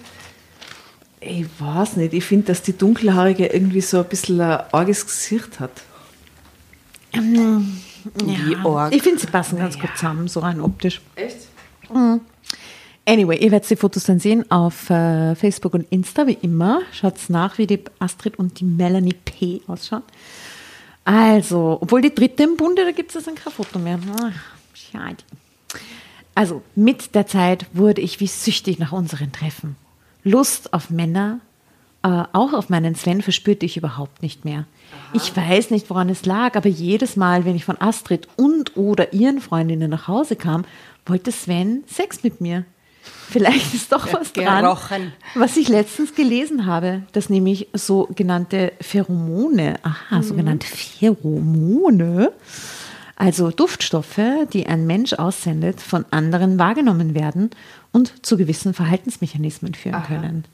[1.20, 5.60] Ich weiß nicht, ich finde, dass die Dunkelhaarige irgendwie so ein bisschen ein arges Gesicht
[5.60, 5.72] hat.
[7.12, 8.94] Wie arg.
[8.94, 11.02] Ich finde, sie passen ganz gut zusammen, so rein optisch.
[11.16, 11.38] Echt?
[13.08, 16.82] Anyway, ihr werdet die Fotos dann sehen auf äh, Facebook und Insta, wie immer.
[16.92, 19.62] Schaut nach, wie die Astrid und die Melanie P.
[19.68, 20.02] ausschauen.
[21.04, 24.00] Also, obwohl die dritte im Bunde, da gibt es dann kein Foto mehr.
[24.20, 24.34] Ach,
[24.74, 25.18] schade.
[26.34, 29.76] Also, mit der Zeit wurde ich wie süchtig nach unseren Treffen.
[30.24, 31.42] Lust auf Männer,
[32.02, 34.66] äh, auch auf meinen Sven verspürte ich überhaupt nicht mehr.
[35.14, 39.14] Ich weiß nicht, woran es lag, aber jedes Mal, wenn ich von Astrid und oder
[39.14, 40.66] ihren Freundinnen nach Hause kam,
[41.06, 42.66] wollte Sven Sex mit mir.
[43.30, 45.14] Vielleicht ist doch was dran, gerochen.
[45.34, 52.32] was ich letztens gelesen habe, dass nämlich sogenannte Pheromone, aha, sogenannte Pheromone,
[53.16, 54.22] also Duftstoffe,
[54.54, 57.50] die ein Mensch aussendet, von anderen wahrgenommen werden
[57.92, 60.46] und zu gewissen Verhaltensmechanismen führen können.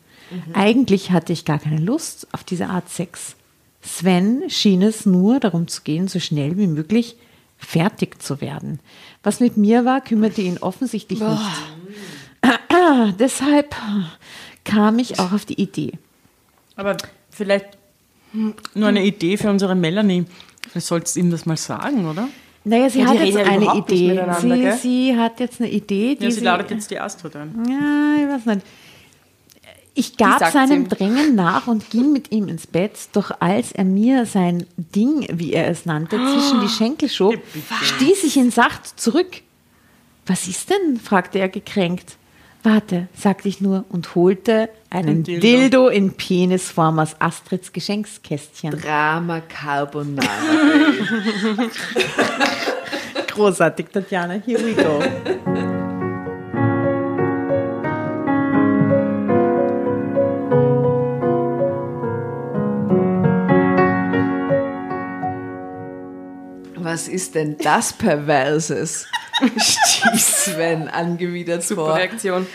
[0.54, 3.36] Eigentlich hatte ich gar keine Lust auf diese Art Sex.
[3.82, 7.18] Sven schien es nur darum zu gehen, so schnell wie möglich
[7.58, 8.80] fertig zu werden.
[9.24, 11.42] Was mit mir war, kümmerte ihn offensichtlich nicht.
[13.20, 13.76] Deshalb
[14.64, 15.94] kam ich auch auf die Idee.
[16.76, 16.98] Aber
[17.30, 17.66] vielleicht
[18.34, 20.26] nur eine Idee für unsere Melanie.
[20.70, 22.28] Vielleicht sollst du ihm das mal sagen, oder?
[22.64, 24.24] Naja, sie Ja, hat jetzt eine Idee.
[24.40, 27.66] Sie, sie hat jetzt eine Idee, die Ja, sie ladet jetzt die Astrid ein.
[27.68, 28.66] Ja, ich weiß nicht.
[29.94, 30.90] Ich gab seinem ihm.
[30.90, 35.52] Drängen nach und ging mit ihm ins Bett, doch als er mir sein Ding, wie
[35.52, 37.36] er es nannte, zwischen die Schenkel schob,
[37.82, 39.42] stieß ich ihn sacht zurück.
[40.26, 40.98] Was ist denn?
[40.98, 42.16] fragte er gekränkt.
[42.64, 45.42] Warte, sagte ich nur und holte einen Ein Dildo.
[45.42, 45.88] Dildo.
[45.88, 48.80] in Penisform aus Astrids Geschenkskästchen.
[48.80, 50.28] Drama Carbonara.
[53.28, 54.36] Großartig, Tatjana.
[54.46, 55.00] Here we go.
[66.92, 69.08] Was ist denn das Perverses?
[69.58, 71.96] Stieß Sven angewidert Super vor.
[71.96, 72.46] Reaktion.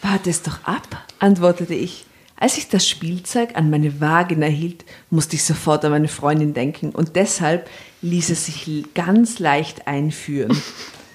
[0.00, 2.06] Warte es doch ab, antwortete ich.
[2.36, 6.92] Als ich das Spielzeug an meine Vagina hielt, musste ich sofort an meine Freundin denken
[6.92, 7.68] und deshalb
[8.00, 10.56] ließ es sich ganz leicht einführen.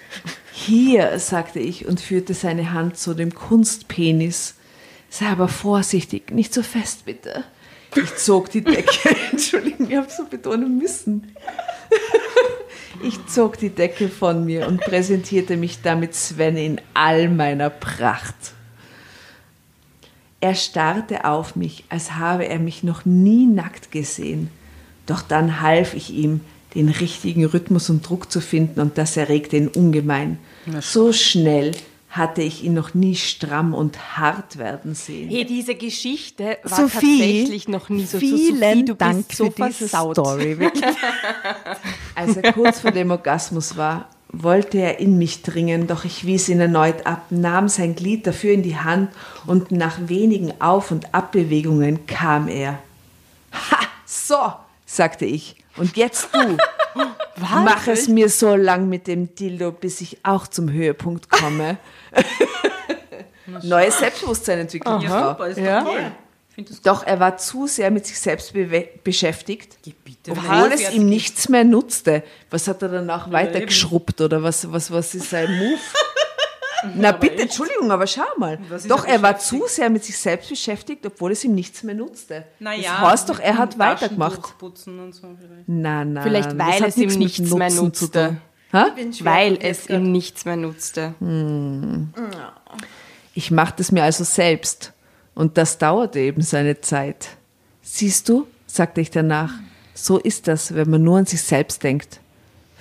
[0.53, 4.53] Hier, sagte ich und führte seine Hand zu dem Kunstpenis.
[5.10, 7.44] Sei aber vorsichtig, nicht so fest bitte.
[7.95, 11.36] Ich zog die Decke, Entschuldigung, ich habe so betonen müssen.
[13.03, 18.53] Ich zog die Decke von mir und präsentierte mich damit Sven in all meiner Pracht.
[20.41, 24.49] Er starrte auf mich, als habe er mich noch nie nackt gesehen.
[25.06, 26.41] Doch dann half ich ihm,
[26.76, 30.38] den richtigen Rhythmus und Druck zu finden und das erregte ihn ungemein.
[30.82, 31.72] So schnell,
[32.10, 35.30] hatte ich ihn noch nie stramm und hart werden sehen.
[35.30, 38.18] Hey, diese Geschichte war Sophie, tatsächlich noch nie so.
[38.18, 40.15] so Vielen Sophie, du Dank bist so für diese versaut.
[40.15, 40.57] Story.
[40.57, 40.84] Wirklich.
[42.15, 46.49] Als er kurz vor dem Orgasmus war, wollte er in mich dringen, doch ich wies
[46.49, 49.11] ihn erneut ab, nahm sein Glied dafür in die Hand
[49.45, 52.80] und nach wenigen Auf- und Abbewegungen kam er.
[53.53, 54.53] Ha, so,
[54.86, 55.56] sagte ich.
[55.80, 56.57] Und jetzt du.
[57.38, 61.77] Mach es mir so lang mit dem Dildo, bis ich auch zum Höhepunkt komme.
[63.64, 65.03] Neues Selbstbewusstsein entwickelt.
[65.03, 65.30] Frau.
[65.30, 65.81] Super, ist Ja.
[65.84, 66.11] doch toll.
[66.84, 68.53] Doch er war zu sehr mit sich selbst
[69.03, 70.31] beschäftigt, bitte.
[70.31, 72.22] obwohl es ihm nichts mehr nutzte.
[72.49, 75.77] Was hat er danach weitergeschrubbt oder was, was, was ist sein Move?
[76.95, 78.60] Na bitte, Entschuldigung, aber schau mal.
[78.88, 82.45] Doch, er war zu sehr mit sich selbst beschäftigt, obwohl es ihm nichts mehr nutzte.
[82.60, 84.57] Naja, das heißt doch, er hat weitergemacht.
[84.57, 85.68] Putzen und so vielleicht.
[85.68, 86.23] Nein, nein.
[86.23, 88.38] Vielleicht weil es ihm nichts mehr Nutzen zu nutzte.
[88.72, 91.14] Weil es ihm nichts mehr nutzte.
[93.34, 94.93] Ich machte es mir also selbst.
[95.35, 97.30] Und das dauerte eben seine Zeit.
[97.81, 99.53] Siehst du, sagte ich danach,
[99.93, 102.19] so ist das, wenn man nur an sich selbst denkt.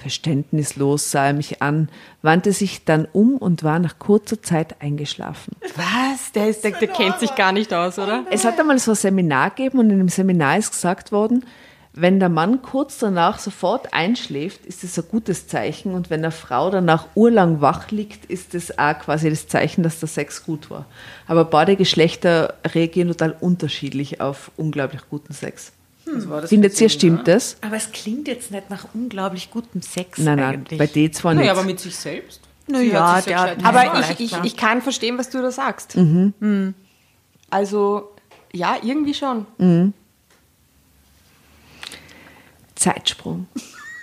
[0.01, 1.89] Verständnislos sah er mich an,
[2.23, 5.57] wandte sich dann um und war nach kurzer Zeit eingeschlafen.
[5.77, 6.33] Was?
[6.33, 8.25] Der, ist, der, der kennt sich gar nicht aus, oder?
[8.31, 11.45] Es hat einmal so ein Seminar gegeben und in dem Seminar ist gesagt worden,
[12.01, 16.31] wenn der Mann kurz danach sofort einschläft, ist es ein gutes Zeichen und wenn eine
[16.31, 20.71] Frau danach urlang wach liegt, ist es auch quasi das Zeichen, dass der Sex gut
[20.71, 20.87] war.
[21.27, 25.73] Aber beide Geschlechter reagieren total unterschiedlich auf unglaublich guten Sex.
[26.19, 27.25] Was war das Findet ihr, stimmt Seminar?
[27.25, 27.57] das?
[27.61, 30.79] Aber es klingt jetzt nicht nach unglaublich gutem Sex Nein, nein, eigentlich.
[30.79, 31.41] bei dir zwar nicht.
[31.43, 32.41] Naja, aber mit sich selbst.
[32.67, 35.97] Na Sie ja, gescheit Aber ich, ich, ich kann verstehen, was du da sagst.
[35.97, 36.75] Mhm.
[37.49, 38.11] Also,
[38.53, 39.47] ja, irgendwie schon.
[42.75, 43.47] Zeitsprung.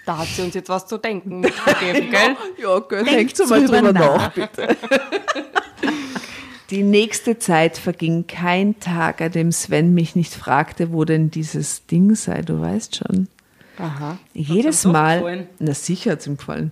[0.05, 2.35] Da hat sie uns jetzt was zu denken mitgegeben, gell?
[2.57, 4.75] Ja, gell, denkt mal drüber nach, bitte.
[6.71, 11.85] Die nächste Zeit verging kein Tag, an dem Sven mich nicht fragte, wo denn dieses
[11.85, 13.27] Ding sei, du weißt schon.
[13.77, 14.17] Aha.
[14.33, 16.71] Jedes Mal, na sicher hat es ihm gefallen.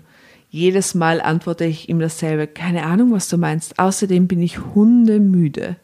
[0.50, 2.48] Jedes Mal antworte ich ihm dasselbe.
[2.48, 3.80] Keine Ahnung, was du meinst.
[3.80, 5.76] Außerdem bin ich hundemüde.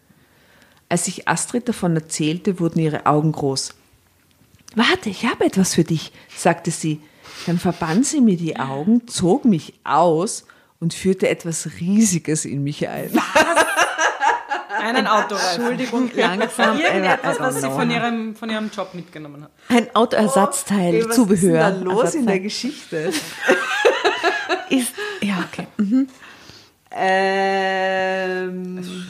[0.90, 3.74] Als ich Astrid davon erzählte, wurden ihre Augen groß.
[4.76, 7.00] Warte, ich habe etwas für dich, sagte sie.
[7.46, 10.46] Dann verband sie mir die Augen, zog mich aus
[10.80, 13.10] und führte etwas Riesiges in mich ein.
[14.70, 15.62] Einen Autoreifen.
[15.62, 16.80] Entschuldigung, langsam.
[16.80, 17.76] Irgendetwas, was sie know.
[17.76, 19.52] von ihrem, von ihrem Job mitgenommen hat.
[19.68, 21.70] Ein Autoersatzteil, was Zubehör.
[21.70, 22.40] ist denn da los in der.
[22.40, 23.12] Geschichte?
[24.70, 25.68] Ist, ja, okay.
[26.92, 29.08] Ähm,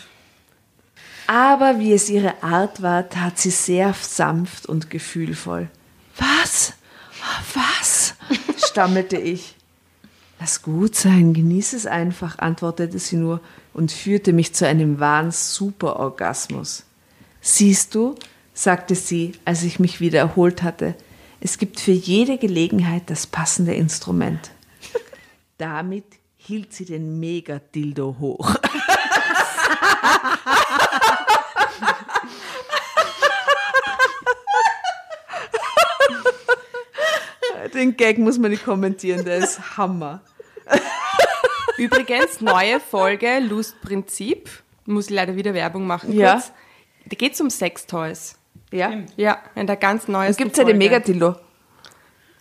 [1.28, 5.70] aber wie es ihre Art war, tat sie sehr sanft und gefühlvoll.
[6.18, 6.74] Was?
[7.54, 8.16] Was?
[8.58, 9.56] stammelte ich.
[10.40, 13.42] Lass gut sein, genieß es einfach, antwortete sie nur
[13.74, 16.86] und führte mich zu einem wahren Superorgasmus.
[17.42, 18.16] Siehst du,
[18.54, 20.96] sagte sie, als ich mich wieder erholt hatte,
[21.42, 24.52] es gibt für jede Gelegenheit das passende Instrument.
[25.58, 26.06] Damit
[26.38, 28.56] hielt sie den Megadildo hoch.
[37.74, 40.22] Den Gag muss man nicht kommentieren, der ist Hammer.
[41.80, 44.50] Übrigens, neue Folge Lustprinzip.
[44.86, 46.12] Muss ich leider wieder Werbung machen.
[46.14, 46.34] Ja.
[46.34, 46.52] Kurz.
[47.06, 48.38] Da geht es um Sextoys.
[48.72, 48.92] Ja?
[49.16, 50.86] Ja, in der ganz neuesten Gibt es ja den Folge.
[50.96, 51.36] Megadildo.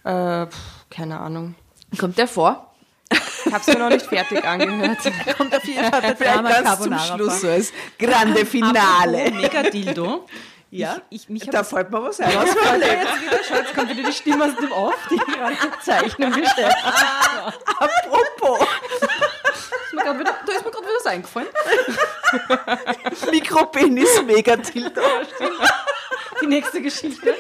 [0.05, 0.59] Äh, pff,
[0.91, 1.55] keine Ahnung.
[1.99, 2.75] Kommt der vor?
[3.11, 4.99] Ich habe es mir noch nicht fertig angehört.
[5.39, 7.31] Kommt auf jeden Fall der Drama Carbonara vor.
[7.31, 9.31] so als grande Finale.
[9.31, 10.27] Megadildo.
[10.71, 11.01] Ja?
[11.09, 12.31] Ich, ich, Da fällt mir was ein.
[12.31, 16.31] jetzt wieder, schau, jetzt kommt wieder die Stimme aus dem Off, die gerade die Zeichnung
[16.33, 17.55] gestellt hat.
[17.79, 18.67] Apropos,
[19.87, 21.49] Ist mir wieder, da ist mir gerade wieder was eingefallen.
[23.31, 25.01] Mikropenis Megadildo.
[26.43, 27.35] Die nächste Geschichte.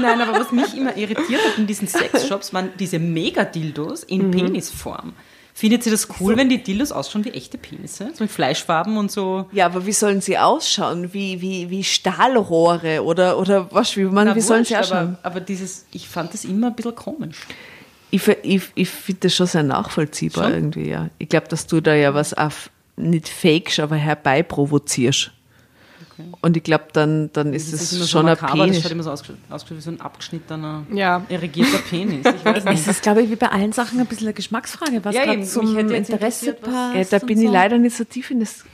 [0.00, 5.14] Nein, aber was mich immer irritiert hat in diesen Sexshops, waren diese Megadildos in Penisform.
[5.60, 8.10] Findet ihr das cool, wenn die Dildos ausschauen wie echte Penisse?
[8.14, 9.44] So mit Fleischfarben und so.
[9.52, 11.12] Ja, aber wie sollen sie ausschauen?
[11.12, 13.94] Wie, wie, wie Stahlrohre oder, oder was?
[13.94, 15.18] Wie, man, Na, wie sollen sie ausschauen?
[15.20, 17.46] aber, aber dieses, ich fand das immer ein bisschen komisch.
[18.10, 20.54] Ich, ich, ich finde das schon sehr nachvollziehbar Schon?
[20.54, 21.10] irgendwie, ja.
[21.18, 23.96] Ich glaube, dass du da ja was auf, nicht fakest, aber
[26.40, 28.82] Und ich glaube, dann, dann ist Das es schon so ein makaber, das Penis.
[28.82, 29.38] schaut immer so ausgeschaut
[29.70, 31.22] wie so ein abgeschnittener, Ja.
[31.28, 32.24] irrigierter Penis.
[32.26, 35.14] Ich weiß Es ist, glaube ich, wie bei allen Sachen ein bisschen eine Geschmacksfrage, was
[35.14, 37.12] Ja, gerade zum Interesse passt.
[37.12, 37.44] Ja, da bin so.
[37.44, 38.64] ich leider nicht so tief in das.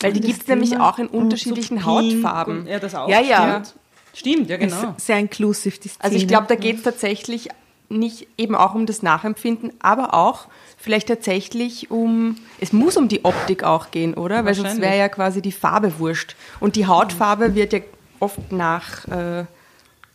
[0.00, 2.66] Weil die das gibt es nämlich auch in unterschiedlichen So Hautfarben.
[2.66, 3.08] Ja, das auch.
[3.08, 3.62] Ja, ja.
[3.62, 3.74] Stimmt,
[4.14, 4.94] Stimmt ja, genau.
[4.96, 6.26] Ist sehr inclusive, die Also ich Szene.
[6.26, 7.48] glaube, da geht es tatsächlich
[7.90, 10.46] nicht eben auch um das Nachempfinden, aber auch
[10.80, 14.44] vielleicht tatsächlich um, es muss um die Optik auch gehen, oder?
[14.44, 16.36] Weil sonst wäre ja quasi die Farbe wurscht.
[16.58, 17.80] Und die Hautfarbe wird ja
[18.18, 19.44] oft nach äh,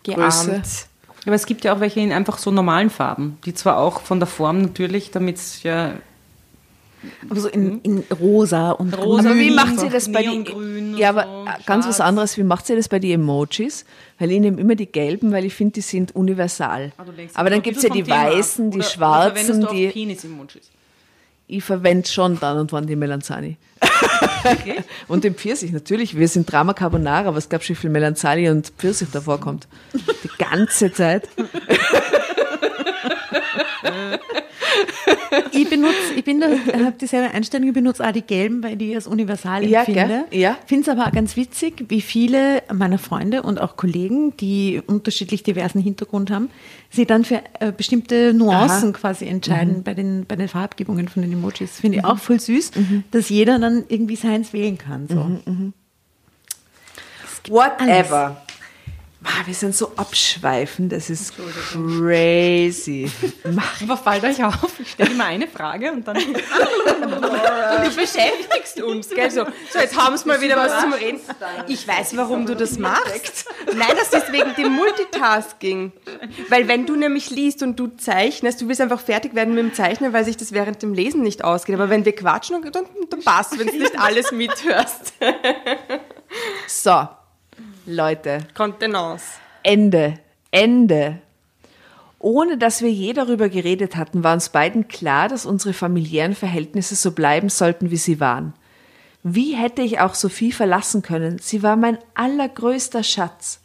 [0.03, 0.87] geahmt.
[1.25, 4.19] Aber es gibt ja auch welche in einfach so normalen Farben, die zwar auch von
[4.19, 5.93] der Form natürlich, damit es ja
[7.30, 10.98] Aber so in, in rosa und Rosa, Aber wie Grün, macht sie das bei und
[10.98, 12.38] Ja, aber so, ganz was anderes.
[12.38, 13.86] Wie macht sie das bei den Emojis?
[14.19, 16.94] Weil ich nehme immer die gelben, weil ich finde, die sind universal.
[16.98, 17.03] Ah,
[17.34, 20.69] aber dann gibt es ja die weißen, die Oder- oder schwarzen, auch die Penis-Emojis.
[21.48, 23.57] ich verwende schon dann und wann die Melanzani.
[25.07, 26.18] und den Pfirsich, natürlich.
[26.18, 29.68] Wir sind Drama Carbonara, aber es gab schon viel Melanzani und Pfirsich davor kommt.
[29.94, 31.27] Die ganze Zeit.
[35.52, 38.95] Ich benutze, ich bin da, habe dieselbe Einstellung, ich benutze auch die gelben, weil die
[38.95, 40.26] als universal Ja, empfinde.
[40.30, 40.39] gell?
[40.39, 40.57] Ja.
[40.65, 45.43] Finde es aber auch ganz witzig, wie viele meiner Freunde und auch Kollegen, die unterschiedlich
[45.43, 46.49] diversen Hintergrund haben,
[46.89, 51.34] sich dann für äh, bestimmte Nuancen quasi entscheiden bei, den, bei den Farbgebungen von den
[51.34, 51.80] Emojis.
[51.80, 52.72] Finde ich auch voll süß,
[53.11, 55.07] dass jeder dann irgendwie seins wählen kann.
[55.07, 55.26] So.
[57.49, 58.38] Whatever.
[58.41, 58.44] Ah,
[59.45, 61.34] wir sind so abschweifend, das ist
[61.72, 63.10] crazy.
[63.84, 66.18] Aber fällt euch auf, ich stelle immer eine Frage und dann.
[67.76, 69.30] Du beschäftigst uns, gell?
[69.30, 71.19] So, so jetzt haben wir mal wieder was zum Reden.
[71.68, 73.45] Ich weiß, warum du das machst.
[73.68, 75.91] Nein, das ist wegen dem Multitasking.
[76.49, 79.73] Weil wenn du nämlich liest und du zeichnest, du willst einfach fertig werden mit dem
[79.73, 81.76] Zeichnen, weil sich das während dem Lesen nicht ausgeht.
[81.76, 85.14] Aber wenn wir quatschen, dann, dann passt, wenn du nicht alles mithörst.
[86.68, 87.07] So,
[87.87, 89.25] Leute, Kontenance.
[89.61, 90.15] Ende.
[90.49, 91.19] Ende.
[92.17, 96.95] Ohne dass wir je darüber geredet hatten, war uns beiden klar, dass unsere familiären Verhältnisse
[96.95, 98.53] so bleiben sollten, wie sie waren.
[99.21, 101.37] Wie hätte ich auch Sophie verlassen können?
[101.39, 103.59] Sie war mein allergrößter Schatz.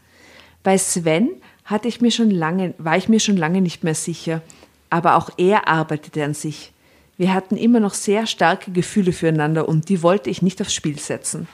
[0.63, 1.31] Bei Sven
[1.65, 4.43] hatte ich mir schon lange, war ich mir schon lange nicht mehr sicher,
[4.91, 6.73] aber auch er arbeitete an sich.
[7.17, 10.99] Wir hatten immer noch sehr starke Gefühle füreinander und die wollte ich nicht aufs Spiel
[10.99, 11.49] setzen.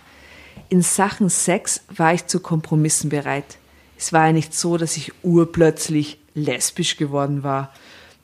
[0.68, 3.58] In Sachen Sex war ich zu Kompromissen bereit.
[3.96, 7.72] Es war ja nicht so, dass ich urplötzlich lesbisch geworden war.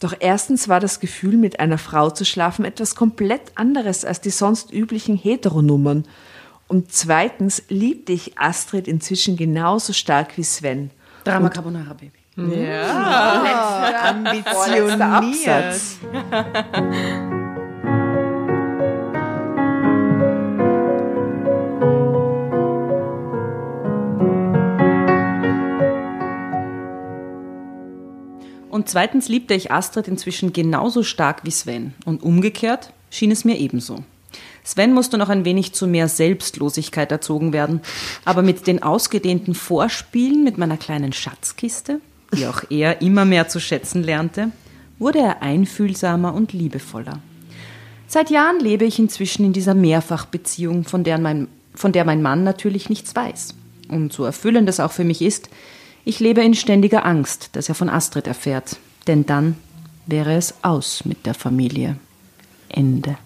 [0.01, 4.31] Doch erstens war das Gefühl, mit einer Frau zu schlafen, etwas komplett anderes als die
[4.31, 6.05] sonst üblichen Heteronummern.
[6.67, 10.91] Und zweitens liebte ich Astrid inzwischen genauso stark wie Sven.
[11.23, 12.13] Drama Carbonara Baby.
[14.45, 15.99] Vorletzter Absatz.
[28.73, 31.93] Und zweitens liebte ich Astrid inzwischen genauso stark wie Sven.
[32.07, 34.03] Und umgekehrt schien es mir ebenso.
[34.65, 37.83] Sven musste noch ein wenig zu mehr Selbstlosigkeit erzogen werden.
[38.25, 42.01] Aber mit den ausgedehnten Vorspielen mit meiner kleinen Schatzkiste,
[42.35, 44.53] die auch er immer mehr zu schätzen lernte,
[44.99, 47.19] wurde er einfühlsamer und liebevoller.
[48.07, 52.43] Seit Jahren lebe ich inzwischen in dieser Mehrfachbeziehung, von der, mein, von der mein Mann
[52.43, 53.55] natürlich nichts weiß.
[53.91, 55.51] Und so erfüllend es auch für mich ist,
[56.05, 58.77] ich lebe in ständiger Angst, dass er von Astrid erfährt.
[59.07, 59.57] Denn dann
[60.07, 61.97] wäre es aus mit der Familie.
[62.69, 63.17] Ende.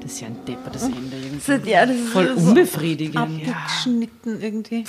[0.00, 1.70] Das ist ja ein deppertes Ende irgendwie.
[1.70, 3.16] Ja, das ist Voll so unbefriedigend.
[3.16, 4.84] abgeschnitten irgendwie.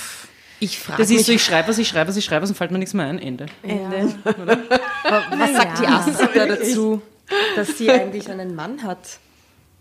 [0.60, 2.49] Ich frage Das mich, ist so, ich schreibe was, ich schreibe was, ich schreibe was
[2.49, 3.19] und fällt mir nichts mehr ein.
[3.19, 3.45] Ende.
[3.64, 7.02] was sagt die Astrid da dazu,
[7.56, 8.99] dass sie eigentlich einen Mann hat?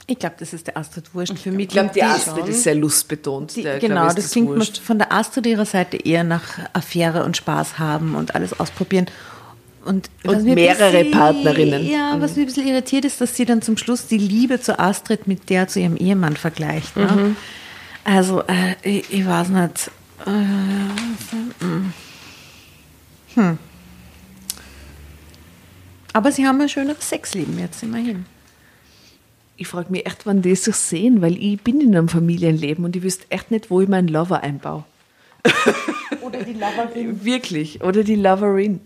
[0.07, 1.39] Ich glaube, das ist der Astrid Wurscht.
[1.39, 3.57] Für mich Ich glaube, die Astrid ist sehr lustbetont.
[3.57, 4.79] Die, Der, genau, glaub ist das klingt wurscht.
[4.79, 9.07] von der Astrid ihrer Seite eher nach Affäre und Spaß haben und alles ausprobieren.
[9.85, 11.87] Und, Und mehrere bisschen- Partnerinnen.
[11.91, 14.79] Ja, was mir ein bisschen irritiert ist, dass sie dann zum Schluss die Liebe zu
[14.79, 16.97] Astrid mit der zu ihrem Ehemann vergleicht.
[16.97, 17.07] Ne?
[17.07, 17.37] Mhm.
[18.05, 19.91] Also, äh, ich, ich weiß nicht.
[23.35, 23.59] Hm.
[26.13, 28.27] Aber sie haben ein schöneres Sexleben jetzt immerhin.
[29.57, 32.97] Ich frage mich echt, wann die sich sehen, weil ich bin in einem Familienleben und
[32.97, 34.85] ich wüsste echt nicht, wo ich meinen Lover einbaue.
[36.23, 37.25] Oder die Loverin.
[37.25, 37.83] Wirklich.
[37.83, 38.81] Oder die Loverin.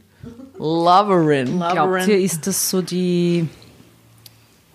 [0.58, 1.58] Loverin.
[1.58, 3.48] Glaubt ihr, ist das so die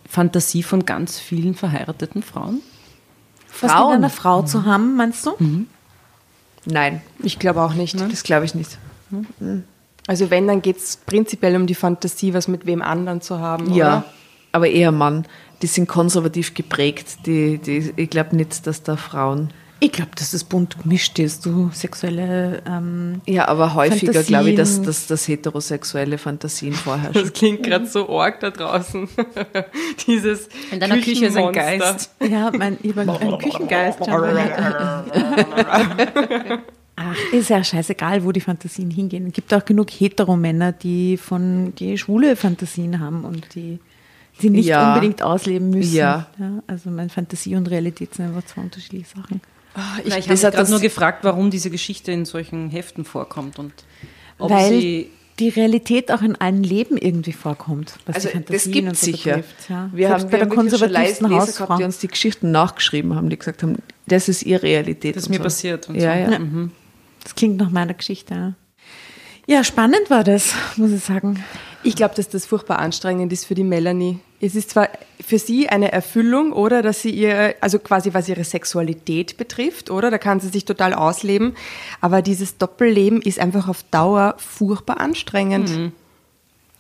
[0.07, 2.61] Fantasie von ganz vielen verheirateten Frauen?
[3.61, 5.35] Was mit einer Frau zu haben, meinst du?
[6.65, 7.99] Nein, Ich glaube auch nicht.
[7.99, 8.77] das glaube ich nicht.
[10.07, 13.73] Also wenn, dann geht es prinzipiell um die Fantasie, was mit wem anderen zu haben,
[13.73, 14.05] Ja, oder?
[14.51, 15.25] aber eher Mann.
[15.61, 17.25] Die sind konservativ geprägt.
[17.25, 19.51] Die, die, ich glaube nicht, dass da Frauen.
[19.85, 22.61] Ich glaube, dass es bunt gemischt ist, du sexuelle.
[22.65, 27.21] Ähm, Ja, aber häufiger glaube ich, dass, dass, dass heterosexuelle Fantasien vorherrschen.
[27.21, 29.09] Das klingt gerade so arg da draußen.
[30.07, 31.51] Dieses In deiner Küche ist ein.
[31.51, 32.11] Geist.
[32.25, 33.99] ja, mein, ich habe einen Küchengeist.
[36.95, 39.27] Ach, ist ja scheißegal, wo die Fantasien hingehen.
[39.27, 43.79] Es gibt auch genug Heteromänner, die von die schwule Fantasien haben und die
[44.39, 44.93] sie nicht Ja.
[44.93, 45.93] unbedingt ausleben müssen.
[45.95, 46.27] Ja.
[46.67, 49.41] also meine Fantasie und Realität sind einfach zwei unterschiedliche Sachen.
[50.03, 53.73] Ich, ich habe das das- nur gefragt, warum diese Geschichte in solchen Heften vorkommt und
[54.39, 55.09] ob Weil sie
[55.39, 59.37] die Realität auch in allen Leben irgendwie vorkommt, was Also die das gibt so sicher.
[59.37, 59.69] betrifft.
[59.69, 59.89] Ja.
[59.91, 61.65] Wir Selbst haben, bei wir der konservativsten Leser Hausfrau.
[61.65, 65.15] gehabt, die uns die Geschichten nachgeschrieben haben, die gesagt haben, das ist ihre Realität.
[65.15, 65.43] das und mir so.
[65.43, 66.31] passiert und Ja, so.
[66.33, 66.39] ja.
[67.23, 68.33] Das klingt nach meiner Geschichte.
[69.47, 69.55] Ja.
[69.57, 71.43] ja, spannend war das, muss ich sagen.
[71.81, 74.19] Ich glaube, dass das furchtbar anstrengend ist für die Melanie.
[74.39, 74.87] Es ist zwar
[75.25, 80.11] für sie eine Erfüllung, oder, dass sie ihr, also quasi was ihre Sexualität betrifft, oder,
[80.11, 81.55] da kann sie sich total ausleben,
[82.01, 85.91] aber dieses Doppelleben ist einfach auf Dauer furchtbar anstrengend.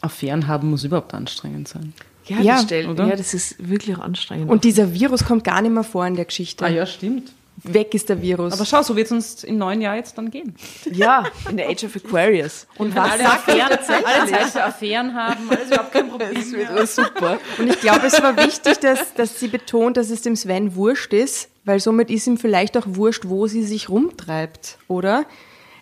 [0.01, 1.93] Affären haben muss überhaupt anstrengend sein.
[2.25, 3.07] Ja, Ja, das stell- oder?
[3.07, 4.49] ja, das ist wirklich anstrengend.
[4.49, 6.65] Und dieser Virus kommt gar nicht mehr vor in der Geschichte.
[6.65, 7.31] Ah ja, stimmt.
[7.63, 8.53] Weg ist der Virus.
[8.53, 10.55] Aber schau, so wird es uns im neuen Jahr jetzt dann gehen.
[10.91, 12.67] ja, in der Age of Aquarius.
[12.77, 16.33] Und was alle Affären, alle Zeit Affären haben, alles überhaupt kein Problem.
[16.33, 17.37] Das wird alles super.
[17.57, 21.13] Und ich glaube, es war wichtig, dass, dass sie betont, dass es dem Sven wurscht
[21.13, 25.25] ist, weil somit ist ihm vielleicht auch wurscht, wo sie sich rumtreibt, oder?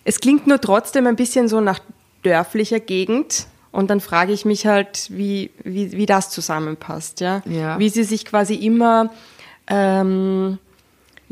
[0.04, 1.80] Es klingt nur trotzdem ein bisschen so nach
[2.22, 3.46] dörflicher Gegend.
[3.72, 7.42] Und dann frage ich mich halt, wie, wie, wie das zusammenpasst, ja?
[7.46, 7.78] Ja.
[7.78, 9.10] Wie sie sich quasi immer,
[9.66, 10.58] ähm,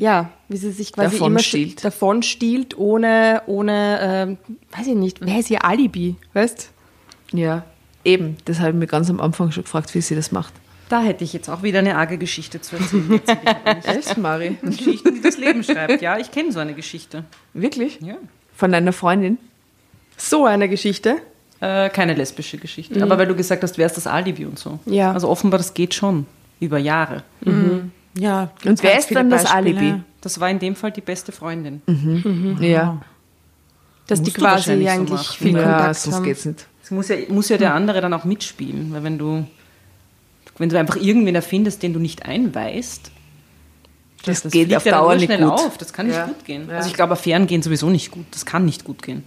[0.00, 1.84] ja, wie sie sich quasi Davon immer stiehlt.
[1.84, 4.38] davon stiehlt, ohne, ohne, ähm,
[4.76, 6.70] weiß ich nicht, wer ist ihr Alibi, weißt?
[7.32, 7.64] Ja,
[8.02, 8.38] eben.
[8.46, 10.54] Das habe ich mir ganz am Anfang schon gefragt, wie sie das macht.
[10.88, 13.20] Da hätte ich jetzt auch wieder eine arge Geschichte zu erzählen.
[13.84, 14.56] Echt, Mari?
[14.62, 16.00] Geschichten, die das Leben schreibt.
[16.00, 17.24] Ja, ich kenne so eine Geschichte.
[17.52, 18.00] Wirklich?
[18.00, 18.16] Ja.
[18.56, 19.36] Von deiner Freundin?
[20.16, 21.18] So eine Geschichte.
[21.60, 23.02] Äh, keine lesbische Geschichte.
[23.02, 24.80] Aber weil du gesagt hast, wer ist das Alibi und so.
[24.86, 25.12] Ja.
[25.12, 26.26] Also offenbar, das geht schon
[26.58, 27.22] über Jahre.
[28.14, 29.94] Ja, Und wer ist dann das Alibi?
[30.20, 31.82] Das war in dem Fall die beste Freundin.
[32.60, 33.00] Ja.
[34.06, 35.36] Dass Musst die du quasi wahrscheinlich so eigentlich machen.
[35.38, 36.24] viel ja, Kontakt sonst haben.
[36.24, 36.66] geht's nicht.
[36.82, 38.92] Es muss ja, muss ja der andere dann auch mitspielen.
[38.92, 39.46] Weil wenn du,
[40.58, 43.12] wenn du einfach irgendwen erfindest, den du nicht einweist,
[44.24, 45.52] Das, das geht auf ja Dauer nicht schnell gut.
[45.52, 45.78] auf.
[45.78, 46.26] Das kann nicht Ja.
[46.26, 46.68] gut gehen.
[46.68, 46.78] Ja.
[46.78, 48.26] Also ich glaube, Affären gehen sowieso nicht gut.
[48.32, 49.22] Das kann nicht gut gehen.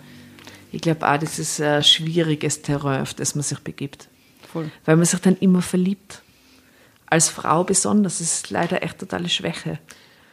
[0.73, 4.09] Ich glaube auch, das ist ein schwieriges Terrain, auf das man sich begibt.
[4.51, 4.69] Voll.
[4.85, 6.21] Weil man sich dann immer verliebt.
[7.13, 8.17] Als Frau besonders.
[8.17, 9.77] Das ist leider echt totale Schwäche.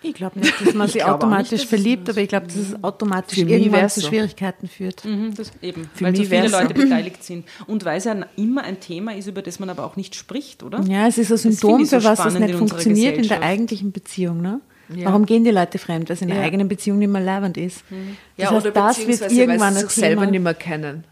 [0.03, 2.83] Ich glaube nicht, dass man Ich sich automatisch nicht, verliebt, aber ich glaube, dass es
[2.83, 4.09] automatisch Für irgendwann zu so.
[4.09, 5.05] Schwierigkeiten führt.
[5.05, 5.91] Mhm, das eben.
[5.95, 6.59] Für weil so viele so.
[6.59, 7.45] Leute beteiligt sind.
[7.67, 10.63] Und weil es ja immer ein Thema ist, über das man aber auch nicht spricht,
[10.63, 10.81] oder?
[10.89, 13.93] Ja, es ist ein Symptom, für was das spannend nicht in funktioniert in der eigentlichen
[13.93, 14.41] Beziehung.
[14.41, 14.61] Ne?
[14.89, 15.05] Ja.
[15.05, 16.09] Warum gehen die Leute fremd?
[16.09, 16.45] Weil es in der Ja.
[16.45, 17.85] eigenen Beziehung nicht mehr leibend ist.
[17.91, 17.99] Das
[18.39, 20.31] Ja, heißt, oder das wird irgendwann weil ein sie sich selber Thema.
[20.31, 21.05] nicht mehr kennen.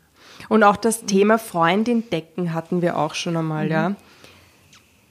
[0.49, 3.97] Und auch das Thema Freundin decken hatten wir auch schon einmal, ja.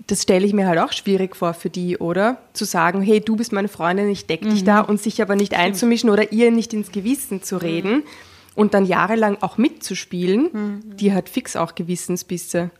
[0.07, 2.37] Das stelle ich mir halt auch schwierig vor für die, oder?
[2.53, 5.53] Zu sagen, hey, du bist meine Freundin, ich deck dich da und sich aber nicht
[5.53, 8.03] einzumischen oder ihr nicht ins Gewissen zu reden
[8.55, 12.71] und dann jahrelang auch mitzuspielen, die hat fix auch Gewissensbisse.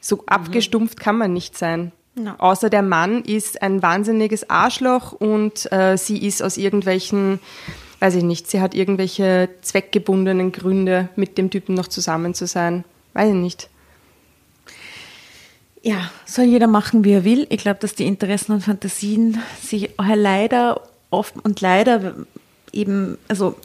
[0.00, 1.90] So abgestumpft kann man nicht sein.
[2.16, 2.36] Ja.
[2.38, 7.40] Außer der Mann ist ein wahnsinniges Arschloch und äh, sie ist aus irgendwelchen,
[8.00, 12.84] weiß ich nicht, sie hat irgendwelche zweckgebundenen Gründe, mit dem Typen noch zusammen zu sein.
[13.14, 13.70] Weiß ich nicht.
[15.82, 17.46] Ja, soll jeder machen, wie er will.
[17.50, 22.14] Ich glaube, dass die Interessen und Fantasien sich leider oft und leider
[22.72, 23.56] eben, also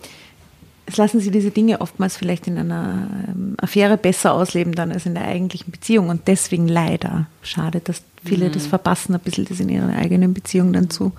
[0.85, 5.05] es lassen sie diese Dinge oftmals vielleicht in einer ähm, Affäre besser ausleben dann als
[5.05, 6.09] in der eigentlichen Beziehung.
[6.09, 10.73] Und deswegen leider schade, dass viele das verpassen, ein bisschen das in ihrer eigenen Beziehung
[10.73, 11.13] dann zu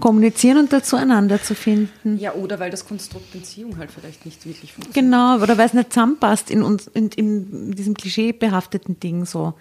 [0.00, 2.18] kommunizieren und dazu einander zu finden.
[2.18, 5.12] Ja, oder weil das Konstrukt Beziehung halt vielleicht nicht wirklich funktioniert.
[5.12, 9.54] Genau, oder weil es nicht zusammenpasst in, uns, in, in diesem klischeebehafteten Ding so.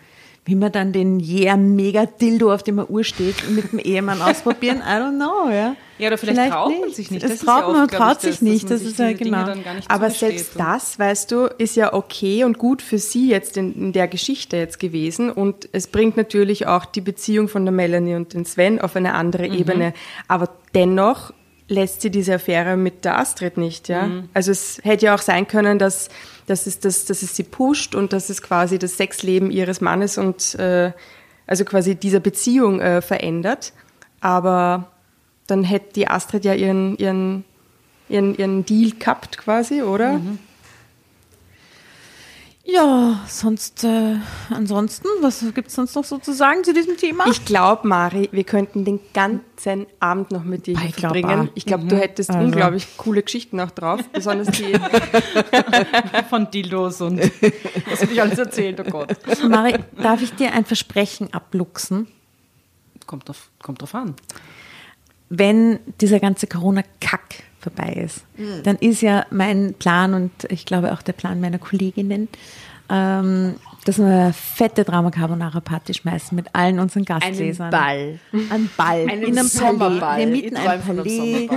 [0.43, 4.21] Wie man dann den yeah mega Dildo, auf dem man Uhr steht, mit dem Ehemann
[4.23, 5.75] ausprobieren, I don't know, ja.
[5.99, 7.23] Ja, oder vielleicht traut man sich nicht.
[7.23, 9.53] Das ist traut ja man oft, traut sich das, nicht, das ist ja genau.
[9.87, 13.93] Aber selbst das, weißt du, ist ja okay und gut für sie jetzt in, in
[13.93, 15.29] der Geschichte jetzt gewesen.
[15.29, 19.13] Und es bringt natürlich auch die Beziehung von der Melanie und den Sven auf eine
[19.13, 19.93] andere Ebene.
[20.27, 21.33] Aber dennoch
[21.67, 24.09] lässt sie diese Affäre mit der Astrid nicht, ja.
[24.33, 26.09] Also es hätte ja auch sein können, dass,
[26.51, 30.17] dass, es, das, dass es sie pusht und dass es quasi das Sexleben ihres Mannes
[30.17, 30.91] und äh,
[31.47, 33.73] also quasi dieser Beziehung äh, verändert.
[34.19, 34.91] Aber
[35.47, 37.45] dann hätte die Astrid ja ihren, ihren,
[38.09, 40.19] ihren, ihren Deal gehabt quasi, oder?
[42.63, 44.15] Ja, sonst, äh,
[44.51, 47.25] ansonsten, was gibt es sonst noch so zu sagen zu diesem Thema?
[47.27, 51.47] Ich glaube, Mari, wir könnten den ganzen Abend noch mit dir hier Ich glaub verbringen.
[51.49, 51.51] auch.
[51.55, 52.41] Ich glaube, du hättest Also.
[52.43, 54.73] unglaublich coole Geschichten auch drauf, besonders die.
[56.29, 57.19] Von Dildos und
[57.89, 59.17] was habe ich alles erzählt, oh Gott.
[59.49, 62.07] Mari, darf ich dir ein Versprechen abluchsen?
[63.07, 64.15] Kommt drauf, kommt drauf an.
[65.29, 68.23] wenn dieser ganze Corona-Kack vorbei ist,
[68.63, 72.27] dann ist ja mein Plan und ich glaube auch der Plan meiner Kolleginnen,
[72.89, 73.55] ähm,
[73.85, 77.71] dass wir eine fette Drama Carbonara Party schmeißen mit allen unseren Gastlesern.
[77.71, 78.19] Ball.
[78.49, 79.05] Ein Ball.
[79.09, 79.99] Einen in einem Sommerball.
[79.99, 80.19] Palais.
[80.19, 81.49] Wir mieten ein Palais.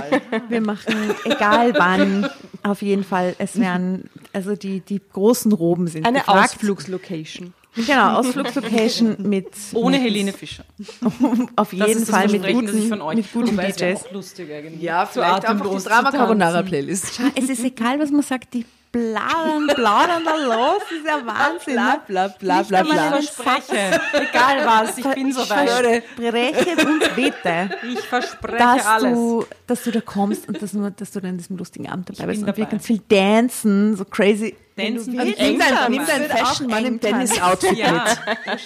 [0.49, 0.95] Wir machen,
[1.25, 2.27] egal wann,
[2.63, 6.55] auf jeden Fall, es werden, also die, die großen Roben sind Eine gefragt.
[6.55, 7.53] Ausflugslocation.
[7.75, 10.63] Genau, Ausflugslocation mit Ohne mit, Helene Fischer.
[11.55, 14.05] Auf jeden Fall mit ich guten, von euch mit guten Wobei DJs.
[14.05, 14.81] auch lustig eigentlich.
[14.81, 16.61] Ja, So vielleicht einfach atemlos die Drama Carbonara.
[16.63, 17.19] Playlist.
[17.35, 21.73] Es ist egal, was man sagt, die blauen, plaudern da los, das ist ja Wahnsinn.
[21.73, 22.01] Bla ne?
[22.07, 23.01] bla bla bla bla.
[23.09, 24.01] einen Verspreche.
[24.13, 25.69] Egal was, ich bin so weit.
[26.15, 29.13] Verspreche uns bitte, Ich verspreche dass alles.
[29.13, 32.07] du, dass du da kommst und dass, du, dass du dann in diesem lustigen Abend
[32.09, 32.71] dabei bist bin und wir dabei.
[32.71, 34.55] ganz viel dancen, so crazy.
[34.77, 35.39] Dancen wird willst.
[35.39, 36.99] Nimm dein, Eng nimm dein wird auch Fashion Mann im.
[36.99, 38.05] Tennis-Outfit Ja,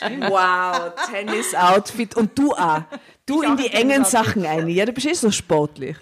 [0.10, 0.30] mit.
[0.30, 2.16] Wow, Tennis-Outfit.
[2.16, 2.82] Und du auch.
[3.26, 4.06] Du in auch die engen.
[4.06, 4.68] Sachen ein.
[4.70, 5.96] Ja, du bist eh so sportlich.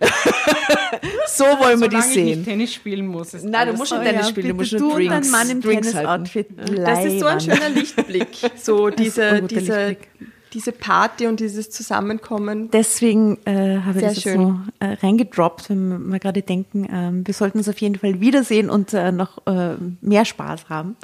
[1.28, 2.44] so wollen wir die Solange ich nicht sehen.
[2.44, 3.34] Tennis spielen muss.
[3.34, 5.94] Ist Nein, du musst schon Tennis spielen, du musst nur Drinks, dein Mann im Drinks
[5.94, 6.24] halten.
[6.24, 8.28] Tennis-Outfit Das ist so ein schöner Lichtblick.
[8.56, 10.31] So diese, diese, Lichtblick.
[10.52, 12.70] Diese Party und dieses Zusammenkommen.
[12.70, 17.34] Deswegen äh, habe ich Sehr das so äh, reingedroppt, wenn wir gerade denken, ähm, wir
[17.34, 20.96] sollten uns auf jeden Fall wiedersehen und äh, noch äh, mehr Spaß haben.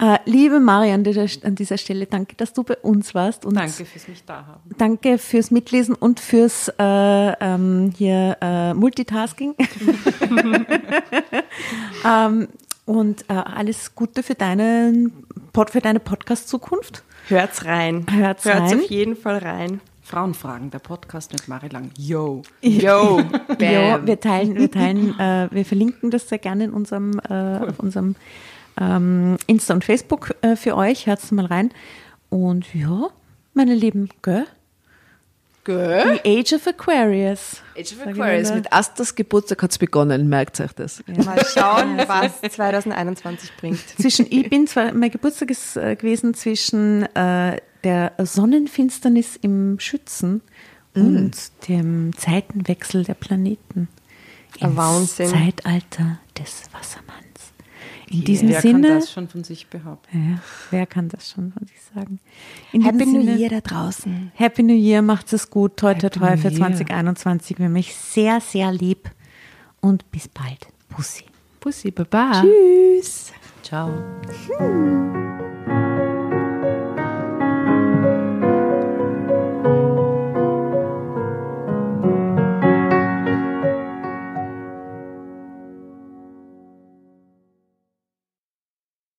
[0.00, 3.46] Äh, liebe Mari, an dieser, Stelle danke, dass du bei uns warst.
[3.46, 4.70] Und Danke fürs mich da haben.
[4.76, 9.54] Danke fürs Mitlesen und fürs äh, ähm, hier äh, Multitasking.
[12.04, 12.48] ähm,
[12.86, 15.12] und äh, alles Gute für, deinen
[15.70, 17.04] für deine Podcast-Zukunft.
[17.28, 18.06] Hört's rein.
[18.10, 18.80] Hört's Hört's rein.
[18.80, 19.80] auf jeden Fall rein.
[20.02, 21.90] Frauenfragen, der Podcast mit Mari Lang.
[21.96, 22.42] Yo.
[22.60, 23.22] Yo.
[23.58, 27.78] Ja, wir teilen, wir teilen, äh, wir verlinken das sehr gerne in unserem, äh, auf
[27.78, 28.14] unserem
[28.78, 31.06] ähm, Insta und Facebook äh, für euch.
[31.06, 31.70] Hört's mal rein.
[32.28, 33.08] Und ja,
[33.54, 34.46] meine Lieben, gell?
[35.64, 36.20] Gell?
[36.22, 37.62] The Age of Aquarius.
[37.76, 38.52] Age of Aquarius.
[38.52, 41.02] Mit Asters Geburtstag hat es begonnen, merkt euch das.
[41.06, 43.80] Mal schauen, was 2021 bringt.
[43.98, 50.42] zwischen, ich bin zwar, mein Geburtstag ist äh, gewesen zwischen äh, der Sonnenfinsternis im Schützen
[50.94, 51.32] und
[51.68, 53.88] dem Zeitenwechsel der Planeten.
[54.60, 55.28] Ein Wahnsinn.
[55.28, 57.23] Zeitalter des Wassermanns.
[58.14, 60.30] In diesem Wer Sinne, kann das schon von sich behaupten?
[60.30, 60.38] ja,
[60.70, 62.20] wer kann das schon von sich sagen?
[62.72, 64.32] In Happy New Sinne, Year da draußen.
[64.34, 66.58] Happy New Year, macht's es gut, toi toi toi für Year.
[66.58, 67.58] 2021.
[67.58, 69.10] Wir haben euch sehr, sehr lieb
[69.80, 70.66] und bis bald.
[70.96, 71.24] Bussi.
[71.60, 72.42] Bussi, baba.
[72.42, 73.32] Tschüss.
[73.62, 73.90] Ciao.
[74.46, 75.83] Tschüss.